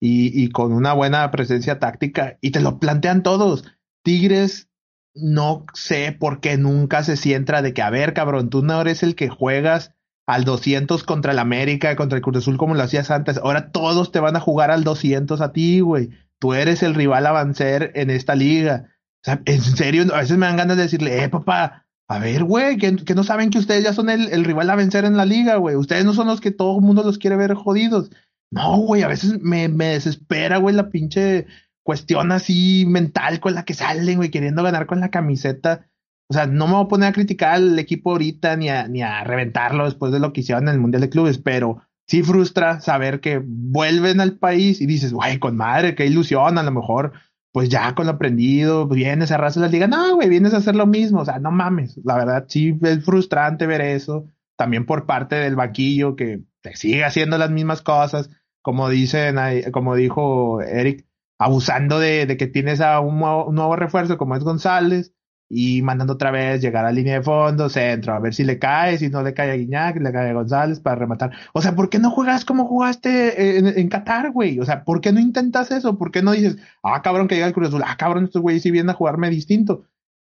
y, 0.00 0.42
y 0.42 0.50
con 0.50 0.72
una 0.72 0.92
buena 0.92 1.30
presencia 1.30 1.78
táctica 1.78 2.38
y 2.40 2.50
te 2.50 2.60
lo 2.60 2.78
plantean 2.78 3.22
todos. 3.22 3.64
Tigres, 4.02 4.68
no 5.16 5.64
sé 5.74 6.12
por 6.12 6.40
qué 6.40 6.56
nunca 6.56 7.02
se 7.02 7.16
sienta 7.16 7.62
de 7.62 7.74
que, 7.74 7.82
a 7.82 7.90
ver, 7.90 8.14
cabrón, 8.14 8.50
tú 8.50 8.62
no 8.62 8.80
eres 8.80 9.02
el 9.02 9.14
que 9.14 9.28
juegas 9.28 9.92
al 10.26 10.44
200 10.44 11.04
contra 11.04 11.32
el 11.32 11.38
América, 11.38 11.96
contra 11.96 12.16
el 12.16 12.22
Cruz 12.22 12.38
Azul 12.38 12.58
como 12.58 12.74
lo 12.74 12.82
hacías 12.82 13.10
antes. 13.10 13.38
Ahora 13.38 13.70
todos 13.70 14.12
te 14.12 14.20
van 14.20 14.36
a 14.36 14.40
jugar 14.40 14.70
al 14.70 14.84
200 14.84 15.40
a 15.40 15.52
ti, 15.52 15.80
güey 15.80 16.10
tú 16.38 16.54
eres 16.54 16.82
el 16.82 16.94
rival 16.94 17.26
a 17.26 17.44
vencer 17.44 17.92
en 17.94 18.10
esta 18.10 18.34
liga. 18.34 18.90
O 19.16 19.24
sea, 19.24 19.42
en 19.44 19.60
serio, 19.60 20.04
a 20.14 20.18
veces 20.18 20.36
me 20.36 20.46
dan 20.46 20.56
ganas 20.56 20.76
de 20.76 20.84
decirle, 20.84 21.22
eh, 21.22 21.28
papá, 21.28 21.86
a 22.08 22.18
ver, 22.18 22.44
güey, 22.44 22.76
que, 22.76 22.92
no 23.14 23.24
saben 23.24 23.50
que 23.50 23.58
ustedes 23.58 23.84
ya 23.84 23.92
son 23.92 24.10
el, 24.10 24.44
rival 24.44 24.70
a 24.70 24.76
vencer 24.76 25.04
en 25.04 25.16
la 25.16 25.24
liga, 25.24 25.56
güey. 25.56 25.76
Ustedes 25.76 26.04
no 26.04 26.14
son 26.14 26.28
los 26.28 26.40
que 26.40 26.52
todo 26.52 26.78
el 26.78 26.84
mundo 26.84 27.02
los 27.02 27.18
quiere 27.18 27.36
ver 27.36 27.54
jodidos. 27.54 28.10
No, 28.50 28.76
güey, 28.78 29.02
a 29.02 29.08
veces 29.08 29.40
me, 29.42 29.68
me 29.68 29.86
desespera, 29.86 30.58
güey, 30.58 30.74
la 30.74 30.90
pinche 30.90 31.46
cuestión 31.86 32.32
así 32.32 32.84
mental 32.84 33.38
con 33.38 33.54
la 33.54 33.64
que 33.64 33.72
salen, 33.72 34.16
güey, 34.16 34.28
queriendo 34.28 34.64
ganar 34.64 34.86
con 34.86 34.98
la 34.98 35.12
camiseta. 35.12 35.86
O 36.28 36.34
sea, 36.34 36.48
no 36.48 36.66
me 36.66 36.72
voy 36.72 36.84
a 36.84 36.88
poner 36.88 37.08
a 37.10 37.12
criticar 37.12 37.54
al 37.54 37.78
equipo 37.78 38.10
ahorita 38.10 38.56
ni 38.56 38.68
a, 38.68 38.88
ni 38.88 39.02
a 39.02 39.22
reventarlo 39.22 39.84
después 39.84 40.10
de 40.10 40.18
lo 40.18 40.32
que 40.32 40.40
hicieron 40.40 40.64
en 40.64 40.74
el 40.74 40.80
Mundial 40.80 41.02
de 41.02 41.10
Clubes, 41.10 41.38
pero 41.38 41.80
sí 42.08 42.24
frustra 42.24 42.80
saber 42.80 43.20
que 43.20 43.40
vuelven 43.40 44.20
al 44.20 44.36
país 44.36 44.80
y 44.80 44.86
dices, 44.86 45.12
güey, 45.12 45.38
con 45.38 45.56
madre, 45.56 45.94
qué 45.94 46.06
ilusión, 46.06 46.58
a 46.58 46.64
lo 46.64 46.72
mejor, 46.72 47.12
pues 47.52 47.68
ya 47.68 47.94
con 47.94 48.06
lo 48.06 48.12
aprendido, 48.14 48.88
vienes 48.88 49.30
a 49.30 49.36
raza 49.36 49.60
y 49.60 49.62
les 49.62 49.70
diga, 49.70 49.86
no, 49.86 50.16
güey, 50.16 50.28
vienes 50.28 50.54
a 50.54 50.56
hacer 50.56 50.74
lo 50.74 50.86
mismo, 50.86 51.20
o 51.20 51.24
sea, 51.24 51.38
no 51.38 51.52
mames, 51.52 52.00
la 52.02 52.16
verdad 52.16 52.46
sí 52.48 52.76
es 52.82 53.04
frustrante 53.04 53.68
ver 53.68 53.80
eso, 53.82 54.26
también 54.56 54.86
por 54.86 55.06
parte 55.06 55.36
del 55.36 55.54
vaquillo 55.54 56.16
que 56.16 56.42
sigue 56.74 57.04
haciendo 57.04 57.38
las 57.38 57.52
mismas 57.52 57.80
cosas, 57.80 58.28
como 58.60 58.88
dicen, 58.88 59.36
como 59.70 59.94
dijo 59.94 60.60
Eric, 60.62 61.05
abusando 61.38 61.98
de, 61.98 62.36
que 62.38 62.46
tienes 62.46 62.80
a 62.80 63.00
un 63.00 63.18
nuevo 63.54 63.76
refuerzo 63.76 64.18
como 64.18 64.36
es 64.36 64.44
González, 64.44 65.12
y 65.48 65.82
mandando 65.82 66.14
otra 66.14 66.30
vez 66.30 66.60
llegar 66.60 66.84
a 66.84 66.92
línea 66.92 67.14
de 67.14 67.22
fondo, 67.22 67.68
centro, 67.68 68.14
a 68.14 68.18
ver 68.18 68.34
si 68.34 68.42
le 68.44 68.58
cae, 68.58 68.98
si 68.98 69.08
no 69.08 69.22
le 69.22 69.32
cae 69.32 69.52
a 69.52 69.56
Guiñac, 69.56 69.96
le 69.98 70.12
cae 70.12 70.30
a 70.30 70.34
González 70.34 70.80
para 70.80 70.96
rematar. 70.96 71.32
O 71.52 71.62
sea, 71.62 71.76
¿por 71.76 71.88
qué 71.88 71.98
no 71.98 72.10
juegas 72.10 72.44
como 72.44 72.66
jugaste 72.66 73.58
en, 73.58 73.66
en 73.66 73.88
Qatar, 73.88 74.32
güey? 74.32 74.58
O 74.58 74.64
sea, 74.64 74.84
¿por 74.84 75.00
qué 75.00 75.12
no 75.12 75.20
intentas 75.20 75.70
eso? 75.70 75.98
¿Por 75.98 76.10
qué 76.10 76.22
no 76.22 76.32
dices, 76.32 76.56
ah, 76.82 77.00
cabrón, 77.02 77.28
que 77.28 77.36
llega 77.36 77.46
el 77.46 77.52
Cruz 77.52 77.68
Azul, 77.68 77.82
ah, 77.86 77.96
cabrón, 77.96 78.24
estos 78.24 78.42
güeyes 78.42 78.62
sí 78.62 78.70
vienen 78.72 78.90
a 78.90 78.94
jugarme 78.94 79.30
distinto? 79.30 79.84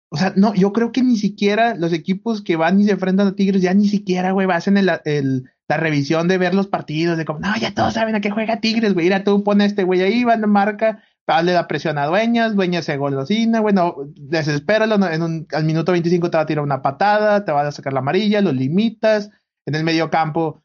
O 0.08 0.16
sea, 0.16 0.32
no, 0.36 0.54
yo 0.54 0.72
creo 0.72 0.92
que 0.92 1.02
ni 1.02 1.16
siquiera 1.16 1.74
los 1.74 1.92
equipos 1.92 2.42
que 2.42 2.56
van 2.56 2.80
y 2.80 2.84
se 2.84 2.92
enfrentan 2.92 3.28
a 3.28 3.34
Tigres 3.34 3.62
ya 3.62 3.74
ni 3.74 3.88
siquiera, 3.88 4.32
güey, 4.32 4.48
hacen 4.50 4.76
el, 4.76 4.90
el, 5.04 5.50
la 5.68 5.76
revisión 5.76 6.28
de 6.28 6.38
ver 6.38 6.54
los 6.54 6.68
partidos, 6.68 7.18
de 7.18 7.24
como, 7.24 7.40
no, 7.40 7.56
ya 7.56 7.74
todos 7.74 7.94
saben 7.94 8.14
a 8.14 8.20
qué 8.20 8.30
juega 8.30 8.60
Tigres, 8.60 8.94
güey, 8.94 9.06
mira, 9.06 9.24
tú 9.24 9.42
pones 9.42 9.68
este 9.68 9.84
güey 9.84 10.02
ahí, 10.02 10.24
van 10.24 10.40
de 10.40 10.46
marca, 10.46 11.02
Dale 11.26 11.52
la 11.52 11.66
presión 11.66 11.98
a 11.98 12.06
Dueñas, 12.06 12.54
Dueñas 12.54 12.84
se 12.84 12.96
golosina, 12.96 13.60
bueno, 13.60 13.96
desespéralo, 14.14 14.94
en 15.08 15.22
un, 15.22 15.46
al 15.52 15.64
minuto 15.64 15.90
25 15.90 16.30
te 16.30 16.36
va 16.36 16.44
a 16.44 16.46
tirar 16.46 16.62
una 16.62 16.82
patada, 16.82 17.44
te 17.44 17.50
va 17.50 17.66
a 17.66 17.72
sacar 17.72 17.92
la 17.92 17.98
amarilla, 17.98 18.40
lo 18.40 18.52
limitas, 18.52 19.30
en 19.66 19.74
el 19.74 19.82
medio 19.82 20.08
campo 20.08 20.62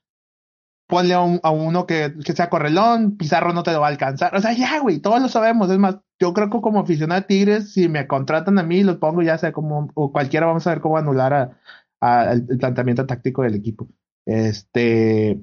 ponle 0.87 1.15
a, 1.15 1.19
a 1.19 1.51
uno 1.51 1.87
que, 1.87 2.13
que, 2.23 2.33
sea 2.33 2.49
correlón, 2.49 3.17
Pizarro 3.17 3.53
no 3.53 3.63
te 3.63 3.71
lo 3.71 3.79
va 3.81 3.87
a 3.87 3.89
alcanzar, 3.89 4.35
o 4.35 4.39
sea, 4.39 4.53
ya, 4.53 4.79
güey, 4.79 4.99
todos 4.99 5.19
lo 5.21 5.29
sabemos, 5.29 5.71
es 5.71 5.79
más, 5.79 5.97
yo 6.19 6.33
creo 6.33 6.51
que 6.51 6.61
como 6.61 6.81
aficionado 6.81 7.21
a 7.21 7.27
Tigres, 7.27 7.73
si 7.73 7.89
me 7.89 8.05
contratan 8.05 8.59
a 8.59 8.63
mí, 8.63 8.83
los 8.83 8.97
pongo 8.97 9.23
ya 9.23 9.37
sea 9.39 9.51
como, 9.53 9.89
o 9.95 10.11
cualquiera 10.11 10.45
vamos 10.45 10.67
a 10.67 10.71
ver 10.71 10.81
cómo 10.81 10.97
anular 10.97 11.33
a, 11.33 11.59
a 12.01 12.33
el, 12.33 12.45
el 12.49 12.57
planteamiento 12.59 13.07
táctico 13.07 13.41
del 13.41 13.55
equipo. 13.55 13.87
Este, 14.25 15.39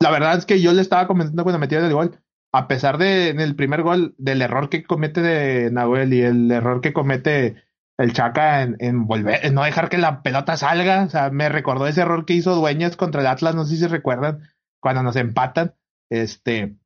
la 0.00 0.10
verdad 0.10 0.38
es 0.38 0.46
que 0.46 0.60
yo 0.60 0.72
le 0.72 0.82
estaba 0.82 1.06
comentando 1.06 1.42
cuando 1.42 1.58
metí 1.58 1.74
el 1.74 1.92
gol, 1.92 2.20
a 2.52 2.68
pesar 2.68 2.98
de 2.98 3.30
en 3.30 3.40
el 3.40 3.56
primer 3.56 3.82
gol, 3.82 4.14
del 4.18 4.42
error 4.42 4.68
que 4.68 4.84
comete 4.84 5.20
de 5.20 5.70
Nahuel 5.70 6.12
y 6.14 6.22
el 6.22 6.50
error 6.50 6.80
que 6.80 6.92
comete 6.92 7.64
el 7.98 8.12
Chaca 8.12 8.62
en, 8.62 9.06
volver, 9.06 9.44
en 9.46 9.54
no 9.54 9.62
dejar 9.62 9.88
que 9.88 9.98
la 9.98 10.22
pelota 10.22 10.56
salga, 10.56 11.04
o 11.04 11.10
sea, 11.10 11.30
me 11.30 11.48
recordó 11.48 11.86
ese 11.86 12.00
error 12.00 12.24
que 12.26 12.34
hizo 12.34 12.54
Dueñas 12.54 12.96
contra 12.96 13.20
el 13.20 13.26
Atlas, 13.26 13.54
no 13.54 13.64
sé 13.64 13.76
si 13.76 13.86
recuerdan, 13.86 14.48
cuando 14.80 15.02
nos 15.02 15.16
empatan, 15.16 15.74
este, 16.10 16.76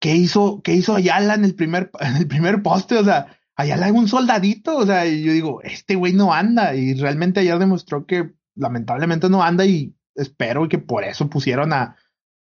¿qué 0.00 0.14
hizo, 0.14 0.60
qué 0.62 0.74
hizo 0.74 0.94
Ayala 0.94 1.34
en 1.34 1.44
el 1.44 1.54
primer, 1.54 1.90
en 2.00 2.16
el 2.16 2.28
primer 2.28 2.62
poste? 2.62 2.98
O 2.98 3.04
sea, 3.04 3.38
Ayala 3.56 3.88
es 3.88 3.92
un 3.92 4.08
soldadito, 4.08 4.76
o 4.76 4.86
sea, 4.86 5.06
yo 5.06 5.32
digo, 5.32 5.62
este 5.62 5.94
güey 5.94 6.12
no 6.12 6.32
anda, 6.32 6.74
y 6.74 6.94
realmente 6.94 7.40
ayer 7.40 7.58
demostró 7.58 8.06
que 8.06 8.34
lamentablemente 8.54 9.28
no 9.30 9.42
anda 9.42 9.64
y 9.64 9.95
espero 10.16 10.68
que 10.68 10.78
por 10.78 11.04
eso 11.04 11.28
pusieron 11.28 11.72
a, 11.72 11.96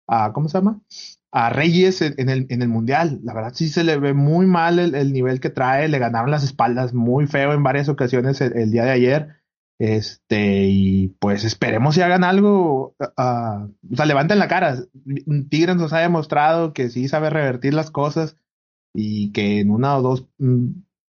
a 0.08 0.32
¿cómo 0.34 0.50
se 0.50 0.58
llama? 0.58 0.82
A 1.32 1.50
Reyes 1.50 2.02
en, 2.02 2.30
el, 2.30 2.48
en 2.50 2.62
el 2.62 2.70
Mundial. 2.70 3.20
La 3.24 3.34
verdad 3.34 3.54
sí 3.54 3.70
se 3.70 3.84
le 3.84 3.98
ve 3.98 4.14
muy 4.14 4.46
mal 4.46 4.80
el, 4.80 5.14
nivel 5.14 5.40
que 5.40 5.50
trae. 5.50 5.90
Le 5.90 6.00
ganaron 6.00 6.32
las 6.32 6.44
espaldas 6.44 6.94
muy 6.94 7.28
feo 7.28 7.54
en 7.54 7.64
varias 7.64 7.90
ocasiones 7.90 8.40
el, 8.40 8.72
día 8.72 8.86
de 8.86 8.92
ayer. 8.92 9.36
Este, 9.78 10.68
y 10.70 11.10
pues 11.20 11.44
esperemos 11.44 11.96
si 11.96 12.02
hagan 12.02 12.24
algo. 12.24 12.96
Uh, 13.00 13.68
o 13.92 13.96
sea, 13.96 14.06
levanten 14.06 14.40
la 14.40 14.48
cara. 14.48 14.78
Tigres 15.50 15.76
nos 15.76 15.92
ha 15.92 16.00
demostrado 16.00 16.72
que 16.72 16.90
sí 16.90 17.10
sabe 17.10 17.30
revertir 17.30 17.74
las 17.74 17.92
cosas 17.92 18.38
y 18.94 19.34
que 19.34 19.60
en 19.60 19.72
una 19.72 19.98
o 19.98 20.02
dos 20.02 20.30
mm, 20.38 20.68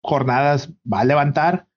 jornadas 0.03 0.73
va 0.91 0.99
a 0.99 1.05
levantar. 1.05 1.68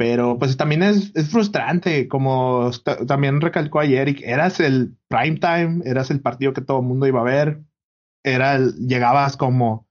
Pero 0.00 0.38
pues 0.38 0.56
también 0.56 0.82
es, 0.82 1.12
frustrante, 1.28 2.08
como 2.08 2.70
también 3.06 3.42
recalcó 3.42 3.80
ayer, 3.80 4.16
eras 4.24 4.58
el 4.58 4.96
prime 5.08 5.36
time, 5.36 5.82
eras 5.84 6.10
el 6.10 6.22
partido 6.22 6.54
que 6.54 6.62
todo 6.62 6.80
el 6.80 6.86
mundo 6.86 7.06
iba 7.06 7.20
a 7.20 7.24
ver, 7.24 7.60
era 8.24 8.58
llegabas 8.58 9.36
como 9.36 9.86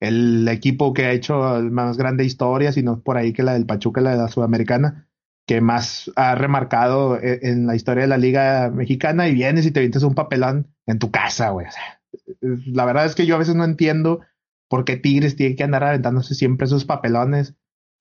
el 0.00 0.46
equipo 0.48 0.92
que 0.92 1.06
ha 1.06 1.12
hecho 1.12 1.62
más 1.70 1.96
grande 1.96 2.26
historia, 2.26 2.72
sino 2.72 3.00
por 3.00 3.16
ahí 3.16 3.32
que 3.32 3.42
la 3.42 3.54
del 3.54 3.64
Pachuca, 3.64 4.02
la 4.02 4.10
de 4.10 4.18
la 4.18 4.28
Sudamericana, 4.28 5.08
que 5.46 5.62
más 5.62 6.12
ha 6.14 6.34
remarcado 6.34 7.18
e, 7.18 7.38
en, 7.44 7.66
la 7.66 7.74
historia 7.74 8.02
de 8.02 8.08
la 8.08 8.18
Liga 8.18 8.68
Mexicana 8.68 9.28
y 9.28 9.34
vienes 9.34 9.64
y 9.64 9.70
te 9.70 9.80
vienes 9.80 10.02
un 10.02 10.14
papelón 10.14 10.74
en 10.84 10.98
tu 10.98 11.10
casa, 11.10 11.48
güey. 11.48 11.68
la 12.42 12.84
verdad 12.84 13.06
es 13.06 13.14
que 13.14 13.24
yo 13.24 13.36
a 13.36 13.38
veces 13.38 13.54
no 13.54 13.64
entiendo 13.64 14.20
por 14.68 14.84
qué 14.84 14.98
Tigres 14.98 15.36
tiene 15.36 15.56
que 15.56 15.64
andar 15.64 15.84
aventándose 15.84 16.34
siempre 16.34 16.66
esos 16.66 16.84
papelones 16.84 17.54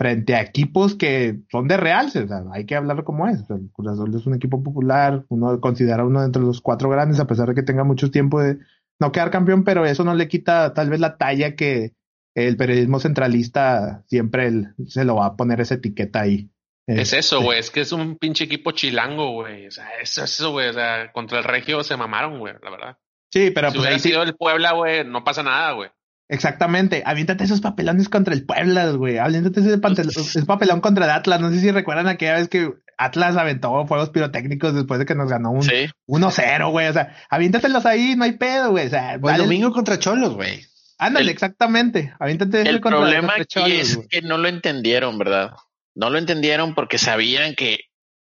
frente 0.04 0.36
a 0.36 0.42
equipos 0.42 0.96
que 0.96 1.40
son 1.50 1.70
de 1.70 1.78
Real, 1.78 2.08
o 2.08 2.10
sea, 2.10 2.44
hay 2.52 2.66
que 2.66 2.76
hablarlo 2.76 3.06
como 3.06 3.26
es. 3.30 3.50
el 3.50 3.70
Cruz 3.72 3.88
Azul 3.88 4.14
es 4.14 4.26
un 4.26 4.34
equipo 4.34 4.62
popular, 4.62 5.24
uno 5.30 5.62
considera 5.62 6.04
uno 6.04 6.20
de 6.20 6.26
entre 6.26 6.42
los 6.42 6.60
cuatro 6.60 6.90
grandes, 6.90 7.22
a 7.22 7.28
pesar 7.28 7.48
de 7.48 7.56
que 7.56 7.64
tenga 7.64 7.86
mucho 7.86 8.12
tiempo 8.12 8.42
de 8.42 8.58
no 9.00 9.14
quedar 9.14 9.32
campeón, 9.32 9.64
pero 9.64 9.86
eso 9.86 10.04
no 10.04 10.14
le 10.14 10.28
quita 10.28 10.74
tal 10.74 10.90
vez 10.90 11.00
la 11.00 11.18
talla 11.18 11.56
que 11.56 11.94
el 12.36 12.58
periodismo 12.58 13.00
centralista 13.00 14.04
siempre 14.08 14.52
se 14.88 15.06
lo 15.06 15.16
va 15.16 15.28
a 15.28 15.36
poner 15.38 15.62
esa 15.62 15.76
etiqueta 15.76 16.20
ahí. 16.20 16.50
Es 16.86 17.14
eso, 17.14 17.38
este 17.38 17.46
güey, 17.46 17.60
es 17.60 17.72
que 17.72 17.80
es 17.80 17.94
un 17.94 18.18
pinche 18.18 18.44
equipo 18.44 18.72
chilango, 18.72 19.32
güey. 19.32 19.68
O 19.68 19.72
sea, 19.72 19.88
es 20.02 20.18
eso, 20.18 20.52
güey. 20.52 20.68
O 20.68 20.74
sea, 20.74 21.14
contra 21.14 21.38
el 21.38 21.46
Regio 21.46 21.82
se 21.82 21.96
mamaron, 21.96 22.40
güey, 22.40 22.56
la 22.62 22.70
verdad. 22.70 22.98
Sí, 23.32 23.52
pero 23.52 23.70
si 23.70 23.78
pues 23.78 23.88
hubiera 23.88 24.00
sido 24.00 24.24
el 24.24 24.36
Puebla, 24.36 24.74
güey, 24.74 25.06
no 25.06 25.24
pasa 25.24 25.44
nada, 25.44 25.72
güey. 25.72 25.90
Exactamente, 26.30 27.04
aviéntate 27.06 27.44
esos 27.44 27.62
papelones 27.62 28.10
contra 28.10 28.34
el 28.34 28.46
Puebla, 28.46 28.90
güey. 28.92 29.18
Aviéntate 29.18 29.60
ese, 29.60 29.80
ese 30.40 30.46
papelón 30.46 30.82
contra 30.82 31.06
el 31.06 31.12
Atlas. 31.12 31.42
No 31.42 31.52
sé 31.52 31.60
si 31.60 31.72
recuerdan 31.72 32.08
aquella 32.08 32.36
vez 32.36 32.48
que 32.48 32.72
Atlas 32.98 33.36
aventó 33.36 33.86
fuegos 33.86 34.10
pirotécnicos 34.10 34.74
después 34.74 35.00
de 35.00 35.06
que 35.06 35.16
nos 35.16 35.30
ganó 35.30 35.52
un 35.52 35.62
1-0, 35.62 36.72
güey. 36.72 36.88
O 36.88 36.94
sea, 36.94 37.16
aviéntatelos 37.30 37.86
ahí, 37.86 38.16
no 38.16 38.24
hay 38.24 38.34
pedo, 38.34 38.72
güey. 38.72 38.88
O 38.88 38.90
sea, 38.90 39.16
el 39.16 39.38
domingo 39.38 39.72
contra 39.72 40.00
Cholos, 40.00 40.34
güey. 40.36 40.66
Ándale, 40.98 41.32
exactamente. 41.32 42.14
Aviéntate 42.20 42.62
el 42.62 42.80
contra, 42.80 43.02
problema 43.02 43.34
aquí 43.40 43.74
es 43.74 44.00
que 44.10 44.22
no 44.22 44.38
lo 44.38 44.48
entendieron, 44.48 45.18
¿verdad? 45.18 45.52
No 45.96 46.10
lo 46.10 46.18
entendieron 46.18 46.76
porque 46.76 46.98
sabían 46.98 47.56
que 47.56 47.80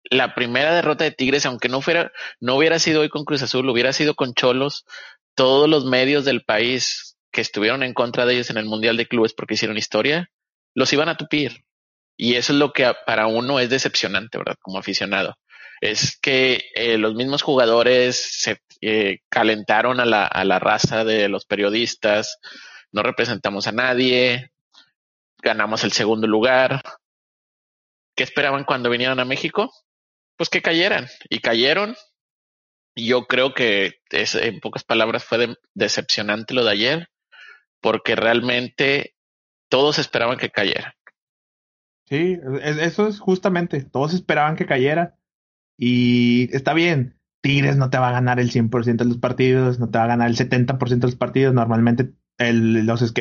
la 0.10 0.34
primera 0.34 0.74
derrota 0.74 1.04
de 1.04 1.12
Tigres, 1.12 1.46
aunque 1.46 1.70
no 1.70 1.82
fuera, 1.82 2.12
no 2.40 2.56
hubiera 2.56 2.80
sido 2.80 3.02
hoy 3.02 3.10
con 3.10 3.26
Cruz 3.26 3.44
Azul, 3.44 3.70
hubiera 3.70 3.92
sido 3.92 4.16
con 4.16 4.34
Cholos, 4.34 4.86
todos 5.36 5.70
los 5.70 5.86
medios 5.86 6.26
del 6.26 6.44
país 6.44 7.09
que 7.32 7.42
estuvieron 7.42 7.84
en 7.84 7.94
contra 7.94 8.26
de 8.26 8.34
ellos 8.34 8.50
en 8.50 8.58
el 8.58 8.66
Mundial 8.66 8.98
de 8.98 9.08
Clubes 9.08 9.34
porque 9.34 9.54
hicieron 9.54 9.78
historia, 9.78 10.30
los 10.74 10.92
iban 10.94 11.10
a 11.10 11.18
tupir. 11.18 11.64
Y 12.18 12.36
eso 12.36 12.54
es 12.54 12.60
lo 12.60 12.74
que 12.74 12.92
para 13.06 13.28
uno 13.28 13.60
es 13.60 13.70
decepcionante, 13.70 14.38
¿verdad? 14.38 14.58
Como 14.62 14.80
aficionado. 14.80 15.38
Es 15.82 16.18
que 16.20 16.70
eh, 16.76 16.98
los 16.98 17.16
mismos 17.16 17.42
jugadores 17.42 18.18
se 18.18 18.62
eh, 18.82 19.20
calentaron 19.30 20.00
a 20.00 20.06
la, 20.06 20.26
a 20.26 20.44
la 20.44 20.60
raza 20.60 21.06
de 21.06 21.30
los 21.30 21.46
periodistas, 21.46 22.40
no 22.92 23.04
representamos 23.04 23.68
a 23.68 23.72
nadie, 23.72 24.52
ganamos 25.42 25.84
el 25.84 25.94
segundo 25.94 26.28
lugar. 26.28 26.84
¿Qué 28.16 28.24
esperaban 28.24 28.66
cuando 28.66 28.90
vinieron 28.90 29.20
a 29.22 29.26
México? 29.26 29.72
Pues 30.36 30.50
que 30.50 30.62
cayeran. 30.62 31.08
Y 31.30 31.40
cayeron. 31.40 31.96
Yo 32.96 33.28
creo 33.28 33.54
que 33.54 34.02
es, 34.10 34.36
en 34.36 34.60
pocas 34.60 34.84
palabras 34.84 35.24
fue 35.24 35.56
decepcionante 35.74 36.54
lo 36.54 36.66
de 36.66 36.72
ayer 36.72 37.10
porque 37.82 38.16
realmente 38.16 39.16
todos 39.70 40.00
esperaban 40.00 40.38
que 40.38 40.50
cayera. 40.50 40.96
Sí, 42.06 42.40
eso 42.64 43.08
es 43.08 43.20
justamente, 43.20 43.84
todos 43.84 44.14
esperaban 44.14 44.56
que 44.56 44.66
cayera 44.66 45.16
y 45.78 46.50
está 46.56 46.74
bien. 46.74 47.16
Tigres 47.42 47.78
no 47.78 47.90
te 47.90 48.00
va 48.00 48.10
a 48.10 48.14
ganar 48.14 48.40
el 48.40 48.52
100% 48.52 48.98
de 48.98 49.06
los 49.06 49.18
partidos, 49.18 49.80
no 49.80 49.90
te 49.90 49.98
va 49.98 50.06
a 50.06 50.08
ganar 50.08 50.30
el 50.30 50.36
70% 50.36 50.78
de 50.88 51.08
los 51.08 51.16
partidos. 51.16 51.54
Normalmente 51.54 52.12
los, 52.40 53.14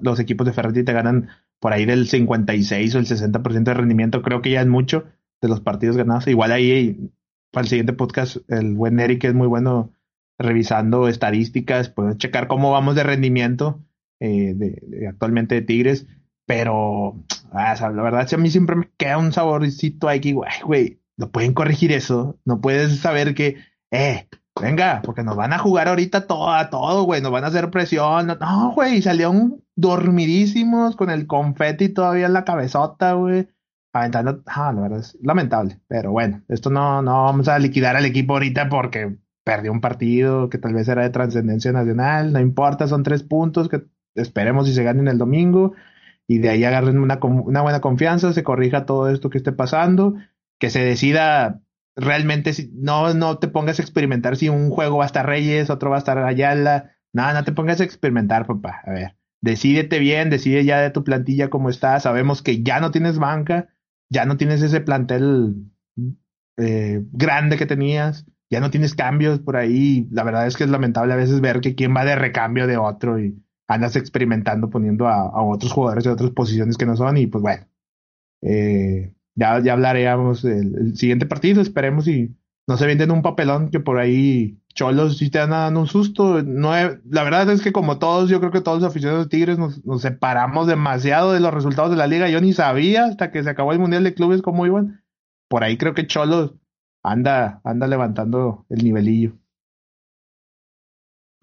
los 0.00 0.20
equipos 0.20 0.46
de 0.46 0.52
Ferretti 0.52 0.82
te 0.82 0.92
ganan 0.92 1.28
por 1.60 1.72
ahí 1.72 1.84
del 1.84 2.08
56 2.08 2.94
o 2.94 2.98
el 2.98 3.06
60% 3.06 3.62
de 3.62 3.74
rendimiento. 3.74 4.22
Creo 4.22 4.42
que 4.42 4.50
ya 4.50 4.62
es 4.62 4.66
mucho 4.66 5.04
de 5.40 5.48
los 5.48 5.60
partidos 5.60 5.96
ganados. 5.96 6.26
Igual 6.26 6.50
ahí, 6.50 7.12
para 7.52 7.62
el 7.62 7.68
siguiente 7.68 7.92
podcast, 7.92 8.38
el 8.48 8.74
buen 8.74 8.98
Eric 8.98 9.24
es 9.24 9.34
muy 9.34 9.46
bueno 9.46 9.92
revisando 10.38 11.06
estadísticas, 11.06 11.90
puedes 11.90 12.16
checar 12.16 12.48
cómo 12.48 12.72
vamos 12.72 12.94
de 12.94 13.02
rendimiento 13.02 13.84
eh, 14.20 14.52
de, 14.54 15.08
actualmente 15.08 15.54
de 15.54 15.62
Tigres, 15.62 16.06
pero 16.46 17.24
ah, 17.52 17.74
la 17.80 18.02
verdad 18.02 18.28
a 18.30 18.36
mí 18.36 18.50
siempre 18.50 18.76
me 18.76 18.90
queda 18.96 19.18
un 19.18 19.32
saborcito 19.32 20.08
aquí, 20.08 20.32
güey, 20.32 20.50
güey, 20.64 21.00
no 21.16 21.30
pueden 21.30 21.54
corregir 21.54 21.92
eso, 21.92 22.38
no 22.44 22.60
puedes 22.60 22.98
saber 22.98 23.34
que, 23.34 23.56
eh, 23.90 24.28
venga, 24.60 25.00
porque 25.04 25.22
nos 25.22 25.36
van 25.36 25.52
a 25.52 25.58
jugar 25.58 25.88
ahorita 25.88 26.26
todo, 26.26 26.50
a 26.50 26.70
todo, 26.70 27.04
güey, 27.04 27.22
nos 27.22 27.32
van 27.32 27.44
a 27.44 27.46
hacer 27.46 27.70
presión, 27.70 28.26
no, 28.26 28.72
güey, 28.74 29.00
salieron 29.00 29.64
dormidísimos 29.74 30.96
con 30.96 31.08
el 31.10 31.26
confeti 31.26 31.88
todavía 31.88 32.26
en 32.26 32.34
la 32.34 32.44
cabezota, 32.44 33.14
güey, 33.14 33.48
aventando, 33.92 34.42
ah, 34.46 34.72
la 34.74 34.82
verdad 34.82 35.00
es 35.00 35.16
lamentable, 35.22 35.80
pero 35.88 36.12
bueno, 36.12 36.42
esto 36.48 36.68
no, 36.70 37.00
no 37.00 37.24
vamos 37.24 37.48
a 37.48 37.58
liquidar 37.58 37.96
al 37.96 38.04
equipo 38.04 38.34
ahorita 38.34 38.68
porque 38.68 39.16
perdió 39.44 39.72
un 39.72 39.80
partido 39.80 40.48
que 40.50 40.58
tal 40.58 40.74
vez 40.74 40.88
era 40.88 41.02
de 41.02 41.10
trascendencia 41.10 41.72
nacional, 41.72 42.32
no 42.32 42.40
importa, 42.40 42.86
son 42.86 43.02
tres 43.02 43.22
puntos 43.22 43.68
que 43.68 43.82
esperemos 44.14 44.66
si 44.66 44.74
se 44.74 44.82
ganen 44.82 45.08
el 45.08 45.18
domingo 45.18 45.74
y 46.26 46.38
de 46.38 46.50
ahí 46.50 46.64
agarren 46.64 46.98
una, 46.98 47.18
una 47.22 47.62
buena 47.62 47.80
confianza, 47.80 48.32
se 48.32 48.44
corrija 48.44 48.86
todo 48.86 49.10
esto 49.10 49.30
que 49.30 49.38
esté 49.38 49.52
pasando, 49.52 50.14
que 50.58 50.70
se 50.70 50.84
decida 50.84 51.60
realmente, 51.96 52.52
si, 52.52 52.70
no, 52.72 53.12
no 53.14 53.38
te 53.38 53.48
pongas 53.48 53.78
a 53.78 53.82
experimentar 53.82 54.36
si 54.36 54.48
un 54.48 54.70
juego 54.70 54.98
va 54.98 55.04
a 55.04 55.06
estar 55.06 55.26
Reyes, 55.26 55.70
otro 55.70 55.90
va 55.90 55.96
a 55.96 55.98
estar 55.98 56.18
Ayala, 56.18 56.92
nada, 57.12 57.34
no 57.34 57.44
te 57.44 57.52
pongas 57.52 57.80
a 57.80 57.84
experimentar, 57.84 58.46
papá, 58.46 58.80
a 58.84 58.92
ver, 58.92 59.16
decídete 59.40 59.98
bien, 59.98 60.30
decide 60.30 60.64
ya 60.64 60.80
de 60.80 60.90
tu 60.90 61.04
plantilla 61.04 61.50
cómo 61.50 61.68
está, 61.68 61.98
sabemos 62.00 62.42
que 62.42 62.62
ya 62.62 62.80
no 62.80 62.90
tienes 62.90 63.18
banca, 63.18 63.68
ya 64.08 64.24
no 64.24 64.36
tienes 64.36 64.62
ese 64.62 64.80
plantel 64.80 65.56
eh, 66.56 67.02
grande 67.12 67.56
que 67.56 67.66
tenías, 67.66 68.26
ya 68.50 68.60
no 68.60 68.70
tienes 68.70 68.94
cambios 68.94 69.40
por 69.40 69.56
ahí, 69.56 70.08
la 70.10 70.24
verdad 70.24 70.46
es 70.46 70.56
que 70.56 70.64
es 70.64 70.70
lamentable 70.70 71.12
a 71.12 71.16
veces 71.16 71.40
ver 71.40 71.60
que 71.60 71.74
quién 71.74 71.94
va 71.94 72.04
de 72.04 72.16
recambio 72.16 72.66
de 72.66 72.76
otro 72.76 73.18
y 73.18 73.42
andas 73.70 73.94
experimentando 73.94 74.68
poniendo 74.68 75.06
a, 75.06 75.42
otros 75.44 75.72
jugadores 75.72 76.04
de 76.04 76.10
otras 76.10 76.30
posiciones 76.30 76.76
que 76.76 76.86
no 76.86 76.96
son 76.96 77.16
y 77.16 77.28
pues 77.28 77.40
bueno, 77.40 77.66
eh, 78.42 79.14
ya, 79.36 79.60
ya 79.60 79.74
hablaremos 79.74 80.42
del 80.42 80.96
siguiente 80.96 81.24
partido, 81.26 81.62
esperemos 81.62 82.08
y 82.08 82.34
no 82.66 82.76
se 82.76 82.86
venden 82.86 83.12
un 83.12 83.22
papelón 83.22 83.70
que 83.70 83.78
por 83.78 83.98
ahí 83.98 84.58
Cholos 84.74 85.18
si 85.18 85.30
te 85.30 85.38
dan 85.38 85.76
un 85.76 85.86
susto. 85.86 86.42
No 86.42 86.72
la 86.72 87.22
verdad 87.24 87.48
es 87.50 87.62
que 87.62 87.72
como 87.72 87.98
todos, 87.98 88.28
yo 88.28 88.40
creo 88.40 88.52
que 88.52 88.60
todos 88.60 88.80
los 88.80 88.90
aficionados 88.90 89.26
de 89.26 89.30
Tigres 89.30 89.58
nos, 89.58 89.84
nos, 89.84 90.02
separamos 90.02 90.66
demasiado 90.66 91.32
de 91.32 91.40
los 91.40 91.54
resultados 91.54 91.90
de 91.90 91.96
la 91.96 92.06
liga. 92.06 92.28
Yo 92.28 92.40
ni 92.40 92.52
sabía 92.52 93.04
hasta 93.06 93.30
que 93.30 93.42
se 93.42 93.50
acabó 93.50 93.72
el 93.72 93.78
Mundial 93.78 94.04
de 94.04 94.14
Clubes 94.14 94.42
cómo 94.42 94.66
iban. 94.66 95.02
Por 95.48 95.64
ahí 95.64 95.76
creo 95.76 95.94
que 95.94 96.06
Cholos 96.06 96.54
anda, 97.02 97.60
anda 97.64 97.86
levantando 97.86 98.66
el 98.68 98.84
nivelillo. 98.84 99.39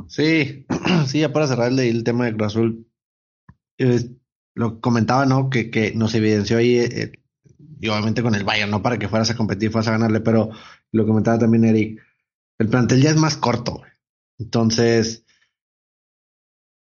Sí, 0.08 0.66
sí, 1.08 1.20
ya 1.20 1.34
para 1.34 1.48
cerrar 1.48 1.72
el, 1.72 2.04
tema 2.04 2.26
de 2.26 2.34
Cruz 2.34 2.48
Azul, 2.48 2.88
lo 4.56 4.82
comentaba, 4.82 5.26
¿no? 5.26 5.50
Que, 5.50 5.70
que 5.70 5.94
nos 5.94 6.16
evidenció 6.16 6.58
ahí, 6.58 6.78
eh, 6.78 7.12
y 7.80 7.88
obviamente 7.90 8.24
con 8.24 8.36
el 8.36 8.44
Bayern, 8.44 8.72
no 8.72 8.82
para 8.82 8.98
que 8.98 9.10
fueras 9.10 9.30
a 9.30 9.36
competir, 9.36 9.72
fueras 9.72 9.90
a 9.90 9.92
ganarle, 9.92 10.22
pero 10.22 10.50
lo 10.92 11.06
comentaba 11.06 11.38
también 11.38 11.66
Eric, 11.66 12.02
el 12.58 12.70
plantel 12.70 13.02
ya 13.02 13.12
es 13.12 13.18
más 13.18 13.38
corto, 13.38 13.82
entonces, 14.40 15.26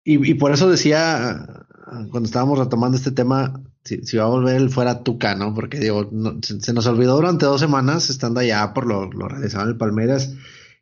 y, 0.05 0.31
y, 0.31 0.35
por 0.35 0.53
eso 0.53 0.71
decía, 0.71 1.67
cuando 2.11 2.27
estábamos 2.27 2.59
retomando 2.59 2.97
este 2.97 3.11
tema, 3.11 3.63
si, 3.85 4.17
va 4.17 4.25
a 4.25 4.29
volver 4.29 4.57
el 4.57 4.71
fuera 4.71 5.03
Tuca, 5.03 5.35
¿no? 5.35 5.55
Porque 5.55 5.79
digo, 5.79 6.09
se, 6.43 6.73
nos 6.73 6.87
olvidó 6.87 7.17
durante 7.17 7.45
dos 7.45 7.61
semanas 7.61 8.09
estando 8.09 8.41
allá 8.41 8.73
por 8.73 8.87
lo, 8.87 9.11
lo 9.11 9.29
realizado 9.29 9.65
en 9.65 9.71
el 9.71 9.77
Palmeiras, 9.77 10.35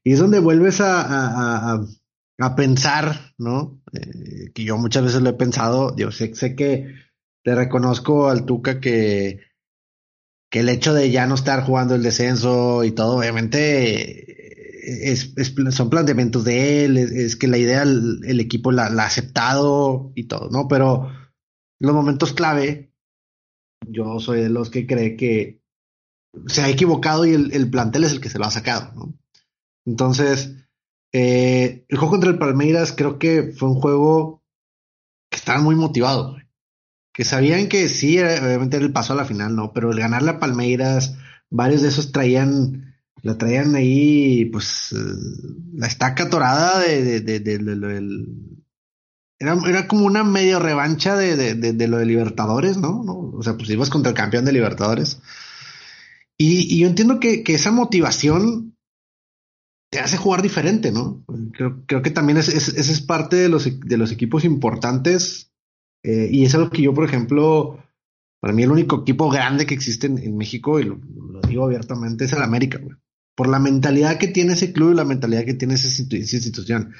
y 0.04 0.12
es 0.12 0.20
donde 0.20 0.38
vuelves 0.38 0.80
a 0.80 1.80
pensar, 2.54 3.34
¿no? 3.38 3.82
Eh, 3.92 4.52
que 4.54 4.64
yo 4.64 4.76
muchas 4.76 5.04
veces 5.04 5.22
lo 5.22 5.30
he 5.30 5.34
pensado, 5.34 5.96
yo 5.96 6.10
sé, 6.10 6.34
sé 6.34 6.54
que 6.54 6.94
le 7.44 7.54
reconozco 7.54 8.28
al 8.28 8.44
Tuca 8.44 8.80
que, 8.80 9.40
que 10.50 10.60
el 10.60 10.68
hecho 10.68 10.92
de 10.92 11.10
ya 11.10 11.26
no 11.26 11.34
estar 11.34 11.64
jugando 11.64 11.94
el 11.94 12.02
descenso 12.02 12.84
y 12.84 12.92
todo, 12.92 13.18
obviamente 13.18 14.36
es, 14.86 15.34
son 15.70 15.90
planteamientos 15.90 16.44
de 16.44 16.84
él, 16.84 16.96
es, 16.96 17.36
que 17.36 17.48
la 17.48 17.58
idea 17.58 17.82
el, 17.82 18.40
equipo 18.40 18.70
la, 18.70 18.86
ha 18.86 19.06
aceptado 19.06 20.12
y 20.14 20.28
todo, 20.28 20.48
¿no? 20.50 20.68
Pero 20.68 21.10
los 21.80 21.94
momentos 21.94 22.32
clave, 22.32 22.92
yo 23.86 24.20
soy 24.20 24.40
de 24.40 24.48
los 24.48 24.70
que 24.70 24.86
cree 24.86 25.16
que 25.16 25.60
se 26.46 26.62
ha 26.62 26.68
equivocado 26.68 27.26
y 27.26 27.34
el, 27.34 27.70
plantel 27.70 28.04
es 28.04 28.12
el 28.12 28.20
que 28.20 28.28
se 28.28 28.38
lo 28.38 28.44
ha 28.44 28.50
sacado, 28.50 28.92
¿no? 28.94 29.18
Entonces, 29.84 30.54
eh, 31.18 31.86
el 31.88 31.98
juego 31.98 32.12
contra 32.12 32.30
el 32.30 32.38
Palmeiras 32.38 32.92
creo 32.96 33.18
que 33.18 33.54
fue 33.56 33.70
un 33.70 33.80
juego 33.80 34.42
que 35.30 35.38
estaban 35.38 35.64
muy 35.64 35.74
motivados, 35.74 36.42
que 37.14 37.24
sabían 37.24 37.68
que 37.68 37.88
sí, 37.88 38.18
obviamente 38.18 38.76
era 38.76 38.84
el 38.84 38.92
paso 38.92 39.14
a 39.14 39.16
la 39.16 39.24
final, 39.24 39.56
¿no? 39.56 39.72
Pero 39.72 39.92
el 39.92 39.98
ganar 39.98 40.22
la 40.22 40.38
Palmeiras, 40.38 41.16
varios 41.48 41.80
de 41.80 41.88
esos 41.88 42.12
traían 42.12 42.86
la 43.22 43.38
traían 43.38 43.74
ahí, 43.74 44.44
pues, 44.46 44.92
eh, 44.92 44.96
la 45.74 45.86
estaca 45.86 46.30
torada 46.30 46.80
de, 46.80 47.16
era, 49.38 49.56
era, 49.66 49.88
como 49.88 50.06
una 50.06 50.22
medio 50.22 50.60
revancha 50.60 51.16
de, 51.16 51.88
lo 51.88 51.98
de 51.98 52.06
Libertadores, 52.06 52.76
¿no? 52.76 53.00
O 53.34 53.42
sea, 53.42 53.56
pues 53.56 53.68
ibas 53.70 53.90
contra 53.90 54.10
el 54.10 54.16
campeón 54.16 54.44
de 54.44 54.52
Libertadores. 54.52 55.20
Y, 56.38 56.78
yo 56.78 56.86
entiendo 56.86 57.18
que, 57.18 57.42
esa 57.48 57.72
motivación 57.72 58.75
te 59.90 60.00
hace 60.00 60.16
jugar 60.16 60.42
diferente, 60.42 60.92
¿no? 60.92 61.24
Creo, 61.52 62.02
que 62.02 62.10
también 62.10 62.38
es, 62.38 63.00
parte 63.02 63.36
de 63.36 63.48
los, 63.48 63.80
de 63.80 63.96
los 63.96 64.12
equipos 64.12 64.44
importantes. 64.44 65.52
Eh, 66.02 66.28
y 66.30 66.44
es 66.44 66.54
algo 66.54 66.70
que 66.70 66.82
yo, 66.82 66.94
por 66.94 67.04
ejemplo, 67.04 67.82
para 68.40 68.52
mí 68.52 68.62
el 68.62 68.70
único 68.70 69.02
equipo 69.02 69.30
grande 69.30 69.66
que 69.66 69.74
existe 69.74 70.06
en, 70.06 70.36
México, 70.36 70.78
y 70.80 70.84
lo, 70.84 70.98
lo, 71.30 71.40
digo 71.40 71.64
abiertamente, 71.64 72.24
es 72.24 72.32
el 72.32 72.42
América, 72.42 72.78
güey 72.78 72.96
por 73.36 73.48
la 73.48 73.60
mentalidad 73.60 74.18
que 74.18 74.28
tiene 74.28 74.54
ese 74.54 74.72
club 74.72 74.92
y 74.92 74.96
la 74.96 75.04
mentalidad 75.04 75.44
que 75.44 75.54
tiene 75.54 75.74
esa, 75.74 75.88
institución. 76.02 76.94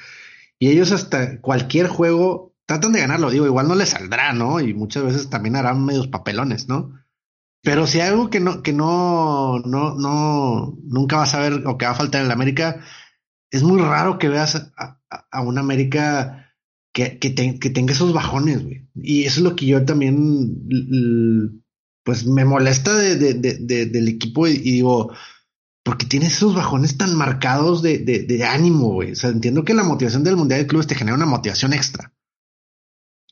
Y 0.59 0.69
ellos 0.69 0.91
hasta 0.91 1.41
cualquier 1.41 1.87
juego 1.87 2.53
tratan 2.65 2.93
de 2.93 2.99
ganarlo, 2.99 3.31
digo, 3.31 3.45
igual 3.45 3.67
no 3.67 3.75
les 3.75 3.89
saldrá, 3.89 4.33
¿no? 4.33 4.59
Y 4.59 4.73
muchas 4.73 5.03
veces 5.03 5.29
también 5.29 5.55
harán 5.55 5.83
medios 5.83 6.07
papelones, 6.07 6.67
¿no? 6.69 6.93
Pero 7.63 7.87
si 7.87 7.99
hay 7.99 8.09
algo 8.09 8.29
que 8.29 8.39
no, 8.39 8.61
que 8.63 8.73
no, 8.73 9.59
no, 9.59 9.95
no, 9.95 10.77
nunca 10.83 11.17
vas 11.17 11.33
a 11.33 11.39
ver 11.39 11.65
o 11.65 11.77
que 11.77 11.85
va 11.85 11.91
a 11.91 11.95
faltar 11.95 12.21
en 12.21 12.27
la 12.27 12.33
América, 12.33 12.81
es 13.51 13.63
muy 13.63 13.79
raro 13.81 14.19
que 14.19 14.29
veas 14.29 14.55
a, 14.77 14.99
a, 15.31 15.41
una 15.41 15.61
América 15.61 16.53
que, 16.93 17.19
que, 17.19 17.29
tenga 17.29 17.93
esos 17.93 18.13
bajones, 18.13 18.63
güey. 18.63 18.87
Y 18.95 19.25
eso 19.25 19.39
es 19.39 19.43
lo 19.43 19.55
que 19.55 19.65
yo 19.65 19.85
también, 19.85 21.51
pues 22.03 22.25
me 22.25 22.45
molesta 22.45 22.95
de, 22.95 23.15
de, 23.15 23.33
de, 23.33 23.85
del 23.85 24.07
equipo 24.07 24.47
y 24.47 24.57
digo, 24.57 25.13
porque 25.87 26.05
tienes 26.05 26.33
esos 26.33 26.53
bajones 26.53 26.97
tan 26.97 27.15
marcados 27.15 27.81
de, 27.81 28.45
ánimo, 28.45 28.89
güey. 28.91 29.13
O 29.13 29.15
sea, 29.15 29.29
entiendo 29.29 29.63
que 29.63 29.73
la 29.73 29.83
motivación 29.83 30.21
del 30.21 30.35
Mundial 30.35 30.59
de 30.59 30.67
Clubes 30.67 30.87
te 30.87 30.95
genera 30.95 31.15
una 31.15 31.25
motivación 31.25 31.71
extra. 31.71 32.13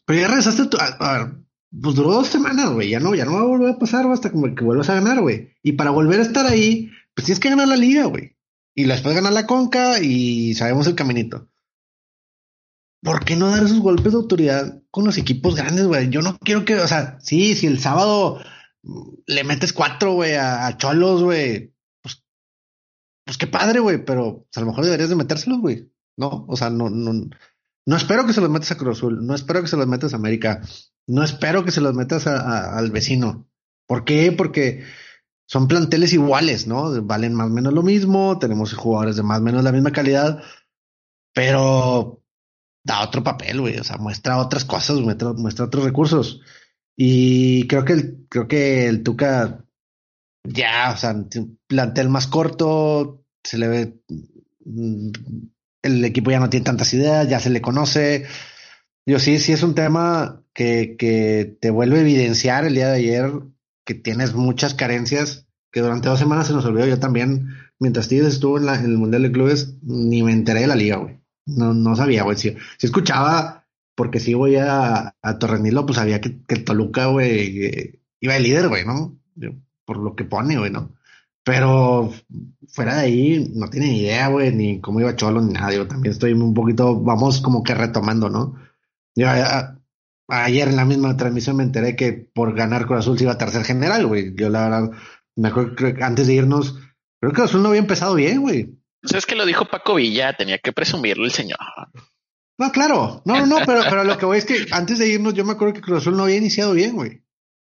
Pero 0.06 0.22
ya 0.22 0.28
regresaste 0.28 0.68
tu, 0.68 0.78
a, 0.78 1.18
ver, 1.18 1.34
pues 1.82 1.96
duró 1.96 2.12
dos 2.12 2.28
semanas, 2.28 2.72
güey. 2.72 2.90
Ya 2.90 3.00
no, 3.00 3.16
ya 3.16 3.26
no 3.26 3.34
va 3.34 3.42
a 3.42 3.46
volver 3.46 3.70
a 3.70 3.80
pasar 3.80 4.06
hasta 4.08 4.32
como 4.32 4.54
que 4.54 4.64
vuelvas 4.64 4.90
a 4.90 4.96
ganar, 4.96 5.22
güey. 5.22 5.56
Y 5.64 5.74
para 5.74 5.92
volver 5.92 6.20
a 6.20 6.24
estar 6.24 6.46
ahí, 6.46 6.92
pues 7.14 7.26
tienes 7.26 7.40
que 7.40 7.50
ganar 7.50 7.68
la 7.68 7.78
liga, 7.78 8.06
güey. 8.06 8.38
Y 8.76 8.86
después 8.86 9.16
ganar 9.16 9.34
la 9.34 9.48
conca 9.48 10.00
y 10.00 10.54
sabemos 10.54 10.88
el 10.88 10.96
caminito. 10.96 11.50
¿Por 13.02 13.24
qué 13.24 13.36
no 13.36 13.50
dar 13.50 13.64
esos 13.64 13.80
golpes 13.80 14.14
de 14.14 14.18
autoridad 14.18 14.82
con 14.90 15.06
los 15.06 15.18
equipos 15.18 15.56
grandes, 15.56 15.86
güey? 15.86 16.10
Yo 16.10 16.22
no 16.22 16.38
quiero 16.40 16.66
que, 16.66 16.76
o 16.76 16.88
sea, 16.88 17.20
sí, 17.22 17.56
si 17.56 17.68
el 17.68 17.80
sábado 17.80 18.42
le 19.28 19.44
metes 19.44 19.74
cuatro, 19.74 20.14
güey, 20.14 20.34
a, 20.36 20.76
Cholos, 20.78 21.24
güey, 21.24 21.74
pues 23.26 23.38
qué 23.38 23.48
padre, 23.48 23.80
güey, 23.80 24.04
pero 24.04 24.48
a 24.56 24.60
lo 24.60 24.66
mejor 24.68 24.86
deberías 24.86 25.10
de 25.10 25.16
metérselos, 25.16 25.60
güey. 25.60 25.92
No, 26.18 26.46
o 26.48 26.56
sea, 26.56 26.70
no, 26.70 26.90
no, 26.90 27.28
no 27.86 27.96
espero 27.96 28.26
que 28.26 28.34
se 28.34 28.42
los 28.42 28.50
metas 28.50 28.72
a 28.72 28.78
Cruz 28.78 28.98
Azul, 28.98 29.26
no 29.26 29.36
espero 29.36 29.62
que 29.62 29.68
se 29.68 29.78
los 29.78 29.88
metas 29.88 30.14
a 30.14 30.18
América, 30.18 30.62
no 31.08 31.24
espero 31.24 31.64
que 31.64 31.72
se 31.72 31.82
los 31.82 31.94
metas 31.94 32.28
al 32.28 32.92
vecino. 32.92 33.48
¿Por 33.88 34.06
qué? 34.06 34.32
Porque 34.32 34.84
son 35.48 35.68
planteles 35.68 36.14
iguales, 36.14 36.68
¿no? 36.68 37.02
Valen 37.04 37.34
más 37.34 37.48
o 37.48 37.52
menos 37.52 37.74
lo 37.74 37.84
mismo, 37.84 38.40
tenemos 38.40 38.74
jugadores 38.74 39.16
de 39.16 39.24
más 39.24 39.40
o 39.40 39.44
menos 39.44 39.64
la 39.64 39.72
misma 39.72 39.92
calidad, 39.92 40.42
pero 41.34 42.24
da 42.84 43.04
otro 43.04 43.24
papel, 43.24 43.62
güey, 43.62 43.78
o 43.78 43.84
sea, 43.84 43.98
muestra 43.98 44.38
otras 44.38 44.66
cosas, 44.66 45.00
muestra, 45.00 45.34
muestra 45.34 45.66
otros 45.66 45.84
recursos. 45.84 46.42
Y 46.96 47.68
creo 47.68 47.84
que 47.86 47.94
el, 47.94 48.26
creo 48.30 48.48
que 48.48 48.88
el 48.88 49.04
Tuca 49.04 49.66
ya, 50.44 50.92
o 50.94 50.98
sea, 50.98 51.16
plantel 51.68 52.10
más 52.10 52.28
corto, 52.28 53.26
se 53.44 53.58
le 53.58 53.68
ve, 53.68 54.00
mm, 54.66 55.10
el 55.84 56.06
equipo 56.06 56.32
ya 56.32 56.40
no 56.40 56.50
tiene 56.50 56.64
tantas 56.64 56.94
ideas, 56.94 57.28
ya 57.28 57.40
se 57.40 57.50
le 57.50 57.62
conoce. 57.62 58.26
Yo 59.06 59.20
sí, 59.20 59.40
sí 59.40 59.54
es 59.54 59.64
un 59.64 59.76
tema 59.76 60.42
que, 60.54 60.96
que 60.98 61.58
te 61.60 61.70
vuelve 61.70 61.98
a 61.98 62.02
evidenciar 62.02 62.66
el 62.66 62.76
día 62.76 62.88
de 62.90 62.98
ayer 62.98 63.32
que 63.86 63.94
tienes 63.94 64.34
muchas 64.34 64.74
carencias, 64.74 65.48
que 65.72 65.82
durante 65.82 66.10
dos 66.10 66.20
semanas 66.20 66.48
se 66.48 66.54
nos 66.54 66.66
olvidó. 66.66 66.88
Yo 66.88 67.00
también, 67.00 67.50
mientras 67.80 68.08
Tigres 68.08 68.34
estuvo 68.34 68.58
en, 68.58 68.66
la, 68.66 68.76
el 68.76 68.98
Mundial 68.98 69.22
de 69.22 69.32
Clubes, 69.32 69.76
ni 69.84 70.24
me 70.24 70.32
enteré 70.32 70.62
de 70.62 70.68
la 70.68 70.76
liga, 70.76 70.98
güey. 70.98 71.20
No, 71.46 71.74
no 71.74 71.96
sabía, 71.96 72.24
güey. 72.24 72.38
Si, 72.38 72.56
escuchaba, 72.82 73.68
porque 73.94 74.20
si 74.20 74.34
voy 74.34 74.56
a, 74.56 75.16
a 75.22 75.40
Torrenilo, 75.40 75.86
pues 75.86 75.98
sabía 75.98 76.20
que, 76.20 76.40
el 76.48 76.64
Toluca, 76.64 77.06
güey, 77.08 78.00
iba 78.20 78.36
el 78.36 78.44
líder, 78.44 78.68
güey, 78.70 78.86
¿no? 78.86 79.20
por 79.86 79.98
lo 79.98 80.16
que 80.16 80.24
pone, 80.24 80.58
güey, 80.58 80.72
¿no? 80.72 80.96
Pero 81.44 82.12
fuera 82.70 82.96
de 82.96 83.02
ahí, 83.02 83.52
no 83.54 83.70
tiene 83.70 83.90
ni 83.90 84.00
idea, 84.00 84.30
güey, 84.30 84.52
ni 84.52 84.82
cómo 84.82 85.00
iba 85.00 85.16
Cholo, 85.16 85.42
ni 85.42 85.54
nada. 85.54 85.72
Yo 85.72 85.88
también 85.88 86.12
estoy 86.12 86.34
un 86.34 86.56
poquito, 86.56 87.00
vamos 87.00 87.40
como 87.40 87.62
que 87.62 87.76
retomando, 87.76 88.32
¿no? 88.32 88.56
Yo 89.16 89.28
ayer 90.28 90.68
en 90.68 90.76
la 90.76 90.86
misma 90.86 91.16
transmisión 91.16 91.58
me 91.58 91.64
enteré 91.64 91.96
que 91.96 92.14
por 92.14 92.56
ganar 92.56 92.86
Cruz 92.86 93.00
Azul 93.00 93.18
se 93.18 93.24
iba 93.24 93.34
a 93.34 93.38
tercer 93.38 93.64
general, 93.64 94.06
güey. 94.06 94.36
Yo 94.36 94.50
la 94.50 94.64
verdad, 94.64 94.92
me 95.36 95.48
acuerdo 95.50 95.76
que 95.76 96.04
antes 96.04 96.28
de 96.28 96.34
irnos, 96.34 96.80
creo 97.20 97.32
que 97.32 97.36
Cruz 97.36 97.50
Azul 97.50 97.64
no 97.64 97.70
había 97.70 97.82
empezado 97.82 98.16
bien, 98.16 98.42
güey. 98.42 98.76
Es 99.02 99.26
que 99.26 99.36
lo 99.36 99.46
dijo 99.46 99.66
Paco 99.66 99.96
Villa, 99.96 100.36
tenía 100.36 100.58
que 100.58 100.74
presumirlo 100.74 101.26
el 101.26 101.32
señor. 101.32 101.60
No, 102.58 102.72
claro, 102.72 103.22
no, 103.26 103.40
no, 103.40 103.46
no, 103.46 103.66
pero, 103.66 103.82
pero 103.90 104.04
lo 104.04 104.18
que 104.18 104.26
voy 104.26 104.38
es 104.38 104.46
que 104.46 104.66
antes 104.72 104.98
de 104.98 105.10
irnos, 105.10 105.34
yo 105.34 105.46
me 105.46 105.52
acuerdo 105.54 105.74
que 105.74 105.82
Cruz 105.82 106.00
Azul 106.00 106.18
no 106.18 106.24
había 106.24 106.38
iniciado 106.38 106.74
bien, 106.74 106.96
güey. 106.96 107.22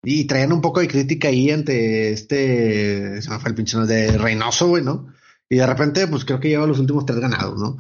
Y 0.05 0.27
traían 0.27 0.53
un 0.53 0.61
poco 0.61 0.81
de 0.81 0.89
crítica 0.89 1.29
ahí 1.29 1.51
ante 1.51 2.13
este, 2.13 3.21
se 3.21 3.31
me 3.31 3.39
fue 3.41 3.51
el 3.51 3.57
pinche 3.57 3.77
de 3.79 4.17
Reynoso, 4.17 4.69
güey, 4.69 4.85
¿no? 4.85 5.13
Y 5.51 5.57
de 5.57 5.67
repente, 5.67 6.07
pues 6.07 6.25
creo 6.25 6.39
que 6.39 6.49
lleva 6.49 6.67
los 6.67 6.79
últimos 6.79 7.05
tres 7.05 7.19
ganados, 7.19 7.59
¿no? 7.59 7.77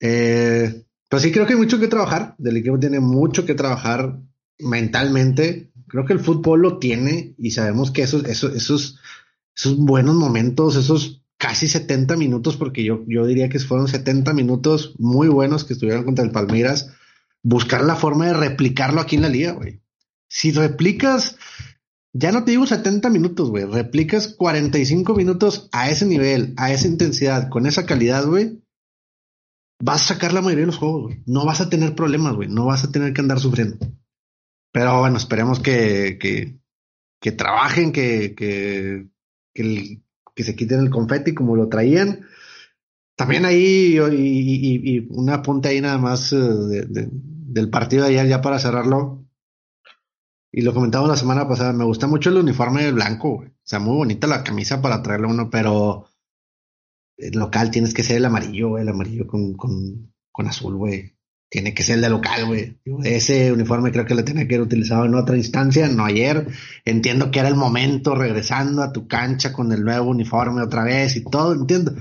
Eh, 0.00 0.85
pero 1.08 1.20
sí 1.20 1.32
creo 1.32 1.46
que 1.46 1.54
hay 1.54 1.58
mucho 1.58 1.78
que 1.78 1.88
trabajar. 1.88 2.34
Del 2.38 2.56
equipo 2.56 2.78
tiene 2.78 3.00
mucho 3.00 3.44
que 3.44 3.54
trabajar 3.54 4.20
mentalmente. 4.58 5.70
Creo 5.88 6.04
que 6.04 6.12
el 6.12 6.20
fútbol 6.20 6.62
lo 6.62 6.78
tiene 6.78 7.34
y 7.38 7.52
sabemos 7.52 7.90
que 7.90 8.02
esos, 8.02 8.24
esos, 8.24 8.54
esos, 8.54 8.98
esos 9.56 9.76
buenos 9.76 10.16
momentos, 10.16 10.76
esos 10.76 11.22
casi 11.38 11.68
70 11.68 12.16
minutos, 12.16 12.56
porque 12.56 12.82
yo, 12.82 13.04
yo 13.06 13.26
diría 13.26 13.48
que 13.48 13.58
fueron 13.58 13.88
70 13.88 14.32
minutos 14.32 14.94
muy 14.98 15.28
buenos 15.28 15.64
que 15.64 15.74
estuvieron 15.74 16.04
contra 16.04 16.24
el 16.24 16.30
Palmeiras, 16.30 16.92
buscar 17.42 17.84
la 17.84 17.94
forma 17.94 18.26
de 18.26 18.32
replicarlo 18.32 19.00
aquí 19.00 19.16
en 19.16 19.22
la 19.22 19.28
liga, 19.28 19.52
güey 19.52 19.80
si 20.28 20.52
replicas, 20.52 21.36
ya 22.12 22.32
no 22.32 22.44
te 22.44 22.52
digo 22.52 22.66
70 22.66 23.10
minutos, 23.10 23.50
güey, 23.50 23.64
replicas 23.64 24.28
45 24.28 25.14
minutos 25.14 25.68
a 25.72 25.90
ese 25.90 26.06
nivel, 26.06 26.54
a 26.56 26.72
esa 26.72 26.88
intensidad, 26.88 27.48
con 27.48 27.66
esa 27.66 27.86
calidad, 27.86 28.26
güey, 28.26 28.62
vas 29.80 30.02
a 30.02 30.14
sacar 30.14 30.32
la 30.32 30.42
mayoría 30.42 30.62
de 30.62 30.66
los 30.66 30.78
juegos. 30.78 31.14
No 31.26 31.44
vas 31.44 31.60
a 31.60 31.68
tener 31.68 31.94
problemas, 31.94 32.34
güey. 32.34 32.48
No 32.48 32.66
vas 32.66 32.84
a 32.84 32.90
tener 32.90 33.12
que 33.12 33.20
andar 33.20 33.40
sufriendo. 33.40 33.78
Pero 34.72 35.00
bueno, 35.00 35.16
esperemos 35.16 35.60
que, 35.60 36.18
que, 36.18 36.58
que 37.20 37.32
trabajen, 37.32 37.92
que, 37.92 38.34
que, 38.34 39.08
que, 39.54 40.44
se 40.44 40.56
quiten 40.56 40.80
el 40.80 40.90
confeti 40.90 41.34
como 41.34 41.56
lo 41.56 41.68
traían. 41.68 42.26
También 43.16 43.46
ahí, 43.46 43.98
y, 44.12 44.96
y, 44.96 45.06
una 45.10 45.40
punta 45.42 45.70
ahí 45.70 45.80
nada 45.80 45.96
más 45.96 46.32
eh, 46.32 46.36
del 46.38 47.70
partido 47.70 48.04
de 48.04 48.10
ayer, 48.10 48.28
ya 48.28 48.42
para 48.42 48.58
cerrarlo 48.58 49.26
y 50.56 50.62
lo 50.62 50.72
comentamos 50.72 51.06
la 51.06 51.16
semana 51.16 51.46
pasada, 51.46 51.74
me 51.74 51.84
gusta 51.84 52.06
mucho 52.06 52.30
el 52.30 52.38
uniforme 52.38 52.90
blanco, 52.90 53.36
güey. 53.36 53.48
O 53.50 53.62
sea, 53.62 53.78
muy 53.78 53.94
bonita 53.94 54.26
la 54.26 54.42
camisa 54.42 54.80
para 54.80 55.02
traerle 55.02 55.26
uno, 55.26 55.50
pero 55.50 56.06
local 57.32 57.70
tienes 57.70 57.94
que 57.94 58.02
ser 58.02 58.18
el 58.18 58.24
amarillo, 58.24 58.70
güey, 58.70 58.82
el 58.82 58.88
amarillo 58.88 59.26
con, 59.26 59.54
con, 59.54 60.12
con 60.32 60.46
azul, 60.46 60.76
güey. 60.76 61.16
Tiene 61.48 61.74
que 61.74 61.84
ser 61.84 61.96
el 61.96 62.02
de 62.02 62.10
local, 62.10 62.46
güey. 62.46 62.78
Ese 63.04 63.52
uniforme 63.52 63.92
creo 63.92 64.04
que 64.04 64.16
lo 64.16 64.24
tenía 64.24 64.48
que 64.48 64.56
haber 64.56 64.66
utilizado 64.66 65.04
en 65.04 65.14
otra 65.14 65.36
instancia, 65.36 65.88
no 65.88 66.04
ayer. 66.04 66.48
Entiendo 66.84 67.30
que 67.30 67.38
era 67.38 67.48
el 67.48 67.54
momento 67.54 68.16
regresando 68.16 68.82
a 68.82 68.92
tu 68.92 69.06
cancha 69.06 69.52
con 69.52 69.70
el 69.70 69.84
nuevo 69.84 70.10
uniforme 70.10 70.62
otra 70.62 70.82
vez 70.82 71.16
y 71.16 71.24
todo, 71.24 71.54
entiendo. 71.54 71.94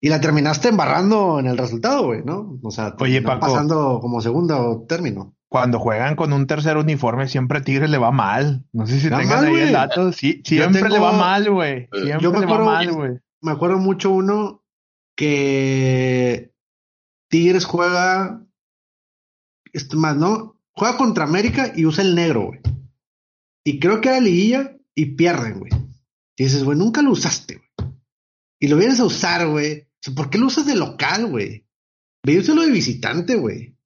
Y 0.00 0.08
la 0.08 0.20
terminaste 0.20 0.68
embarrando 0.68 1.38
en 1.38 1.46
el 1.46 1.58
resultado, 1.58 2.06
güey, 2.06 2.24
¿no? 2.24 2.58
O 2.62 2.70
sea, 2.70 2.96
Oye, 2.98 3.20
pasando 3.20 4.00
como 4.00 4.20
segundo 4.22 4.84
término 4.88 5.36
cuando 5.52 5.78
juegan 5.78 6.16
con 6.16 6.32
un 6.32 6.46
tercer 6.46 6.78
uniforme, 6.78 7.28
siempre 7.28 7.58
a 7.58 7.62
Tigres 7.62 7.90
le 7.90 7.98
va 7.98 8.10
mal. 8.10 8.64
No 8.72 8.86
sé 8.86 8.98
si 8.98 9.10
tengan 9.10 9.44
ahí 9.44 9.60
el 9.60 9.72
dato. 9.72 10.10
Sí, 10.10 10.40
siempre 10.46 10.88
le 10.88 10.98
va 10.98 11.12
mal, 11.12 11.48
güey. 11.50 11.88
Siempre 11.92 12.40
le 12.40 12.46
va 12.46 12.64
mal, 12.64 12.90
güey. 12.90 13.10
Me 13.42 13.50
acuerdo 13.52 13.78
mucho 13.78 14.10
uno 14.10 14.64
que 15.16 16.54
Tigres 17.28 17.64
juega, 17.64 18.46
esto 19.72 19.98
más, 19.98 20.16
¿no? 20.16 20.60
Juega 20.72 20.96
contra 20.96 21.24
América 21.24 21.72
y 21.74 21.84
usa 21.84 22.04
el 22.04 22.14
negro, 22.14 22.46
güey. 22.46 22.60
Y 23.64 23.78
creo 23.78 24.00
que 24.00 24.08
era 24.08 24.20
liguilla 24.20 24.76
y 24.94 25.16
pierden, 25.16 25.58
güey. 25.58 25.72
Y 26.36 26.44
dices, 26.44 26.64
güey, 26.64 26.78
nunca 26.78 27.02
lo 27.02 27.10
usaste, 27.10 27.56
güey. 27.56 27.92
Y 28.60 28.68
lo 28.68 28.76
vienes 28.76 29.00
a 29.00 29.04
usar, 29.04 29.46
güey. 29.48 29.88
¿Por 30.14 30.30
qué 30.30 30.38
lo 30.38 30.46
usas 30.46 30.66
de 30.66 30.76
local, 30.76 31.26
güey? 31.26 31.66
Ve 32.24 32.38
úsalo 32.38 32.62
de 32.62 32.70
visitante, 32.70 33.34
güey. 33.34 33.76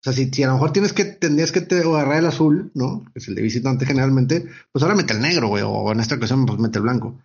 O 0.00 0.12
sea, 0.12 0.12
si, 0.12 0.42
a 0.42 0.46
lo 0.46 0.54
mejor 0.54 0.72
tienes 0.72 0.92
que, 0.92 1.04
tendrías 1.04 1.52
que 1.52 1.60
te, 1.60 1.80
agarrar 1.80 2.18
el 2.18 2.26
azul, 2.26 2.70
¿no? 2.74 3.04
Que 3.12 3.18
es 3.18 3.28
el 3.28 3.34
de 3.34 3.42
visitante 3.42 3.84
generalmente, 3.84 4.46
pues 4.72 4.82
ahora 4.82 4.94
mete 4.94 5.12
el 5.12 5.20
negro, 5.20 5.48
güey. 5.48 5.64
O 5.66 5.92
en 5.92 6.00
esta 6.00 6.14
ocasión, 6.14 6.46
pues 6.46 6.58
mete 6.58 6.78
el 6.78 6.84
blanco. 6.84 7.20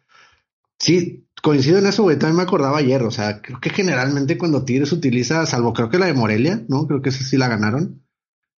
Sí, 0.80 1.28
coincido 1.42 1.80
en 1.80 1.88
eso, 1.88 2.04
güey. 2.04 2.18
También 2.18 2.38
me 2.38 2.44
acordaba 2.44 2.78
ayer. 2.78 3.04
O 3.04 3.12
sea, 3.12 3.42
creo 3.42 3.60
que 3.60 3.70
generalmente 3.70 4.38
cuando 4.38 4.64
Tigres 4.64 4.92
utiliza, 4.92 5.46
salvo 5.46 5.74
creo 5.74 5.90
que 5.90 6.00
la 6.00 6.06
de 6.06 6.14
Morelia, 6.14 6.64
¿no? 6.68 6.88
Creo 6.88 7.02
que 7.02 7.10
esa 7.10 7.24
sí 7.24 7.38
la 7.38 7.48
ganaron. 7.48 8.04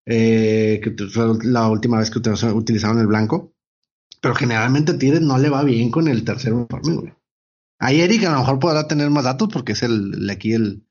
Eh, 0.04 0.80
que 0.82 1.06
fue 1.08 1.26
la 1.44 1.68
última 1.68 1.98
vez 1.98 2.10
que 2.10 2.18
utilizaron 2.18 2.98
el 2.98 3.06
blanco. 3.06 3.54
Pero 4.20 4.34
generalmente 4.34 4.94
Tigres 4.94 5.20
no 5.20 5.38
le 5.38 5.48
va 5.48 5.64
bien 5.64 5.90
con 5.90 6.08
el 6.08 6.24
tercer 6.24 6.52
uniforme, 6.52 6.94
güey. 6.94 7.12
Ahí 7.78 8.00
Eric 8.00 8.24
a 8.24 8.32
lo 8.32 8.38
mejor 8.38 8.60
podrá 8.60 8.86
tener 8.86 9.10
más 9.10 9.24
datos 9.24 9.48
porque 9.52 9.72
es 9.72 9.82
el, 9.82 10.30
aquí 10.30 10.52
el, 10.52 10.86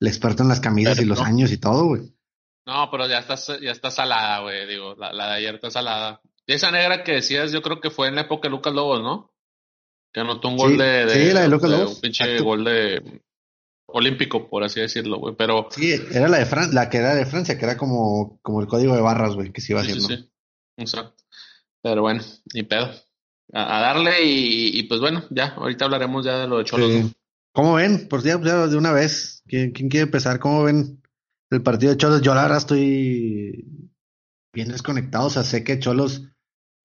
experto 0.00 0.44
en 0.44 0.48
las 0.48 0.60
camisas 0.60 1.00
y 1.00 1.04
los 1.04 1.20
años 1.20 1.50
y 1.50 1.58
todo, 1.58 1.86
güey. 1.86 2.02
No, 2.64 2.88
pero 2.90 3.08
ya 3.08 3.18
está, 3.18 3.34
ya 3.60 3.72
está 3.72 3.90
salada, 3.90 4.40
güey. 4.42 4.68
Digo, 4.68 4.94
la, 4.94 5.12
la, 5.12 5.30
de 5.30 5.34
ayer 5.34 5.56
está 5.56 5.70
salada. 5.70 6.20
Y 6.46 6.52
esa 6.52 6.70
negra 6.70 7.02
que 7.02 7.12
decías, 7.12 7.50
yo 7.50 7.62
creo 7.62 7.80
que 7.80 7.90
fue 7.90 8.06
en 8.08 8.14
la 8.14 8.22
época 8.22 8.46
de 8.46 8.52
Lucas 8.52 8.72
Lobos, 8.72 9.02
¿no? 9.02 9.35
Que 10.16 10.20
anotó 10.20 10.48
un 10.48 10.56
gol 10.56 10.78
de, 10.78 11.10
Sí, 11.10 11.30
la 11.34 11.42
de 11.42 11.48
Lucas 11.48 11.70
Lobos. 11.70 11.96
Un 11.96 12.00
pinche 12.00 12.40
gol 12.40 12.64
de 12.64 13.20
olímpico, 13.84 14.48
por 14.48 14.64
así 14.64 14.80
decirlo, 14.80 15.18
güey. 15.18 15.34
Pero. 15.36 15.68
Sí, 15.70 15.92
era 16.10 16.26
la 16.26 16.38
de 16.38 16.46
Fran 16.46 16.74
la 16.74 16.88
que 16.88 16.96
era 16.96 17.14
de 17.14 17.26
Francia, 17.26 17.58
que 17.58 17.66
era 17.66 17.76
como, 17.76 18.38
como 18.40 18.62
el 18.62 18.66
código 18.66 18.94
de 18.94 19.02
barras, 19.02 19.34
güey, 19.34 19.52
que 19.52 19.60
se 19.60 19.74
iba 19.74 19.82
haciendo. 19.82 20.08
Sí, 20.08 20.16
sí. 20.16 20.30
Exacto. 20.78 21.22
Pero 21.82 22.00
bueno, 22.00 22.22
ni 22.54 22.62
pedo. 22.62 22.88
A, 23.52 23.80
darle 23.82 24.24
y, 24.24 24.82
pues 24.84 25.02
bueno, 25.02 25.22
ya, 25.28 25.48
ahorita 25.48 25.84
hablaremos 25.84 26.24
ya 26.24 26.38
de 26.38 26.48
lo 26.48 26.56
de 26.56 26.64
Cholos. 26.64 27.14
¿Cómo 27.52 27.74
ven? 27.74 28.08
Por 28.08 28.22
ya, 28.22 28.38
de 28.38 28.76
una 28.78 28.92
vez, 28.92 29.42
¿quién, 29.46 29.70
quiere 29.72 30.04
empezar? 30.04 30.40
¿Cómo 30.40 30.62
ven 30.62 31.02
el 31.50 31.62
partido 31.62 31.92
de 31.92 31.98
Cholos? 31.98 32.22
Yo 32.22 32.34
la 32.34 32.44
verdad 32.44 32.56
estoy 32.56 33.66
bien 34.54 34.68
desconectado, 34.68 35.26
o 35.26 35.30
sea, 35.30 35.44
sé 35.44 35.62
que 35.62 35.78
Cholos 35.78 36.22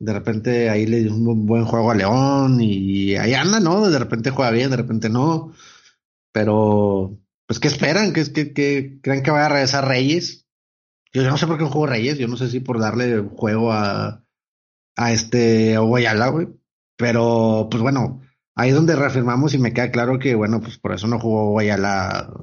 de 0.02 0.14
repente 0.14 0.70
ahí 0.72 0.88
le 0.88 1.02
dio 1.02 1.14
un 1.14 1.46
buen 1.46 1.66
juego 1.66 1.92
a 1.92 1.96
León 1.96 2.60
y 2.60 3.16
ahí 3.16 3.36
anda, 3.36 3.60
¿no? 3.60 3.88
De 3.88 4.00
repente 4.00 4.32
juega 4.32 4.50
bien, 4.50 4.72
de 4.72 4.78
repente 4.78 5.10
no. 5.10 5.54
Pero, 6.32 7.20
pues, 7.46 7.60
¿qué 7.60 7.68
esperan? 7.68 8.12
¿Qué, 8.12 8.24
que, 8.34 8.52
que 8.52 9.00
creen 9.02 9.22
que 9.22 9.30
vaya 9.30 9.46
a 9.46 9.50
regresar 9.50 9.88
Reyes? 9.88 10.48
Yo, 11.14 11.24
no 11.24 11.38
sé 11.38 11.46
por 11.46 11.60
qué 11.60 11.66
juego 11.66 11.86
Reyes, 11.86 12.18
yo 12.18 12.28
no 12.28 12.36
sé 12.36 12.50
si 12.50 12.62
por 12.62 12.80
darle 12.80 13.20
juego 13.36 13.72
a, 13.72 14.24
a 14.96 15.12
este 15.12 15.78
Guayala, 15.78 16.30
güey. 16.30 16.48
Pero, 16.98 17.68
pues 17.70 17.84
bueno, 17.84 18.22
ahí 18.56 18.70
es 18.70 18.76
donde 18.76 18.96
reafirmamos 18.96 19.54
y 19.54 19.60
me 19.60 19.72
queda 19.72 19.92
claro 19.92 20.18
que, 20.18 20.34
bueno, 20.34 20.62
pues 20.62 20.80
por 20.80 20.94
eso 20.94 21.08
no 21.08 21.20
jugó 21.20 21.52
Guayala. 21.52 22.34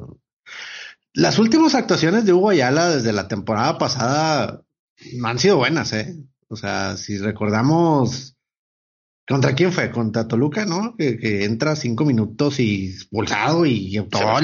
Las 1.13 1.41
últimas 1.41 1.75
actuaciones 1.75 2.25
de 2.25 2.33
Hugo 2.33 2.51
Ayala 2.51 2.91
desde 2.91 3.13
la 3.13 3.27
temporada 3.27 3.79
pasada 3.79 4.63
no 5.17 5.27
han 5.27 5.41
sido 5.41 5.57
buenas, 5.57 5.93
¿eh? 5.93 6.17
O 6.49 6.57
sea, 6.57 6.97
si 6.97 7.19
recordamos, 7.19 8.37
¿contra 9.27 9.55
quién 9.55 9.73
fue? 9.73 9.91
Contra 9.91 10.27
Toluca, 10.27 10.65
¿no? 10.65 10.97
Que, 10.97 11.45
entra 11.45 11.77
cinco 11.77 12.05
minutos 12.05 12.59
y 12.61 12.93
expulsado 12.93 13.67
y 13.67 14.01
todo, 14.11 14.41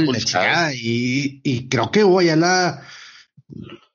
y, 0.72 1.40
y 1.42 1.68
creo 1.68 1.90
que 1.90 2.04
Hugo 2.04 2.20
Ayala 2.20 2.82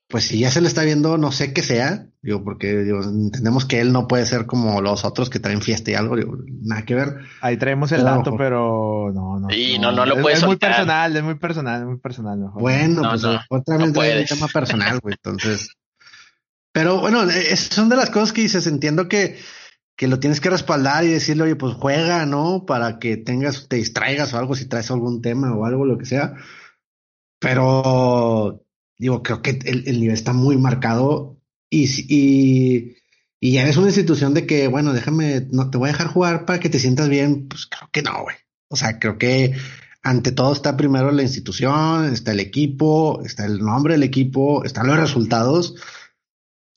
pues 0.09 0.25
si 0.25 0.39
ya 0.39 0.49
se 0.49 0.59
le 0.59 0.67
está 0.67 0.83
viendo, 0.83 1.19
no 1.19 1.31
sé 1.31 1.53
qué 1.53 1.61
sea, 1.61 2.07
digo, 2.23 2.43
porque 2.43 2.81
entendemos 2.81 3.65
que 3.65 3.79
él 3.79 3.93
no 3.93 4.07
puede 4.07 4.25
ser 4.25 4.47
como 4.47 4.81
los 4.81 5.05
otros 5.05 5.29
que 5.29 5.39
traen 5.39 5.61
fiesta 5.61 5.91
y 5.91 5.93
algo, 5.93 6.15
nada 6.61 6.83
que 6.83 6.95
ver. 6.95 7.19
Ahí 7.41 7.57
traemos 7.57 7.91
el 7.91 8.03
dato, 8.03 8.35
pero 8.35 9.11
no, 9.13 9.39
no. 9.39 9.53
Y 9.53 9.77
no, 9.77 9.91
no, 9.91 10.07
lo 10.07 10.19
puedes 10.19 10.39
Es, 10.39 10.45
muy 10.47 10.57
personal, 10.57 11.15
es 11.15 11.23
muy 11.23 11.35
personal, 11.35 11.81
es 11.81 11.87
muy 11.87 11.99
personal. 11.99 12.39
Bueno, 12.55 13.03
pues 13.07 13.23
otra 13.49 13.77
vez 13.77 13.95
el 13.95 14.27
tema 14.27 14.47
personal, 14.47 14.99
güey, 14.99 15.15
entonces. 15.23 15.75
Pero 16.71 16.99
bueno, 16.99 17.25
son 17.55 17.89
de 17.89 17.95
las 17.95 18.09
cosas 18.09 18.33
que 18.33 18.41
dices, 18.41 18.67
entiendo 18.67 19.07
que, 19.07 19.39
que 19.95 20.07
lo 20.07 20.19
tienes 20.19 20.39
que 20.39 20.49
respaldar 20.49 21.03
y 21.03 21.09
decirle, 21.09 21.43
oye, 21.43 21.55
pues 21.55 21.73
juega, 21.73 22.25
¿no? 22.25 22.65
Para 22.65 22.99
que 22.99 23.17
tengas, 23.17 23.67
te 23.67 23.77
distraigas 23.77 24.33
o 24.33 24.37
algo, 24.37 24.55
si 24.55 24.65
traes 24.65 24.91
algún 24.91 25.21
tema 25.21 25.53
o 25.55 25.65
algo, 25.65 25.85
lo 25.85 25.97
que 25.97 26.05
sea. 26.05 26.35
Pero 27.39 28.63
digo, 28.97 29.23
creo 29.23 29.41
que 29.41 29.59
el, 29.63 29.99
nivel 29.99 30.13
está 30.13 30.33
muy 30.33 30.57
marcado 30.57 31.37
y, 31.69 31.85
y, 32.07 32.97
y, 33.39 33.53
ya 33.53 33.67
es 33.67 33.77
una 33.77 33.87
institución 33.87 34.33
de 34.33 34.45
que, 34.45 34.67
bueno, 34.67 34.93
déjame, 34.93 35.47
no 35.51 35.69
te 35.71 35.77
voy 35.77 35.89
a 35.89 35.93
dejar 35.93 36.07
jugar 36.07 36.45
para 36.45 36.59
que 36.59 36.69
te 36.69 36.79
sientas 36.79 37.09
bien. 37.09 37.47
Pues 37.47 37.65
creo 37.65 37.89
que 37.91 38.01
no, 38.01 38.21
güey. 38.23 38.35
O 38.67 38.75
sea, 38.75 38.99
creo 38.99 39.17
que 39.17 39.55
ante 40.03 40.31
todo 40.31 40.53
está 40.53 40.77
primero 40.77 41.11
la 41.11 41.23
institución, 41.23 42.13
está 42.13 42.31
el 42.31 42.39
equipo, 42.39 43.21
está 43.25 43.45
el 43.45 43.59
nombre 43.59 43.93
del 43.95 44.03
equipo, 44.03 44.63
están 44.63 44.87
los 44.87 44.97
resultados. 44.97 45.75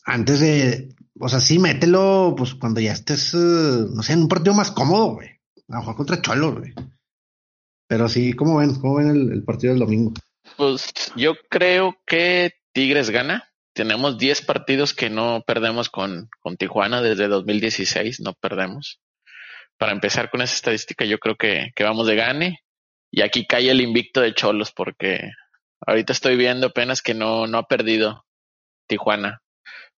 Antes 0.04 0.40
de, 0.40 0.94
o 1.18 1.28
sea, 1.28 1.40
sí, 1.40 1.58
mételo, 1.58 2.34
pues 2.36 2.54
cuando 2.54 2.80
ya 2.80 2.92
estés, 2.92 3.34
eh, 3.34 3.38
no 3.38 4.02
sé, 4.02 4.14
en 4.14 4.22
un 4.22 4.28
partido 4.28 4.54
más 4.54 4.70
cómodo, 4.70 5.14
güey. 5.14 5.30
A 5.68 5.80
jugar 5.80 5.96
contra 5.96 6.20
Cholo, 6.20 6.56
güey. 6.56 6.74
Pero 7.86 8.08
sí, 8.08 8.32
¿cómo 8.32 8.58
ven? 8.58 8.74
¿Cómo 8.74 8.96
ven 8.96 9.30
el 9.32 9.44
partido 9.44 9.72
del 9.72 9.80
domingo? 9.80 10.12
Pues 10.56 10.92
yo 11.16 11.34
creo 11.48 11.96
que 12.06 12.54
Tigres 12.72 13.10
gana. 13.10 13.48
Tenemos 13.74 14.18
10 14.18 14.42
partidos 14.42 14.94
que 14.94 15.08
no 15.08 15.44
perdemos 15.46 15.88
con, 15.88 16.28
con 16.40 16.56
Tijuana 16.56 17.00
desde 17.00 17.28
2016, 17.28 18.20
no 18.20 18.34
perdemos. 18.34 19.00
Para 19.78 19.92
empezar 19.92 20.30
con 20.30 20.42
esa 20.42 20.54
estadística, 20.54 21.04
yo 21.04 21.18
creo 21.18 21.36
que, 21.36 21.72
que 21.74 21.84
vamos 21.84 22.06
de 22.06 22.16
gane. 22.16 22.60
Y 23.10 23.22
aquí 23.22 23.46
cae 23.46 23.70
el 23.70 23.80
invicto 23.80 24.20
de 24.20 24.34
Cholos, 24.34 24.72
porque 24.72 25.30
ahorita 25.86 26.12
estoy 26.12 26.36
viendo 26.36 26.68
apenas 26.68 27.02
que 27.02 27.14
no, 27.14 27.46
no 27.46 27.58
ha 27.58 27.66
perdido 27.66 28.24
Tijuana. 28.88 29.42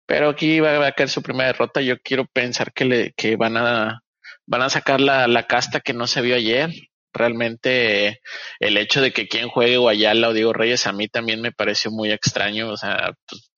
Pero 0.07 0.28
aquí 0.30 0.61
va, 0.61 0.86
a 0.86 0.92
caer 0.92 1.09
su 1.09 1.22
primera 1.22 1.48
derrota. 1.48 1.80
Yo 1.80 1.98
quiero 2.00 2.26
pensar 2.26 2.72
que, 2.72 2.84
le, 2.84 3.12
que 3.16 3.36
van, 3.36 3.57
a, 3.57 4.02
van 4.46 4.62
a 4.62 4.70
sacar 4.70 5.00
la, 5.00 5.46
casta 5.46 5.80
que 5.80 5.94
no 5.94 6.07
se 6.07 6.20
vio 6.22 6.36
ayer 6.36 6.70
realmente 7.16 8.20
el 8.59 8.76
hecho 8.76 9.00
de 9.00 9.12
que 9.12 9.28
quien 9.28 9.48
juegue 9.48 9.76
Guayala 9.76 10.30
o 10.30 10.32
Diego 10.32 10.52
Reyes 10.52 10.88
a 10.88 10.92
mí 10.92 11.07
también 11.07 11.40
me 11.40 11.52
pareció 11.52 11.90
muy 11.90 12.11
extraño. 12.11 12.70
O 12.70 12.76
sea, 12.76 13.14
pues, 13.26 13.50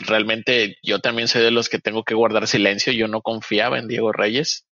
realmente 0.00 0.76
yo 0.82 0.98
también 0.98 1.28
soy 1.28 1.42
de 1.42 1.52
los 1.52 1.68
que 1.68 1.78
tengo 1.78 2.04
que 2.04 2.14
guardar 2.14 2.46
silencio. 2.46 2.92
Yo 2.92 3.08
no 3.08 3.22
confiaba 3.22 3.78
en 3.78 3.88
Diego 3.88 4.12
Reyes. 4.12 4.66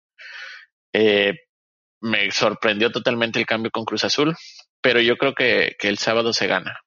Eh, 0.94 1.34
me 2.02 2.32
sorprendió 2.32 2.92
totalmente 2.92 3.40
el 3.40 3.46
cambio 3.46 3.72
con 3.72 3.86
Cruz 3.86 4.04
Azul, 4.04 4.36
pero 4.82 5.00
yo 5.02 5.18
creo 5.18 5.34
que 5.34 5.76
el 5.82 5.98
sábado 5.98 6.34
se 6.34 6.48
gana. 6.48 6.80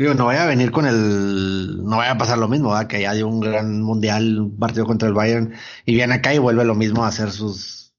Digo, 0.00 0.14
no 0.14 0.24
vaya 0.24 0.44
a 0.44 0.46
venir 0.46 0.70
con 0.70 0.86
el. 0.86 1.84
No 1.84 1.98
vaya 1.98 2.12
a 2.12 2.16
pasar 2.16 2.38
lo 2.38 2.48
mismo, 2.48 2.70
¿verdad? 2.70 2.86
que 2.86 3.06
haya 3.06 3.26
un 3.26 3.38
gran 3.38 3.82
mundial, 3.82 4.40
un 4.40 4.58
partido 4.58 4.86
contra 4.86 5.06
el 5.06 5.12
Bayern, 5.12 5.52
y 5.84 5.94
viene 5.94 6.14
acá 6.14 6.32
y 6.32 6.38
vuelve 6.38 6.64
lo 6.64 6.74
mismo 6.74 7.04
a 7.04 7.08
hacer 7.08 7.30
sus 7.30 7.92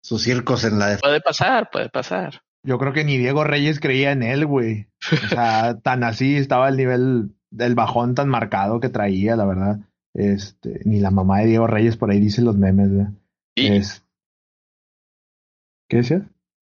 sus 0.00 0.22
circos 0.22 0.62
en 0.62 0.78
la 0.78 0.96
Puede 0.98 1.20
pasar, 1.20 1.70
puede 1.72 1.88
pasar. 1.88 2.42
Yo 2.62 2.78
creo 2.78 2.92
que 2.92 3.02
ni 3.02 3.18
Diego 3.18 3.42
Reyes 3.42 3.80
creía 3.80 4.12
en 4.12 4.22
él, 4.22 4.46
güey. 4.46 4.86
O 5.10 5.28
sea, 5.28 5.76
tan 5.82 6.04
así 6.04 6.36
estaba 6.36 6.68
el 6.68 6.76
nivel 6.76 7.32
del 7.50 7.74
bajón 7.74 8.14
tan 8.14 8.28
marcado 8.28 8.78
que 8.78 8.88
traía, 8.88 9.34
la 9.34 9.44
verdad. 9.44 9.80
Este, 10.14 10.82
ni 10.84 11.00
la 11.00 11.10
mamá 11.10 11.40
de 11.40 11.46
Diego 11.46 11.66
Reyes 11.66 11.96
por 11.96 12.12
ahí 12.12 12.20
dice 12.20 12.42
los 12.42 12.56
memes, 12.56 12.92
güey. 12.92 13.06
Es... 13.56 14.04
¿Qué 15.88 15.96
decías? 15.96 16.22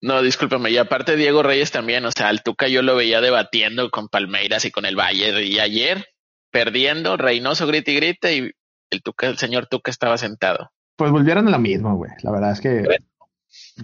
No, 0.02 0.22
discúlpame, 0.22 0.72
y 0.72 0.78
aparte 0.78 1.16
Diego 1.16 1.44
Reyes 1.44 1.72
también, 1.72 2.06
o 2.06 2.12
sea, 2.12 2.30
al 2.30 2.42
Tuca 2.42 2.68
yo 2.68 2.82
lo 2.82 2.96
veía 2.96 3.22
debatiendo 3.22 3.92
con 3.92 4.08
Palmeiras 4.08 4.66
y 4.66 4.72
con 4.72 4.86
el 4.86 4.96
Valle, 4.96 5.44
y 5.44 5.60
ayer, 5.60 6.06
perdiendo, 6.52 7.18
Reynoso 7.18 7.68
grita 7.68 7.92
y 7.92 7.96
grita, 7.96 8.32
y 8.32 8.52
el 8.90 9.04
Tuca, 9.04 9.28
el 9.28 9.38
señor 9.38 9.68
Tuca 9.68 9.92
estaba 9.92 10.18
sentado. 10.18 10.72
Pues 10.96 11.12
volvieron 11.12 11.48
a 11.48 11.52
lo 11.52 11.60
mismo, 11.60 11.96
güey. 11.96 12.12
La 12.22 12.32
verdad 12.32 12.52
es 12.52 12.62
que 12.62 12.86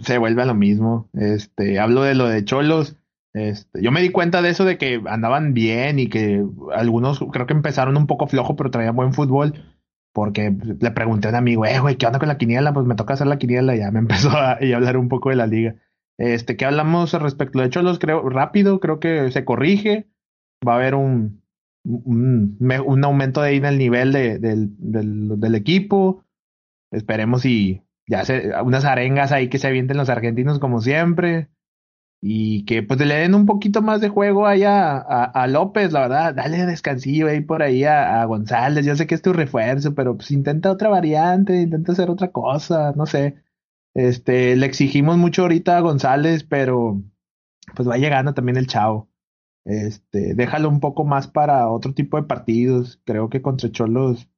se 0.02 0.18
vuelve 0.18 0.42
a 0.44 0.46
lo 0.46 0.54
mismo. 0.54 1.10
Este, 1.14 1.80
hablo 1.80 2.04
de 2.04 2.16
lo 2.16 2.28
de 2.28 2.46
Cholos. 2.46 2.96
Este, 3.34 3.82
yo 3.82 3.92
me 3.92 4.02
di 4.02 4.10
cuenta 4.10 4.42
de 4.42 4.50
eso 4.50 4.66
de 4.66 4.78
que 4.78 5.02
andaban 5.08 5.54
bien 5.54 6.00
y 6.00 6.10
que 6.10 6.44
algunos 6.74 7.20
creo 7.32 7.46
que 7.46 7.54
empezaron 7.54 7.98
un 7.98 8.08
poco 8.08 8.28
flojo, 8.28 8.56
pero 8.56 8.72
traían 8.72 8.96
buen 8.96 9.14
fútbol. 9.14 9.54
Porque 10.14 10.52
le 10.80 10.92
pregunté 10.92 11.28
a 11.28 11.32
un 11.32 11.36
amigo, 11.36 11.66
eh, 11.66 11.80
güey, 11.80 11.96
¿qué 11.96 12.08
onda 12.08 12.20
con 12.20 12.28
la 12.28 12.38
quiniela? 12.38 12.74
Pues 12.74 12.88
me 12.88 12.96
toca 12.96 13.14
hacer 13.14 13.28
la 13.28 13.38
quiniela 13.38 13.76
y 13.76 13.80
ya 13.80 13.92
me 13.92 14.00
empezó 14.00 14.30
a, 14.30 14.54
hablar 14.54 14.98
un 14.98 15.10
poco 15.10 15.30
de 15.30 15.36
la 15.36 15.48
liga. 15.48 15.76
Este, 16.18 16.58
¿qué 16.58 16.66
hablamos 16.66 17.14
respecto 17.14 17.60
de 17.60 17.70
Cholos? 17.70 18.00
Creo, 18.00 18.28
rápido, 18.30 18.80
creo 18.80 19.00
que 19.00 19.32
se 19.32 19.46
corrige. 19.46 20.08
Va 20.68 20.74
a 20.74 20.78
haber 20.78 20.96
un, 20.96 21.44
un, 21.84 23.04
aumento 23.04 23.42
de 23.42 23.50
ahí 23.50 23.58
en 23.58 23.66
el 23.66 23.78
nivel 23.78 24.12
de, 24.12 24.40
del, 24.40 24.76
del, 24.78 25.40
del 25.40 25.56
equipo. 25.56 26.24
Esperemos 26.92 27.46
y 27.46 27.84
ya 28.08 28.26
sé, 28.26 28.52
unas 28.64 28.86
arengas 28.86 29.32
ahí 29.32 29.50
que 29.50 29.60
se 29.60 29.68
avienten 29.68 29.98
los 29.98 30.10
argentinos 30.10 30.60
como 30.60 30.82
siempre. 30.82 31.50
y 32.22 32.66
que 32.66 32.84
pues 32.84 33.00
le 33.00 33.16
den 33.16 33.36
un 33.36 33.46
poquito 33.46 33.82
más 33.82 34.02
de 34.02 34.10
juego 34.10 34.48
ahí 34.48 34.64
a, 34.64 34.98
a, 34.98 35.48
López, 35.48 35.92
la 35.94 36.02
verdad, 36.02 36.34
dale 36.36 36.66
descansillo 36.66 37.28
ahí 37.28 37.42
por 37.42 37.62
ahí 37.64 37.84
a, 37.84 38.22
a, 38.22 38.26
González, 38.26 38.86
yo 38.86 38.96
sé 38.96 39.08
que 39.08 39.16
es 39.16 39.22
tu 39.22 39.34
refuerzo, 39.34 39.96
pero 39.96 40.18
pues 40.18 40.32
intenta 40.32 40.72
otra 40.72 40.90
variante, 40.90 41.62
intenta 41.62 41.92
hacer 41.94 42.10
otra 42.10 42.32
cosa, 42.32 42.94
no 42.96 43.06
sé. 43.06 43.36
Este, 43.98 44.56
le 44.56 44.68
exigimos 44.68 45.18
mucho 45.18 45.42
ahorita 45.42 45.76
a 45.76 45.82
González, 45.82 46.44
pero 46.44 47.02
pues 47.76 47.90
va 47.90 47.98
llegando 47.98 48.36
también 48.36 48.58
el 48.58 48.68
chavo. 48.68 49.10
Este, 49.66 50.36
déjalo 50.36 50.70
un 50.70 50.80
poco 50.80 51.04
más 51.04 51.28
para 51.28 51.68
otro 51.68 51.96
tipo 51.96 52.18
de 52.18 52.28
partidos. 52.28 53.02
Creo 53.06 53.30
que 53.30 53.42
contra 53.42 53.72
Cholos, 53.72 54.30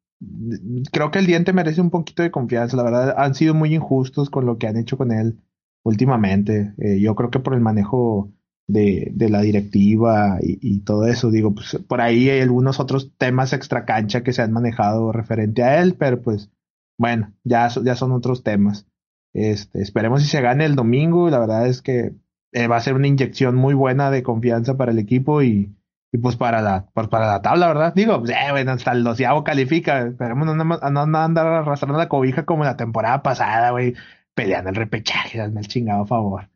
creo 0.94 1.12
que 1.12 1.20
el 1.20 1.26
diente 1.26 1.52
merece 1.52 1.82
un 1.82 1.90
poquito 1.90 2.24
de 2.24 2.32
confianza. 2.32 2.78
La 2.78 2.84
verdad, 2.84 3.16
han 3.18 3.36
sido 3.36 3.54
muy 3.54 3.76
injustos 3.76 4.30
con 4.30 4.46
lo 4.46 4.58
que 4.58 4.68
han 4.68 4.78
hecho 4.78 4.98
con 4.98 5.12
él 5.12 5.42
últimamente. 5.84 6.74
Eh, 6.78 7.02
yo 7.02 7.14
creo 7.16 7.30
que 7.30 7.40
por 7.40 7.54
el 7.54 7.60
manejo 7.60 8.32
de, 8.66 9.12
de 9.14 9.30
la 9.30 9.42
directiva 9.42 10.38
y, 10.42 10.80
todo 10.82 11.06
eso, 11.06 11.32
digo, 11.32 11.54
pues 11.54 11.78
por 11.86 12.00
ahí 12.00 12.30
hay 12.30 12.40
algunos 12.40 12.80
otros 12.80 13.12
temas 13.18 13.52
extra 13.52 13.84
cancha 13.84 14.24
que 14.24 14.32
se 14.32 14.42
han 14.42 14.54
manejado 14.54 15.12
referente 15.12 15.64
a 15.64 15.82
él, 15.82 15.96
pero 15.96 16.22
pues 16.22 16.50
bueno, 16.98 17.34
ya, 17.44 17.68
ya 17.84 17.96
son 17.96 18.14
otros 18.14 18.44
temas. 18.44 18.89
Este, 19.34 19.82
esperemos 19.82 20.22
si 20.22 20.30
se 20.30 20.42
gane 20.42 20.66
el 20.66 20.76
domingo. 20.76 21.30
La 21.30 21.40
verdad 21.40 21.68
es 21.68 21.82
que 21.82 22.14
eh, 22.52 22.68
va 22.68 22.78
a 22.78 22.82
ser 22.82 22.96
una 22.96 23.08
inyección 23.08 23.56
muy 23.56 23.74
buena 23.74 24.12
de 24.12 24.24
confianza 24.24 24.78
para 24.78 24.92
el 24.92 25.00
equipo 25.00 25.42
y, 25.42 25.76
y 26.12 26.18
pues 26.18 26.36
para 26.36 26.62
la, 26.62 26.88
pues 26.94 27.08
para 27.08 27.28
la 27.28 27.42
tabla, 27.42 27.68
¿verdad? 27.68 27.94
Digo, 27.94 28.20
pues, 28.20 28.32
eh, 28.32 28.66
hasta 28.68 28.92
el 28.92 29.04
doceavo 29.04 29.44
califica. 29.44 30.08
Esperemos 30.08 30.46
no, 30.46 30.56
no, 30.56 31.06
no, 31.06 31.18
andar 31.18 31.48
arrastrando 31.48 31.98
la 31.98 32.10
cobija 32.10 32.46
como 32.46 32.64
la 32.64 32.78
temporada 32.78 33.22
pasada, 33.24 33.72
güey 33.72 33.96
peleando 34.40 34.70
el 34.70 34.78
repechaje, 34.78 35.38
dame 35.38 35.60
el 35.60 35.68
chingado 35.68 36.06
favor. 36.06 36.50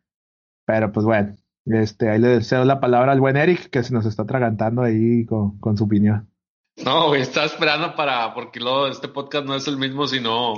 Pero 0.64 0.90
pues 0.90 1.04
bueno, 1.04 1.36
este, 1.66 2.08
ahí 2.08 2.18
le 2.18 2.42
cedo 2.42 2.64
la 2.64 2.80
palabra 2.80 3.12
al 3.12 3.20
buen 3.20 3.36
Eric 3.36 3.68
que 3.68 3.82
se 3.82 3.92
nos 3.92 4.06
está 4.06 4.22
atragantando 4.22 4.80
ahí 4.80 5.26
con, 5.26 5.58
con 5.58 5.76
su 5.76 5.84
opinión. 5.84 6.30
No, 6.82 7.08
güey, 7.08 7.20
está 7.20 7.44
esperando 7.44 7.94
para, 7.94 8.32
porque 8.32 8.58
luego 8.58 8.86
este 8.86 9.08
podcast 9.08 9.44
no 9.44 9.54
es 9.54 9.68
el 9.68 9.76
mismo 9.76 10.06
si 10.06 10.18
no, 10.18 10.54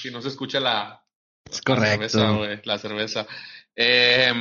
si 0.00 0.10
no 0.10 0.22
se 0.22 0.28
escucha 0.28 0.58
la, 0.58 1.03
cerveza, 1.50 2.30
güey, 2.30 2.60
la 2.64 2.78
cerveza. 2.78 3.26
Eh, 3.76 4.32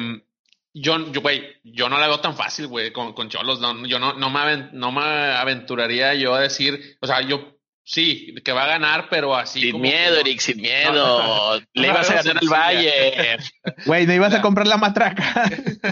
yo, 0.74 1.12
yo, 1.12 1.22
güey, 1.22 1.44
yo 1.64 1.90
no 1.90 2.00
la 2.00 2.08
veo 2.08 2.20
tan 2.20 2.36
fácil, 2.36 2.68
güey, 2.68 2.92
con, 2.92 3.14
con 3.14 3.30
Cholos. 3.30 3.60
No, 3.60 3.86
yo 3.86 4.00
no, 4.00 4.14
no, 4.14 4.30
me, 4.30 4.70
no 4.74 4.92
me 4.92 5.02
aventuraría 5.02 6.14
yo 6.16 6.34
a 6.34 6.42
decir, 6.42 6.98
o 7.00 7.08
sea, 7.08 7.22
yo 7.22 7.54
Sí, 7.86 8.34
que 8.46 8.54
va 8.54 8.64
a 8.64 8.68
ganar, 8.68 9.08
pero 9.10 9.36
así. 9.36 9.60
Sin 9.60 9.82
miedo, 9.82 10.18
Eric, 10.18 10.40
sin 10.40 10.62
miedo. 10.62 11.60
Le 11.74 11.88
ibas 11.88 12.10
a 12.10 12.16
ganar 12.16 12.38
al 12.42 12.48
Valle. 12.48 13.38
Güey, 13.86 14.08
no 14.08 14.14
ibas 14.14 14.34
a 14.34 14.42
comprar 14.42 14.68
la 14.68 14.78
matraca. 14.78 15.50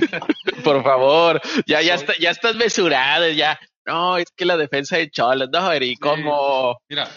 Por 0.64 0.84
favor, 0.84 1.42
ya, 1.66 1.82
ya, 1.82 1.96
está, 1.96 2.14
ya 2.18 2.30
estás 2.30 2.56
mesurado, 2.56 3.30
ya. 3.30 3.60
No, 3.86 4.18
es 4.18 4.32
que 4.36 4.46
la 4.46 4.56
defensa 4.56 4.98
de 4.98 5.10
Cholas, 5.10 5.50
no, 5.52 5.72
Eric, 5.72 6.00
¿cómo? 6.00 6.78
Mira, 6.88 7.10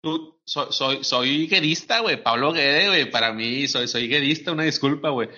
tú, 0.00 0.40
soy, 0.44 0.66
soy, 0.70 1.04
soy 1.04 1.46
guedista, 1.46 2.00
güey. 2.00 2.22
Pablo 2.22 2.52
Guede, 2.52 2.88
güey. 2.88 3.10
Para 3.10 3.32
mí, 3.32 3.66
soy, 3.68 3.88
soy 3.88 4.08
guedista, 4.08 4.52
una 4.52 4.64
disculpa, 4.64 5.10
güey. 5.10 5.28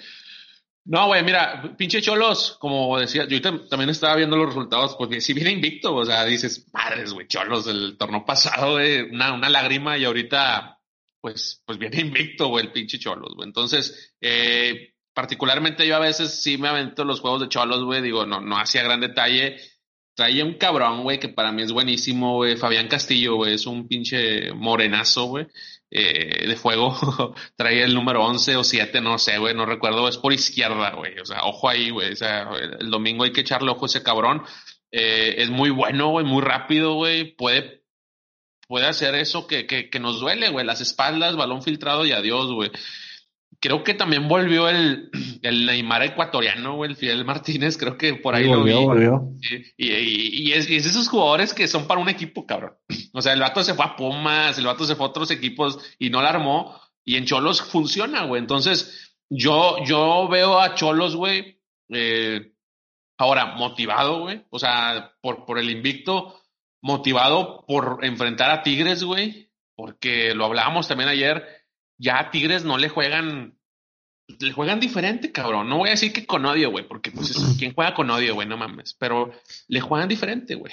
No, 0.84 1.06
güey, 1.06 1.22
mira, 1.22 1.76
pinche 1.76 2.02
Cholos, 2.02 2.56
como 2.58 2.98
decía, 2.98 3.24
yo 3.28 3.40
también 3.40 3.90
estaba 3.90 4.16
viendo 4.16 4.36
los 4.36 4.48
resultados, 4.48 4.96
porque 4.96 5.20
si 5.20 5.32
viene 5.32 5.52
invicto, 5.52 5.94
o 5.94 6.04
sea, 6.04 6.24
dices, 6.24 6.58
padres, 6.72 7.12
güey, 7.12 7.28
Cholos, 7.28 7.68
el 7.68 7.96
torneo 7.96 8.24
pasado, 8.24 8.72
güey, 8.72 9.02
una, 9.02 9.32
una 9.32 9.48
lágrima 9.48 9.96
y 9.96 10.04
ahorita, 10.04 10.80
pues, 11.20 11.62
pues 11.64 11.78
viene 11.78 12.00
invicto, 12.00 12.48
güey, 12.48 12.66
el 12.66 12.72
pinche 12.72 12.98
Cholos, 12.98 13.32
güey. 13.36 13.46
Entonces, 13.46 14.16
eh, 14.20 14.94
particularmente 15.14 15.86
yo 15.86 15.94
a 15.94 16.00
veces 16.00 16.42
sí 16.42 16.58
me 16.58 16.68
avento 16.68 17.04
los 17.04 17.20
juegos 17.20 17.42
de 17.42 17.48
Cholos, 17.48 17.84
güey, 17.84 18.02
digo, 18.02 18.26
no, 18.26 18.40
no 18.40 18.58
hacía 18.58 18.82
gran 18.82 19.00
detalle. 19.00 19.60
Traía 20.14 20.44
un 20.44 20.54
cabrón, 20.54 21.02
güey, 21.02 21.18
que 21.18 21.28
para 21.28 21.52
mí 21.52 21.62
es 21.62 21.72
buenísimo, 21.72 22.36
güey, 22.36 22.56
Fabián 22.56 22.88
Castillo, 22.88 23.36
güey, 23.36 23.54
es 23.54 23.66
un 23.66 23.88
pinche 23.88 24.52
morenazo, 24.52 25.24
güey. 25.26 25.46
Eh, 25.94 26.46
de 26.48 26.56
fuego. 26.56 26.94
Traía 27.56 27.84
el 27.84 27.94
número 27.94 28.24
11 28.24 28.56
o 28.56 28.64
7, 28.64 29.00
no 29.02 29.18
sé, 29.18 29.36
güey, 29.36 29.54
no 29.54 29.66
recuerdo, 29.66 30.08
es 30.08 30.16
por 30.16 30.32
izquierda, 30.32 30.94
güey, 30.94 31.18
o 31.18 31.26
sea, 31.26 31.44
ojo 31.44 31.68
ahí, 31.68 31.90
güey, 31.90 32.12
o 32.12 32.16
sea, 32.16 32.48
el, 32.80 32.90
domingo 32.90 33.24
hay 33.24 33.32
que 33.32 33.42
echarle 33.42 33.70
ojo 33.70 33.84
a 33.84 33.88
ese 33.88 34.02
cabrón, 34.02 34.42
eh, 34.90 35.34
es 35.36 35.50
muy 35.50 35.68
bueno, 35.68 36.08
güey, 36.08 36.24
muy 36.24 36.40
rápido, 36.40 36.94
güey, 36.94 37.36
puede, 37.36 37.82
puede 38.66 38.86
hacer 38.86 39.14
eso 39.16 39.46
que, 39.46 39.66
que, 39.66 39.90
que 39.90 40.00
nos 40.00 40.18
duele, 40.18 40.48
güey, 40.48 40.64
las 40.64 40.80
espaldas, 40.80 41.36
balón 41.36 41.62
filtrado 41.62 42.06
y 42.06 42.12
adiós, 42.12 42.50
güey 42.50 42.70
creo 43.62 43.84
que 43.84 43.94
también 43.94 44.26
volvió 44.28 44.68
el, 44.68 45.08
el 45.42 45.64
Neymar 45.64 46.02
ecuatoriano, 46.02 46.74
güey, 46.74 46.90
el 46.90 46.96
Fidel 46.96 47.24
Martínez, 47.24 47.78
creo 47.78 47.96
que 47.96 48.14
por 48.14 48.34
ahí 48.34 48.48
lo 48.48 48.64
vi. 48.64 48.72
Y, 49.78 49.86
y, 49.86 50.48
y, 50.48 50.52
es, 50.52 50.68
y, 50.68 50.76
es, 50.76 50.86
esos 50.86 51.08
jugadores 51.08 51.54
que 51.54 51.68
son 51.68 51.86
para 51.86 52.00
un 52.00 52.08
equipo, 52.08 52.44
cabrón. 52.44 52.74
O 53.14 53.20
sea, 53.20 53.34
el 53.34 53.40
vato 53.40 53.62
se 53.62 53.74
fue 53.74 53.84
a 53.84 53.94
Pumas, 53.94 54.56
el 54.56 54.64
vato 54.64 54.84
se 54.84 54.96
fue 54.96 55.04
a 55.04 55.10
otros 55.10 55.30
equipos 55.30 55.78
y 55.98 56.08
no 56.08 56.22
la 56.22 56.30
armó. 56.30 56.80
Y 57.04 57.16
en 57.16 57.26
Cholos 57.26 57.60
funciona, 57.60 58.24
güey. 58.24 58.40
Entonces, 58.40 59.14
yo, 59.28 59.76
yo 59.84 60.28
veo 60.28 60.58
a 60.58 60.74
Cholos, 60.74 61.14
güey, 61.14 61.60
eh, 61.90 62.54
ahora 63.18 63.54
motivado, 63.56 64.20
güey. 64.20 64.46
O 64.48 64.58
sea, 64.58 65.12
por, 65.20 65.44
por 65.44 65.58
el 65.58 65.68
invicto, 65.68 66.40
motivado 66.80 67.66
por 67.66 67.98
enfrentar 68.02 68.50
a 68.50 68.62
Tigres, 68.62 69.04
güey. 69.04 69.50
Porque 69.74 70.34
lo 70.34 70.46
hablábamos 70.46 70.88
también 70.88 71.10
ayer 71.10 71.61
ya 71.98 72.18
a 72.18 72.30
Tigres 72.30 72.64
no 72.64 72.78
le 72.78 72.88
juegan, 72.88 73.58
le 74.38 74.52
juegan 74.52 74.80
diferente, 74.80 75.32
cabrón. 75.32 75.68
No 75.68 75.78
voy 75.78 75.88
a 75.88 75.92
decir 75.92 76.12
que 76.12 76.26
con 76.26 76.44
odio, 76.44 76.70
güey, 76.70 76.86
porque 76.86 77.10
pues 77.10 77.32
¿quién 77.58 77.74
juega 77.74 77.94
con 77.94 78.10
odio, 78.10 78.34
güey? 78.34 78.48
No 78.48 78.56
mames, 78.56 78.94
pero 78.94 79.32
le 79.68 79.80
juegan 79.80 80.08
diferente, 80.08 80.54
güey. 80.54 80.72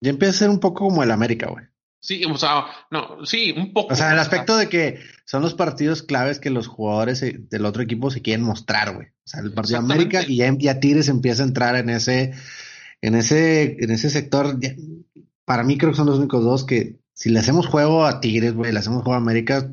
Ya 0.00 0.10
empieza 0.10 0.34
a 0.34 0.38
ser 0.38 0.50
un 0.50 0.60
poco 0.60 0.86
como 0.88 1.02
el 1.02 1.10
América, 1.10 1.48
güey. 1.50 1.66
Sí, 2.02 2.24
o 2.24 2.36
sea, 2.38 2.64
no, 2.90 3.26
sí, 3.26 3.52
un 3.54 3.74
poco. 3.74 3.92
O 3.92 3.96
sea, 3.96 4.12
el 4.12 4.18
aspecto 4.18 4.56
de 4.56 4.70
que 4.70 5.00
son 5.26 5.42
los 5.42 5.52
partidos 5.52 6.02
claves 6.02 6.40
que 6.40 6.48
los 6.48 6.66
jugadores 6.66 7.20
del 7.20 7.66
otro 7.66 7.82
equipo 7.82 8.10
se 8.10 8.22
quieren 8.22 8.44
mostrar, 8.44 8.94
güey. 8.94 9.08
O 9.08 9.28
sea, 9.28 9.40
el 9.42 9.52
partido 9.52 9.80
de 9.80 9.84
América 9.84 10.22
y 10.26 10.36
ya, 10.36 10.80
Tigres 10.80 11.08
empieza 11.08 11.42
a 11.42 11.46
entrar 11.46 11.76
en 11.76 11.90
ese, 11.90 12.32
en 13.02 13.14
ese, 13.14 13.76
en 13.80 13.90
ese 13.90 14.08
sector. 14.08 14.58
para 15.44 15.62
mí 15.62 15.76
creo 15.76 15.90
que 15.90 15.98
son 15.98 16.06
los 16.06 16.18
únicos 16.18 16.42
dos 16.42 16.64
que 16.64 17.00
si 17.12 17.28
le 17.28 17.38
hacemos 17.38 17.66
juego 17.66 18.06
a 18.06 18.20
Tigres, 18.22 18.54
güey, 18.54 18.72
le 18.72 18.78
hacemos 18.78 19.02
juego 19.02 19.14
a 19.14 19.18
América, 19.18 19.70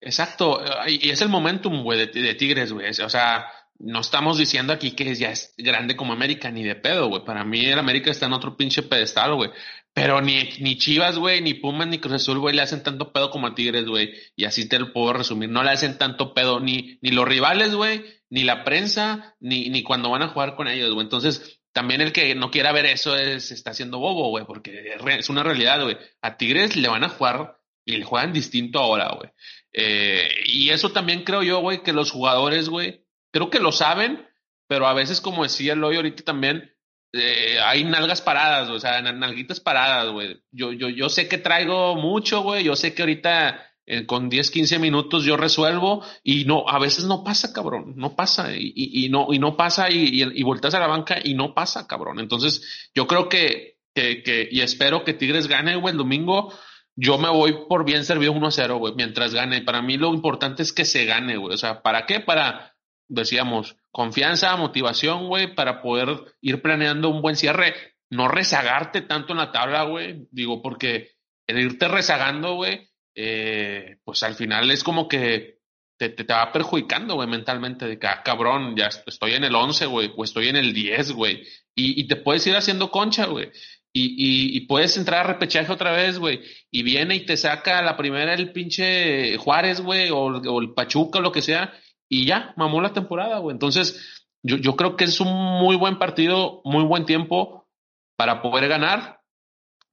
Exacto, 0.00 0.62
y 0.86 1.10
es 1.10 1.20
el 1.20 1.28
momentum, 1.28 1.82
güey, 1.82 2.06
de, 2.06 2.34
Tigres, 2.34 2.72
güey. 2.72 2.88
O 2.88 3.10
sea, 3.10 3.46
no 3.78 4.00
estamos 4.00 4.38
diciendo 4.38 4.72
aquí 4.72 4.92
que 4.92 5.14
ya 5.14 5.30
es 5.30 5.54
grande 5.58 5.94
como 5.96 6.12
América, 6.12 6.50
ni 6.50 6.64
de 6.64 6.74
pedo, 6.74 7.08
güey. 7.08 7.24
Para 7.24 7.44
mí 7.44 7.66
el 7.66 7.78
América 7.78 8.10
está 8.10 8.26
en 8.26 8.32
otro 8.32 8.56
pinche 8.56 8.82
pedestal, 8.82 9.34
güey. 9.34 9.50
Pero 9.92 10.20
ni, 10.22 10.50
ni 10.60 10.78
Chivas, 10.78 11.18
güey, 11.18 11.42
ni 11.42 11.54
Pumas, 11.54 11.88
ni 11.88 11.98
Cruz 11.98 12.14
Azul, 12.14 12.38
güey, 12.38 12.54
le 12.54 12.62
hacen 12.62 12.82
tanto 12.82 13.12
pedo 13.12 13.30
como 13.30 13.48
a 13.48 13.54
Tigres, 13.54 13.86
güey. 13.86 14.14
Y 14.36 14.44
así 14.44 14.68
te 14.68 14.78
lo 14.78 14.92
puedo 14.92 15.12
resumir. 15.12 15.50
No 15.50 15.62
le 15.62 15.70
hacen 15.70 15.98
tanto 15.98 16.32
pedo 16.32 16.60
ni, 16.60 16.98
ni 17.02 17.10
los 17.10 17.26
rivales, 17.28 17.74
güey, 17.74 18.04
ni 18.30 18.44
la 18.44 18.64
prensa, 18.64 19.36
ni, 19.40 19.68
ni 19.68 19.82
cuando 19.82 20.10
van 20.10 20.22
a 20.22 20.28
jugar 20.28 20.54
con 20.56 20.68
ellos, 20.68 20.94
güey. 20.94 21.04
Entonces, 21.04 21.60
también 21.72 22.00
el 22.00 22.12
que 22.12 22.34
no 22.34 22.50
quiera 22.50 22.72
ver 22.72 22.86
eso 22.86 23.16
es, 23.16 23.50
está 23.50 23.70
haciendo 23.70 23.98
bobo, 23.98 24.28
güey, 24.30 24.44
porque 24.44 24.94
es 25.18 25.28
una 25.28 25.42
realidad, 25.42 25.82
güey. 25.82 25.98
A 26.22 26.36
Tigres 26.36 26.76
le 26.76 26.88
van 26.88 27.04
a 27.04 27.08
jugar 27.08 27.59
y 27.92 28.02
juegan 28.02 28.32
distinto 28.32 28.78
ahora, 28.78 29.14
güey. 29.16 29.30
Eh, 29.72 30.28
y 30.46 30.70
eso 30.70 30.90
también 30.90 31.24
creo 31.24 31.42
yo, 31.42 31.60
güey, 31.60 31.82
que 31.82 31.92
los 31.92 32.10
jugadores, 32.10 32.68
güey, 32.68 33.04
creo 33.30 33.50
que 33.50 33.60
lo 33.60 33.72
saben, 33.72 34.26
pero 34.66 34.86
a 34.86 34.94
veces, 34.94 35.20
como 35.20 35.42
decía 35.42 35.74
el 35.74 35.84
hoy 35.84 35.96
ahorita 35.96 36.24
también, 36.24 36.74
eh, 37.12 37.58
hay 37.62 37.84
nalgas 37.84 38.22
paradas, 38.22 38.68
o 38.68 38.78
sea, 38.78 39.02
nalguitas 39.02 39.60
paradas, 39.60 40.12
güey. 40.12 40.42
Yo, 40.50 40.72
yo, 40.72 40.88
yo 40.88 41.08
sé 41.08 41.28
que 41.28 41.38
traigo 41.38 41.96
mucho, 41.96 42.42
güey, 42.42 42.64
yo 42.64 42.76
sé 42.76 42.94
que 42.94 43.02
ahorita 43.02 43.66
eh, 43.86 44.06
con 44.06 44.28
10, 44.28 44.52
15 44.52 44.78
minutos 44.78 45.24
yo 45.24 45.36
resuelvo 45.36 46.04
y 46.22 46.44
no, 46.44 46.68
a 46.68 46.78
veces 46.78 47.06
no 47.06 47.24
pasa, 47.24 47.52
cabrón, 47.52 47.94
no 47.96 48.14
pasa 48.14 48.52
y, 48.54 49.08
no, 49.08 49.28
y 49.32 49.40
no 49.40 49.56
pasa 49.56 49.90
y, 49.90 50.22
y, 50.22 50.22
y 50.22 50.42
volteas 50.44 50.74
a 50.74 50.80
la 50.80 50.86
banca 50.86 51.18
y 51.22 51.34
no 51.34 51.54
pasa, 51.54 51.88
cabrón. 51.88 52.20
Entonces, 52.20 52.90
yo 52.94 53.08
creo 53.08 53.28
que, 53.28 53.78
que, 53.92 54.22
que 54.22 54.48
y 54.48 54.60
espero 54.60 55.02
que 55.02 55.14
Tigres 55.14 55.48
gane, 55.48 55.74
güey, 55.74 55.92
el 55.92 55.98
domingo 55.98 56.54
yo 56.96 57.18
me 57.18 57.28
voy 57.28 57.66
por 57.68 57.84
bien 57.84 58.04
servido 58.04 58.34
1-0, 58.34 58.78
güey, 58.78 58.94
mientras 58.94 59.34
gane. 59.34 59.62
Para 59.62 59.82
mí 59.82 59.96
lo 59.96 60.12
importante 60.12 60.62
es 60.62 60.72
que 60.72 60.84
se 60.84 61.04
gane, 61.04 61.36
güey. 61.36 61.54
O 61.54 61.58
sea, 61.58 61.82
¿para 61.82 62.06
qué? 62.06 62.20
Para, 62.20 62.74
decíamos, 63.08 63.76
confianza, 63.90 64.56
motivación, 64.56 65.28
güey, 65.28 65.54
para 65.54 65.82
poder 65.82 66.08
ir 66.40 66.60
planeando 66.62 67.08
un 67.08 67.22
buen 67.22 67.36
cierre. 67.36 67.74
No 68.10 68.28
rezagarte 68.28 69.02
tanto 69.02 69.32
en 69.32 69.38
la 69.38 69.52
tabla, 69.52 69.84
güey. 69.84 70.26
Digo, 70.30 70.62
porque 70.62 71.12
el 71.46 71.60
irte 71.60 71.88
rezagando, 71.88 72.54
güey, 72.56 72.88
eh, 73.14 73.96
pues 74.04 74.22
al 74.22 74.34
final 74.34 74.70
es 74.70 74.84
como 74.84 75.08
que 75.08 75.60
te, 75.96 76.10
te, 76.10 76.24
va 76.24 76.52
perjudicando, 76.52 77.14
güey, 77.14 77.28
mentalmente. 77.28 77.86
De 77.86 77.98
que, 77.98 78.06
ah, 78.08 78.22
cabrón, 78.24 78.76
ya 78.76 78.88
estoy 78.88 79.34
en 79.34 79.44
el 79.44 79.54
11, 79.54 79.86
güey, 79.86 80.12
o 80.16 80.24
estoy 80.24 80.48
en 80.48 80.56
el 80.56 80.72
10, 80.72 81.12
güey. 81.12 81.46
Y, 81.74 82.00
y 82.00 82.08
te 82.08 82.16
puedes 82.16 82.46
ir 82.46 82.56
haciendo 82.56 82.90
concha, 82.90 83.26
güey 83.26 83.50
y, 83.92 84.60
puedes 84.66 84.96
entrar 84.96 85.24
a 85.24 85.32
repechaje 85.32 85.72
otra 85.72 85.92
vez, 85.92 86.18
güey. 86.18 86.40
Y 86.70 86.82
viene 86.82 87.16
y 87.16 87.26
te 87.26 87.36
saca 87.36 87.82
la 87.82 87.96
primera 87.96 88.34
el 88.34 88.52
pinche 88.52 89.36
Juárez, 89.38 89.80
güey, 89.80 90.10
o, 90.10 90.60
el 90.60 90.72
Pachuca 90.74 91.18
o 91.18 91.22
lo 91.22 91.32
que 91.32 91.42
sea. 91.42 91.72
y 92.08 92.26
ya, 92.26 92.54
mamó 92.56 92.80
la 92.80 92.92
temporada, 92.92 93.38
güey. 93.38 93.54
Entonces, 93.54 94.26
yo, 94.42 94.56
yo 94.56 94.76
creo 94.76 94.96
que 94.96 95.04
es 95.04 95.20
un 95.20 95.32
muy 95.32 95.76
buen 95.76 95.98
partido, 95.98 96.60
muy 96.64 96.84
buen 96.84 97.04
tiempo 97.06 97.68
para 98.16 98.42
poder 98.42 98.68
ganar, 98.68 99.20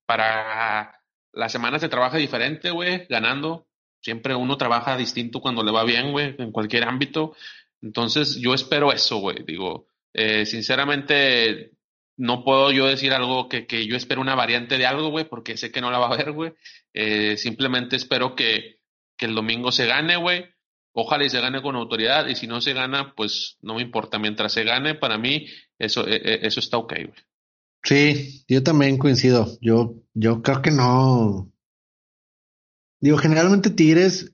para 0.05 1.01
las 1.33 1.51
semanas 1.51 1.81
se 1.81 1.89
trabaja 1.89 2.17
diferente, 2.17 2.71
güey, 2.71 3.05
ganando. 3.07 3.67
Siempre 4.01 4.35
uno 4.35 4.57
trabaja 4.57 4.97
distinto 4.97 5.41
cuando 5.41 5.63
le 5.63 5.71
va 5.71 5.83
bien, 5.83 6.11
güey, 6.11 6.35
en 6.37 6.51
cualquier 6.51 6.83
ámbito. 6.85 7.35
Entonces, 7.81 8.37
yo 8.37 8.53
espero 8.53 8.91
eso, 8.91 9.17
güey. 9.17 9.43
Digo, 9.45 9.87
eh, 10.13 10.45
sinceramente, 10.45 11.76
no 12.17 12.43
puedo 12.43 12.71
yo 12.71 12.87
decir 12.87 13.13
algo 13.13 13.47
que, 13.47 13.67
que, 13.67 13.85
yo 13.87 13.95
espero 13.95 14.21
una 14.21 14.35
variante 14.35 14.77
de 14.77 14.85
algo, 14.85 15.09
güey, 15.09 15.29
porque 15.29 15.55
sé 15.55 15.71
que 15.71 15.81
no 15.81 15.91
la 15.91 15.99
va 15.99 16.07
a 16.07 16.13
haber, 16.13 16.31
güey. 16.31 16.53
Eh, 16.93 17.37
simplemente 17.37 17.95
espero 17.95 18.35
que, 18.35 18.81
que 19.15 19.27
el 19.27 19.35
domingo 19.35 19.71
se 19.71 19.85
gane, 19.85 20.17
güey. 20.17 20.45
Ojalá 20.93 21.25
y 21.25 21.29
se 21.29 21.39
gane 21.39 21.61
con 21.61 21.75
autoridad, 21.75 22.27
y 22.27 22.35
si 22.35 22.47
no 22.47 22.59
se 22.59 22.73
gana, 22.73 23.13
pues 23.15 23.57
no 23.61 23.75
me 23.75 23.83
importa. 23.83 24.17
Mientras 24.17 24.51
se 24.51 24.63
gane, 24.63 24.95
para 24.95 25.19
mí, 25.19 25.45
eso, 25.77 26.07
e, 26.07 26.15
e, 26.15 26.47
eso 26.47 26.59
está 26.59 26.77
ok, 26.77 26.93
güey. 26.93 27.23
Sí, 27.83 28.43
yo 28.47 28.63
también 28.63 28.97
coincido. 28.97 29.57
Yo, 29.61 29.95
yo 30.15 30.41
creo 30.41 30.63
que 30.63 30.71
no. 30.71 31.51
Digo, 32.99 33.17
generalmente 33.17 33.69
Tigres 33.69 34.33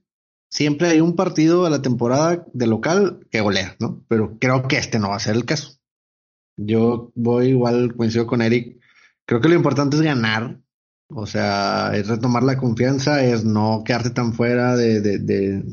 siempre 0.49 0.87
hay 0.87 1.01
un 1.01 1.15
partido 1.15 1.65
a 1.65 1.69
la 1.69 1.81
temporada 1.81 2.45
de 2.53 2.67
local 2.67 3.27
que 3.29 3.41
golea, 3.41 3.75
¿no? 3.79 4.05
Pero 4.07 4.37
creo 4.39 4.67
que 4.67 4.77
este 4.77 4.99
no 4.99 5.09
va 5.09 5.17
a 5.17 5.19
ser 5.19 5.35
el 5.35 5.45
caso. 5.45 5.79
Yo 6.57 7.11
voy 7.15 7.47
igual, 7.47 7.95
coincido 7.95 8.27
con 8.27 8.41
Eric. 8.41 8.79
Creo 9.25 9.41
que 9.41 9.49
lo 9.49 9.55
importante 9.55 9.95
es 9.97 10.01
ganar. 10.01 10.59
O 11.09 11.25
sea, 11.25 11.91
es 11.93 12.07
retomar 12.07 12.43
la 12.43 12.57
confianza, 12.57 13.23
es 13.23 13.43
no 13.43 13.83
quedarte 13.85 14.09
tan 14.09 14.33
fuera 14.33 14.75
de, 14.75 14.99
de, 15.01 15.19
de, 15.19 15.63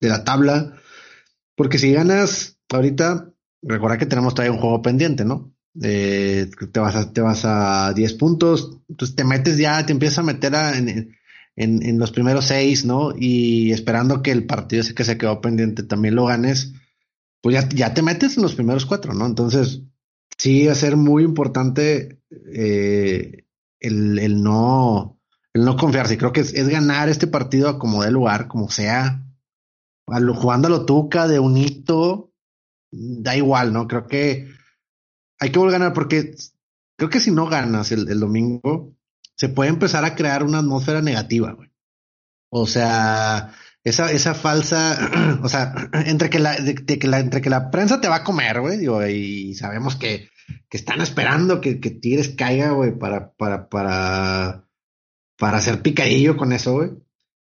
de 0.00 0.08
la 0.08 0.24
tabla. 0.24 0.74
Porque 1.54 1.78
si 1.78 1.92
ganas 1.92 2.58
ahorita, 2.70 3.32
recuerda 3.62 3.98
que 3.98 4.06
tenemos 4.06 4.34
todavía 4.34 4.54
un 4.54 4.60
juego 4.60 4.82
pendiente, 4.82 5.24
¿no? 5.24 5.52
eh, 5.82 6.50
te 6.72 6.80
vas 6.80 6.96
a, 6.96 7.12
te 7.12 7.20
vas 7.20 7.44
a 7.44 7.92
10 7.94 8.14
puntos, 8.14 8.78
entonces 8.88 9.16
te 9.16 9.24
metes 9.24 9.58
ya, 9.58 9.84
te 9.84 9.92
empiezas 9.92 10.18
a 10.18 10.22
meter 10.22 10.54
en, 10.54 11.16
en, 11.56 11.82
en, 11.82 11.98
los 11.98 12.10
primeros 12.10 12.46
seis, 12.46 12.84
¿no? 12.84 13.12
Y 13.16 13.72
esperando 13.72 14.22
que 14.22 14.32
el 14.32 14.46
partido 14.46 14.82
ese 14.82 14.94
que 14.94 15.04
se 15.04 15.18
quedó 15.18 15.40
pendiente 15.40 15.82
también 15.82 16.14
lo 16.14 16.26
ganes, 16.26 16.72
pues 17.40 17.54
ya, 17.54 17.68
ya 17.68 17.94
te 17.94 18.02
metes 18.02 18.36
en 18.36 18.42
los 18.42 18.54
primeros 18.54 18.86
cuatro, 18.86 19.14
¿no? 19.14 19.26
Entonces, 19.26 19.82
sí 20.36 20.66
va 20.66 20.72
a 20.72 20.76
ser 20.76 20.96
muy 20.96 21.24
importante 21.24 22.20
eh, 22.52 23.46
el, 23.80 24.18
el, 24.18 24.42
no, 24.42 25.20
el 25.52 25.64
no 25.64 25.76
confiarse. 25.76 26.18
Creo 26.18 26.32
que 26.32 26.40
es, 26.40 26.54
es 26.54 26.68
ganar 26.68 27.08
este 27.08 27.26
partido 27.26 27.78
como 27.78 28.02
de 28.02 28.10
lugar, 28.10 28.48
como 28.48 28.70
sea, 28.70 29.24
a 30.06 30.34
jugando 30.34 30.68
a 30.68 30.70
lo 30.70 30.86
tuca 30.86 31.28
de 31.28 31.38
un 31.38 31.56
hito, 31.56 32.32
da 32.90 33.36
igual, 33.36 33.72
¿no? 33.72 33.86
Creo 33.86 34.06
que 34.06 34.48
hay 35.38 35.52
que 35.52 35.58
volver 35.58 35.76
a 35.76 35.78
ganar 35.78 35.94
porque 35.94 36.34
creo 36.96 37.10
que 37.10 37.20
si 37.20 37.30
no 37.30 37.46
ganas 37.46 37.92
el 37.92 38.18
domingo, 38.18 38.96
se 39.38 39.48
puede 39.48 39.70
empezar 39.70 40.04
a 40.04 40.16
crear 40.16 40.42
una 40.42 40.58
atmósfera 40.58 41.00
negativa, 41.00 41.52
güey. 41.52 41.70
O 42.50 42.66
sea, 42.66 43.52
esa, 43.88 44.10
esa 44.12 44.34
falsa, 44.34 45.38
o 45.42 45.48
sea, 45.48 45.74
entre 46.06 46.30
que 46.30 46.38
la, 46.38 46.56
entre 46.56 47.40
que 47.40 47.50
la 47.50 47.70
prensa 47.70 48.00
te 48.00 48.08
va 48.08 48.16
a 48.16 48.24
comer, 48.24 48.60
güey, 48.60 48.84
y 49.14 49.54
sabemos 49.54 49.96
que, 49.96 50.28
que 50.68 50.76
están 50.76 51.00
esperando 51.00 51.60
que, 51.60 51.80
que 51.80 51.90
Tigres 51.90 52.30
caiga, 52.30 52.70
güey, 52.70 52.98
para, 52.98 53.32
para, 53.32 53.68
para, 53.68 54.64
para 55.38 55.58
hacer 55.58 55.82
picadillo 55.82 56.36
con 56.36 56.52
eso, 56.52 56.74
güey. 56.74 56.90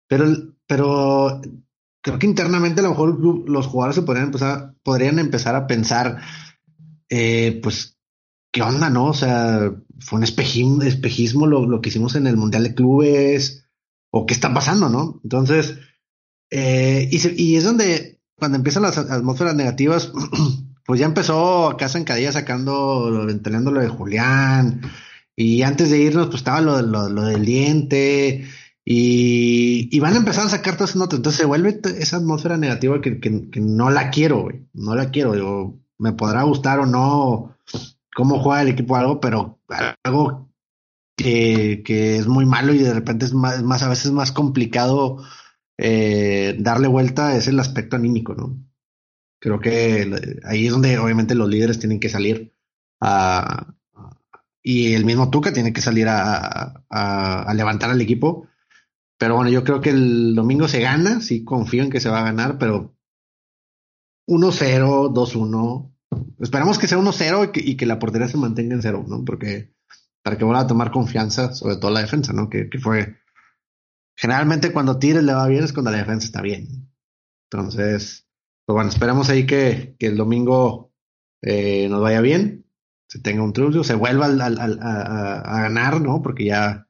Pero, 0.07 0.25
pero 0.65 1.41
creo 2.01 2.19
que 2.19 2.27
internamente 2.27 2.79
a 2.79 2.83
lo 2.83 2.91
mejor 2.91 3.49
los 3.49 3.67
jugadores 3.67 3.95
se 3.95 4.01
podrían 4.03 4.27
empezar, 4.27 4.73
podrían 4.83 5.19
empezar 5.19 5.55
a 5.55 5.67
pensar, 5.67 6.21
eh, 7.09 7.59
pues, 7.61 7.97
¿qué 8.51 8.61
onda, 8.61 8.89
no? 8.89 9.07
O 9.07 9.13
sea, 9.13 9.73
fue 9.99 10.17
un 10.17 10.23
espejismo, 10.23 10.83
espejismo 10.83 11.47
lo, 11.47 11.65
lo, 11.65 11.81
que 11.81 11.89
hicimos 11.89 12.15
en 12.15 12.27
el 12.27 12.37
Mundial 12.37 12.63
de 12.63 12.75
Clubes, 12.75 13.67
o 14.11 14.25
qué 14.25 14.33
está 14.33 14.53
pasando, 14.53 14.89
¿no? 14.89 15.19
Entonces, 15.23 15.77
eh, 16.49 17.07
y, 17.11 17.19
se, 17.19 17.33
y, 17.35 17.55
es 17.55 17.63
donde, 17.63 18.19
cuando 18.35 18.57
empiezan 18.57 18.83
las 18.83 18.97
atmósferas 18.97 19.55
negativas, 19.55 20.11
pues 20.85 20.99
ya 20.99 21.05
empezó 21.05 21.75
Casa 21.77 21.97
en 21.97 22.03
Cadilla 22.03 22.31
sacando, 22.31 23.29
entrenando 23.29 23.71
lo 23.71 23.81
de 23.81 23.89
Julián, 23.89 24.81
y 25.35 25.61
antes 25.61 25.89
de 25.89 25.99
irnos, 25.99 26.27
pues 26.27 26.37
estaba 26.37 26.61
lo, 26.61 26.81
lo, 26.81 27.09
lo 27.09 27.23
del 27.23 27.45
diente, 27.45 28.47
y, 28.89 29.99
van 29.99 30.13
a 30.13 30.17
empezar 30.17 30.45
a 30.45 30.49
sacar 30.49 30.75
todas 30.75 30.91
esas 30.91 30.99
notas. 30.99 31.17
Entonces 31.17 31.41
se 31.41 31.45
vuelve 31.45 31.81
esa 31.99 32.17
atmósfera 32.17 32.55
negativa 32.55 33.01
que, 33.01 33.19
no 33.59 33.89
la 33.89 34.09
quiero, 34.11 34.43
güey. 34.43 34.65
No 34.73 34.95
la 34.95 35.11
quiero. 35.11 35.33
Digo, 35.33 35.77
me 35.97 36.13
podrá 36.13 36.43
gustar 36.43 36.79
o 36.79 36.85
no 36.85 37.57
cómo 38.15 38.39
juega 38.39 38.61
el 38.61 38.69
equipo 38.69 38.95
algo, 38.95 39.19
pero 39.19 39.59
algo 40.05 40.49
que, 41.17 41.83
es 41.85 42.27
muy 42.27 42.45
malo 42.45 42.73
y 42.73 42.77
de 42.77 42.93
repente 42.93 43.25
es 43.25 43.33
más 43.33 43.83
a 43.83 43.89
veces 43.89 44.11
más 44.13 44.31
complicado 44.31 45.17
eh, 45.77 46.55
darle 46.59 46.87
vuelta 46.87 47.35
es 47.35 47.47
el 47.47 47.59
aspecto 47.59 47.95
anímico, 47.95 48.33
¿no? 48.33 48.57
Creo 49.39 49.59
que 49.59 50.39
ahí 50.45 50.65
es 50.65 50.71
donde 50.71 50.97
obviamente 50.97 51.35
los 51.35 51.47
líderes 51.47 51.79
tienen 51.79 51.99
que 51.99 52.09
salir 52.09 52.53
y 54.63 54.93
el 54.93 55.05
mismo 55.05 55.29
Tuca 55.29 55.53
tiene 55.53 55.71
que 55.71 55.81
salir 55.81 56.07
a, 56.09 57.53
levantar 57.55 57.89
al 57.89 58.01
equipo. 58.01 58.47
Pero 59.17 59.35
bueno, 59.35 59.49
yo 59.49 59.63
creo 59.63 59.79
que 59.81 59.91
el 59.91 60.35
domingo 60.35 60.67
se 60.67 60.81
gana, 60.81 61.21
sí 61.21 61.45
confío 61.45 61.83
en 61.83 61.89
que 61.89 61.99
se 61.99 62.09
va 62.09 62.19
a 62.19 62.25
ganar, 62.25 62.57
pero 62.57 62.93
1-0, 64.27 65.13
2-1. 65.13 65.93
Esperamos 66.39 66.77
que 66.77 66.87
sea 66.87 66.97
1-0 66.97 67.51
y 67.55 67.77
que, 67.77 67.85
la 67.85 67.97
portería 67.97 68.27
se 68.27 68.37
mantenga 68.37 68.75
en 68.75 68.81
0, 68.81 69.05
¿no? 69.07 69.23
Porque 69.23 69.73
para 70.21 70.37
que 70.37 70.43
vuelva 70.43 70.63
a 70.63 70.67
tomar 70.67 70.91
confianza, 70.91 71.53
sobre 71.53 71.77
todo 71.77 71.91
la 71.91 72.01
defensa, 72.01 72.33
¿no? 72.33 72.49
Que 72.49 72.69
fue. 72.81 73.15
Generalmente 74.17 74.73
cuando 74.73 74.97
Tigres 74.97 75.23
le 75.23 75.33
va 75.33 75.47
bien 75.47 75.63
es 75.63 75.73
cuando 75.73 75.91
la 75.91 75.97
defensa 75.97 76.25
está 76.25 76.41
bien. 76.41 76.89
Entonces, 77.51 78.27
pues 78.65 78.73
bueno, 78.73 78.89
esperamos 78.89 79.29
ahí 79.29 79.45
que, 79.45 79.95
que 79.99 80.07
el 80.07 80.17
domingo 80.17 80.91
eh, 81.41 81.87
nos 81.89 82.01
vaya 82.01 82.19
bien, 82.19 82.65
se 83.07 83.19
tenga 83.19 83.43
un 83.43 83.53
triunfo, 83.53 83.83
se 83.83 83.95
vuelva 83.95 84.25
al, 84.25 84.41
a, 84.41 85.61
ganar, 85.61 86.01
¿no? 86.01 86.21
Porque 86.21 86.45
ya 86.45 86.89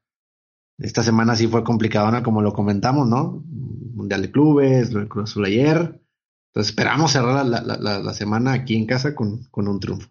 esta 0.80 1.04
semana 1.04 1.36
sí 1.36 1.48
fue 1.48 1.64
complicadona, 1.64 2.24
como 2.24 2.42
lo 2.42 2.54
comentamos, 2.54 3.08
¿no? 3.08 3.44
Mundial 3.46 4.22
de 4.22 4.32
Clubes, 4.32 4.94
lo 4.94 5.08
Cruz 5.10 5.32
Azul 5.32 5.46
ayer. 5.46 6.02
Entonces 6.50 6.72
esperamos 6.72 7.12
cerrar 7.12 7.46
la, 7.46 7.62
la, 7.62 7.78
la, 7.78 8.00
la, 8.00 8.14
semana 8.14 8.54
aquí 8.54 8.76
en 8.76 8.86
casa 8.86 9.14
con, 9.14 9.44
con 9.52 9.68
un 9.68 9.80
triunfo. 9.80 10.10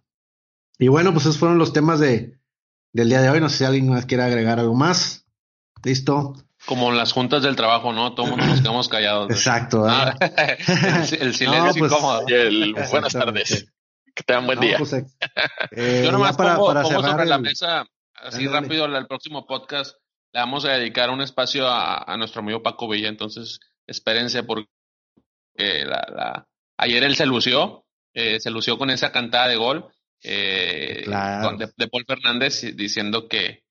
Y 0.79 0.89
bueno, 0.89 1.12
pues 1.12 1.25
esos 1.25 1.39
fueron 1.39 1.59
los 1.59 1.73
temas 1.73 1.99
de, 1.99 2.39
del 2.93 3.09
día 3.09 3.23
de 3.23 3.31
hoy. 3.31 3.41
No 3.41 3.49
sé 3.49 3.59
si 3.59 3.64
alguien 3.64 3.89
más 3.89 4.07
quiere 4.07 4.23
agregar 4.23 4.61
algo 4.61 4.75
más. 4.75 5.27
Listo. 5.83 6.35
Como 6.67 6.91
en 6.91 6.99
las 6.99 7.12
juntas 7.12 7.43
del 7.43 7.57
trabajo, 7.57 7.93
¿no? 7.93 8.14
Todo 8.14 8.27
el 8.27 8.33
mundo 8.33 8.47
nos 8.47 8.61
quedamos 8.61 8.89
callados. 8.89 9.31
Exacto. 9.31 9.87
¿eh? 9.87 9.93
Ah, 9.93 10.14
el, 10.21 11.23
el, 11.23 11.35
silencio 11.35 11.64
no, 11.64 11.75
pues, 11.75 11.93
incómodo. 11.93 12.25
Y 12.27 12.33
el, 12.35 12.75
buenas 12.91 13.12
tardes. 13.12 13.73
Que 14.14 14.23
tengan 14.25 14.47
buen 14.47 14.59
no, 14.59 14.67
día. 14.67 14.79
Pues, 14.79 14.93
eh, 14.93 15.05
Yo 16.05 16.12
nomás 16.12 16.37
para, 16.37 16.57
pongo, 16.57 16.69
para 16.69 16.83
pongo 16.83 17.03
sobre 17.03 17.23
el... 17.23 17.29
la 17.29 17.39
mesa, 17.39 17.87
así 18.14 18.45
dale, 18.47 18.61
rápido, 18.61 18.83
dale. 18.83 18.99
el 18.99 19.07
próximo 19.07 19.47
podcast 19.47 19.97
le 20.33 20.41
vamos 20.41 20.64
a 20.64 20.73
dedicar 20.73 21.11
un 21.11 21.21
espacio 21.21 21.69
a, 21.69 22.03
a 22.03 22.17
nuestro 22.17 22.41
amigo 22.41 22.62
Paco 22.62 22.89
Villa. 22.89 23.09
Entonces, 23.09 23.61
espérense 23.87 24.43
porque 24.43 24.69
la, 25.57 26.07
la, 26.14 26.49
ayer 26.79 27.05
él 27.05 27.17
se 27.17 27.27
lució, 27.27 27.85
eh, 28.14 28.41
se 28.41 28.51
lució 28.51 28.79
con 28.79 28.91
esa 28.91 29.12
cantada 29.12 29.49
de 29.49 29.57
gol 29.57 29.91
eh, 30.23 31.03
claro. 31.05 31.57
de, 31.57 31.71
de, 31.77 31.89
Paul 31.89 32.05
Fernández 32.07 32.62
diciendo 32.75 33.29
que, 33.29 33.62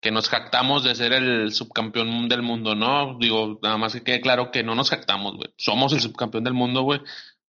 que 0.00 0.10
nos 0.10 0.28
jactamos 0.28 0.84
de 0.84 0.94
ser 0.94 1.12
el 1.12 1.52
subcampeón 1.52 2.28
del 2.28 2.42
mundo, 2.42 2.74
¿no? 2.74 3.18
Digo, 3.18 3.58
nada 3.62 3.76
más 3.78 3.94
que 3.94 4.02
quede 4.02 4.20
claro 4.20 4.50
que 4.50 4.62
no 4.62 4.74
nos 4.74 4.90
jactamos, 4.90 5.36
güey. 5.36 5.52
Somos 5.56 5.92
el 5.92 6.00
subcampeón 6.00 6.44
del 6.44 6.54
mundo, 6.54 6.82
güey. 6.82 7.00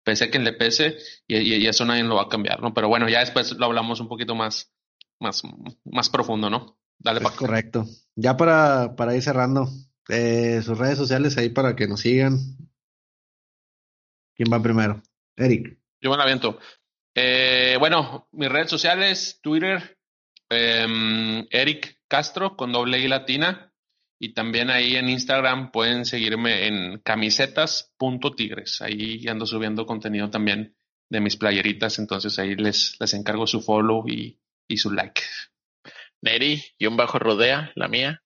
Pese 0.05 0.25
a 0.25 0.31
quien 0.31 0.45
le 0.45 0.53
pese, 0.53 0.97
y, 1.27 1.37
y, 1.37 1.55
y, 1.57 1.67
eso 1.67 1.85
nadie 1.85 2.05
lo 2.05 2.15
va 2.15 2.23
a 2.23 2.29
cambiar, 2.29 2.61
¿no? 2.61 2.73
Pero 2.73 2.89
bueno, 2.89 3.09
ya 3.09 3.19
después 3.21 3.51
lo 3.59 3.67
hablamos 3.67 3.99
un 3.99 4.07
poquito 4.07 4.37
más, 4.37 4.73
más, 5.19 5.43
más 5.85 6.09
profundo, 6.11 6.49
¿no? 6.49 6.79
Dale, 6.99 7.21
es 7.21 7.31
correcto. 7.33 7.85
Ya 8.15 8.37
para, 8.37 8.95
para 8.95 9.17
ir 9.17 9.23
cerrando, 9.23 9.69
eh, 10.09 10.63
sus 10.63 10.79
redes 10.79 10.97
sociales 10.97 11.37
ahí 11.37 11.49
para 11.49 11.75
que 11.75 11.89
nos 11.89 12.01
sigan, 12.01 12.39
¿Quién 14.37 14.53
va 14.53 14.63
primero? 14.63 15.03
Eric. 15.35 15.79
Yo 16.01 16.11
me 16.11 16.17
la 16.19 16.25
aviento. 16.25 16.59
Eh, 17.15 17.77
bueno, 17.81 18.29
mis 18.33 18.51
redes 18.51 18.69
sociales, 18.69 19.41
Twitter, 19.43 19.96
eh, 20.51 21.47
Eric 21.51 21.99
Castro 22.09 22.57
con 22.57 22.73
doble 22.73 22.99
I 22.99 23.09
latina. 23.09 23.73
Y 24.19 24.33
también 24.33 24.71
ahí 24.71 24.97
en 24.97 25.11
Instagram 25.11 25.71
pueden 25.71 26.07
seguirme 26.07 26.67
en 26.67 27.01
camisetas.tigres. 27.01 28.81
Ahí 28.81 29.29
ando 29.29 29.45
subiendo 29.45 29.85
contenido 29.85 30.31
también 30.31 30.75
de 31.11 31.21
mis 31.21 31.37
playeritas. 31.37 31.99
Entonces 31.99 32.39
ahí 32.39 32.57
les, 32.57 32.97
les 32.99 33.13
encargo 33.13 33.47
su 33.47 33.61
follow 33.61 34.09
y, 34.09 34.41
y 34.69 34.79
su 34.79 34.91
like. 34.91 35.21
Neri, 36.23 36.63
y 36.79 36.87
un 36.87 36.97
bajo 36.97 37.19
rodea, 37.19 37.73
la 37.75 37.89
mía. 37.89 38.23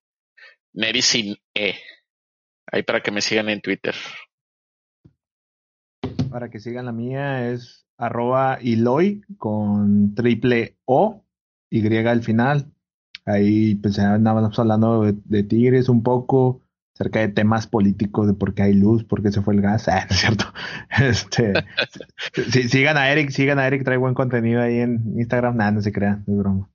Neri 0.72 1.02
sin 1.02 1.36
E. 1.54 1.74
Ahí 2.70 2.84
para 2.84 3.02
que 3.02 3.10
me 3.10 3.20
sigan 3.20 3.48
en 3.48 3.60
Twitter. 3.60 3.96
para 6.30 6.48
que 6.48 6.60
sigan 6.60 6.86
la 6.86 6.92
mía 6.92 7.50
es 7.50 7.86
arroba 7.98 8.58
Iloy 8.62 9.22
con 9.36 10.14
triple 10.14 10.78
O, 10.84 11.26
Y 11.70 11.96
al 11.96 12.22
final. 12.22 12.72
Ahí 13.26 13.76
pues 13.76 13.98
andábamos 13.98 14.58
hablando 14.58 15.12
de, 15.12 15.42
Tigres 15.42 15.88
un 15.88 16.02
poco, 16.02 16.62
acerca 16.94 17.20
de 17.20 17.28
temas 17.28 17.66
políticos, 17.66 18.26
de 18.26 18.34
por 18.34 18.54
qué 18.54 18.62
hay 18.62 18.74
luz, 18.74 19.04
por 19.04 19.22
qué 19.22 19.30
se 19.30 19.42
fue 19.42 19.54
el 19.54 19.60
gas, 19.60 19.88
ah, 19.88 20.06
es 20.08 20.16
cierto? 20.16 20.46
Este, 21.00 21.52
sigan 22.68 22.96
a 22.96 23.10
Eric, 23.10 23.30
sigan 23.30 23.58
a 23.58 23.66
Eric, 23.66 23.84
trae 23.84 23.98
buen 23.98 24.14
contenido 24.14 24.60
ahí 24.62 24.78
en 24.80 25.14
Instagram, 25.18 25.56
nada, 25.56 25.70
no 25.70 25.82
se 25.82 25.92
crean, 25.92 26.24
es 26.26 26.36
broma. 26.36 26.70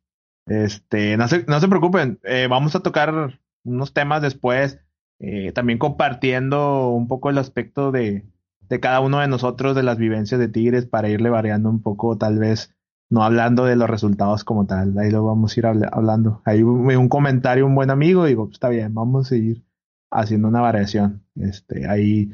Este, 0.46 1.18
no 1.18 1.28
se, 1.28 1.44
no 1.48 1.60
se 1.60 1.68
preocupen, 1.68 2.20
eh, 2.24 2.48
vamos 2.48 2.76
a 2.76 2.82
tocar 2.82 3.40
unos 3.64 3.94
temas 3.94 4.22
después, 4.22 4.80
eh, 5.20 5.52
también 5.52 5.80
compartiendo 5.80 6.90
un 6.90 7.08
poco 7.08 7.32
el 7.32 7.40
aspecto 7.40 7.92
de, 7.92 8.24
de 8.70 8.80
cada 8.80 9.00
uno 9.00 9.20
de 9.20 9.28
nosotros, 9.28 9.76
de 9.76 9.84
las 9.84 9.98
vivencias 9.98 10.40
de 10.40 10.48
Tigres, 10.48 10.86
para 10.86 11.10
irle 11.10 11.30
variando 11.30 11.70
un 11.70 11.82
poco, 11.82 12.18
tal 12.18 12.38
vez, 12.38 12.75
no 13.16 13.24
hablando 13.24 13.64
de 13.64 13.78
los 13.78 13.90
resultados 13.90 14.44
como 14.44 14.66
tal, 14.66 14.98
ahí 14.98 15.10
lo 15.10 15.24
vamos 15.24 15.56
a 15.56 15.60
ir 15.62 15.66
hablando. 15.66 16.42
Hay 16.44 16.64
un, 16.64 17.08
comentario, 17.08 17.66
un 17.66 17.74
buen 17.74 17.90
amigo, 17.90 18.26
digo, 18.26 18.50
está 18.52 18.68
bien, 18.68 18.94
vamos 18.94 19.28
a 19.28 19.30
seguir 19.30 19.64
haciendo 20.12 20.50
una 20.50 20.60
variación. 20.60 21.24
Este, 21.36 21.88
ahí 21.88 22.32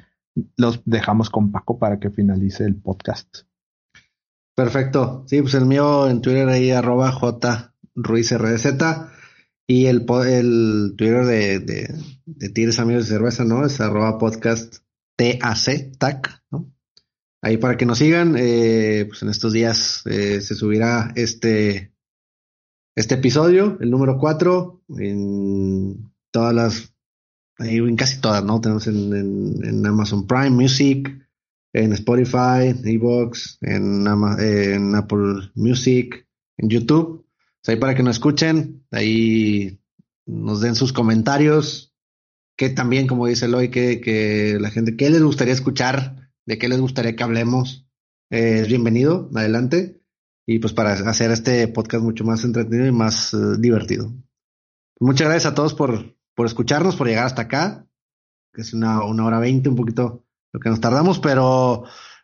los 0.58 0.82
dejamos 0.86 1.30
con 1.30 1.52
Paco 1.52 1.78
para 1.78 2.00
que 2.00 2.10
finalice 2.10 2.66
el 2.66 2.78
podcast. 2.78 3.42
Perfecto. 4.56 5.24
Sí, 5.28 5.44
pues 5.44 5.54
el 5.54 5.68
mío 5.68 6.10
en 6.10 6.20
Twitter 6.20 6.50
ahí 6.50 6.72
arroba 6.72 7.12
J 7.12 7.76
y 9.68 9.86
el, 9.86 10.06
el 10.26 10.96
Twitter 10.98 11.26
de, 11.26 11.60
de, 11.60 12.80
Amigos 12.80 13.08
de 13.08 13.14
Cerveza, 13.14 13.46
¿no? 13.46 13.64
Es 13.68 13.80
arroba 13.80 14.18
podcast 14.18 14.78
TAC, 15.16 15.96
TAC, 16.00 16.44
¿no? 16.50 16.74
Ahí 17.44 17.58
para 17.58 17.76
que 17.76 17.88
nos 17.88 17.98
sigan, 17.98 18.36
eh, 18.38 19.06
pues 19.08 19.24
en 19.24 19.30
estos 19.30 19.52
días 19.52 20.04
eh, 20.06 20.42
se 20.42 20.54
subirá 20.54 21.12
este, 21.16 21.92
este 22.96 23.16
episodio, 23.16 23.80
el 23.82 23.90
número 23.90 24.20
4, 24.20 24.84
en 25.00 26.12
todas 26.30 26.54
las, 26.54 26.94
en 27.58 27.96
casi 27.96 28.22
todas, 28.22 28.44
¿no? 28.44 28.62
Tenemos 28.62 28.86
en, 28.86 29.86
Amazon 29.86 30.28
Prime 30.28 30.52
Music, 30.52 31.10
en 31.74 31.94
Spotify, 31.94 32.68
en 32.68 32.88
Evox, 32.88 33.58
en, 33.62 34.06
en 34.40 34.96
Apple 34.96 35.52
Music, 35.56 36.28
en 36.58 36.70
YouTube. 36.70 37.26
ahí 37.66 37.78
para 37.78 37.96
que 37.96 38.04
nos 38.04 38.18
escuchen, 38.18 38.86
ahí 38.92 39.80
nos 40.28 40.62
den 40.62 40.76
sus 40.76 40.94
comentarios, 40.94 41.92
que 42.56 42.70
también, 42.70 43.08
como 43.08 43.26
dice 43.26 43.46
Eloy, 43.46 43.70
que, 43.72 44.00
que 44.00 44.60
la 44.60 44.70
gente, 44.70 44.96
¿qué 44.96 45.10
les 45.10 45.24
gustaría 45.24 45.56
escuchar? 45.56 46.21
De 46.46 46.58
qué 46.58 46.68
les 46.68 46.80
gustaría 46.80 47.16
que 47.16 47.24
hablemos, 47.24 47.88
eh, 48.30 48.66
bienvenido, 48.68 49.30
adelante. 49.36 50.02
Y 50.48 50.60
pues 50.60 50.74
para 50.74 50.94
hacer 50.94 51.32
este 51.32 51.68
podcast 51.68 52.04
mucho 52.04 52.24
más 52.24 52.44
entretenido 52.44 52.88
y 52.88 52.92
más 52.92 53.34
eh, 53.34 53.38
divertido. 53.60 54.12
Muchas 55.00 55.28
gracias 55.28 55.52
a 55.52 55.56
todos 55.56 55.74
por, 55.74 56.16
por 56.36 56.46
escucharnos, 56.46 56.96
por 56.96 57.08
llegar 57.08 57.26
hasta 57.26 57.44
acá, 57.44 57.88
que 58.54 58.62
es 58.62 58.74
una, 58.74 59.04
una 59.04 59.26
hora 59.26 59.40
veinte, 59.40 59.70
un 59.70 59.76
poquito 59.76 60.26
lo 60.52 60.60
que 60.60 60.70
nos 60.70 60.82
tardamos, 60.82 61.20
pero 61.20 61.84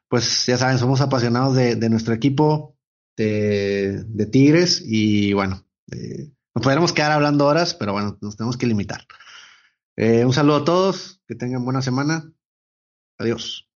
pues 0.10 0.46
ya 0.46 0.58
saben, 0.58 0.78
somos 0.78 1.02
apasionados 1.02 1.56
de, 1.56 1.90
nuestro 1.90 2.14
equipo 2.14 2.78
de, 3.16 4.06
Tigres 4.32 4.82
y 4.86 5.34
bueno, 5.34 5.66
eh, 5.92 6.32
nos 6.56 6.64
podríamos 6.64 6.94
quedar 6.94 7.12
hablando 7.12 7.46
horas, 7.46 7.76
pero 7.76 7.94
bueno, 7.94 8.18
nos 8.22 8.36
tenemos 8.36 8.58
que 8.58 8.68
limitar. 8.68 9.06
un 9.96 10.34
saludo 10.34 10.58
a 10.58 10.66
todos, 10.66 11.22
que 11.28 11.36
tengan 11.36 11.64
buena 11.64 11.82
semana. 11.82 12.32
Adiós. 13.18 13.67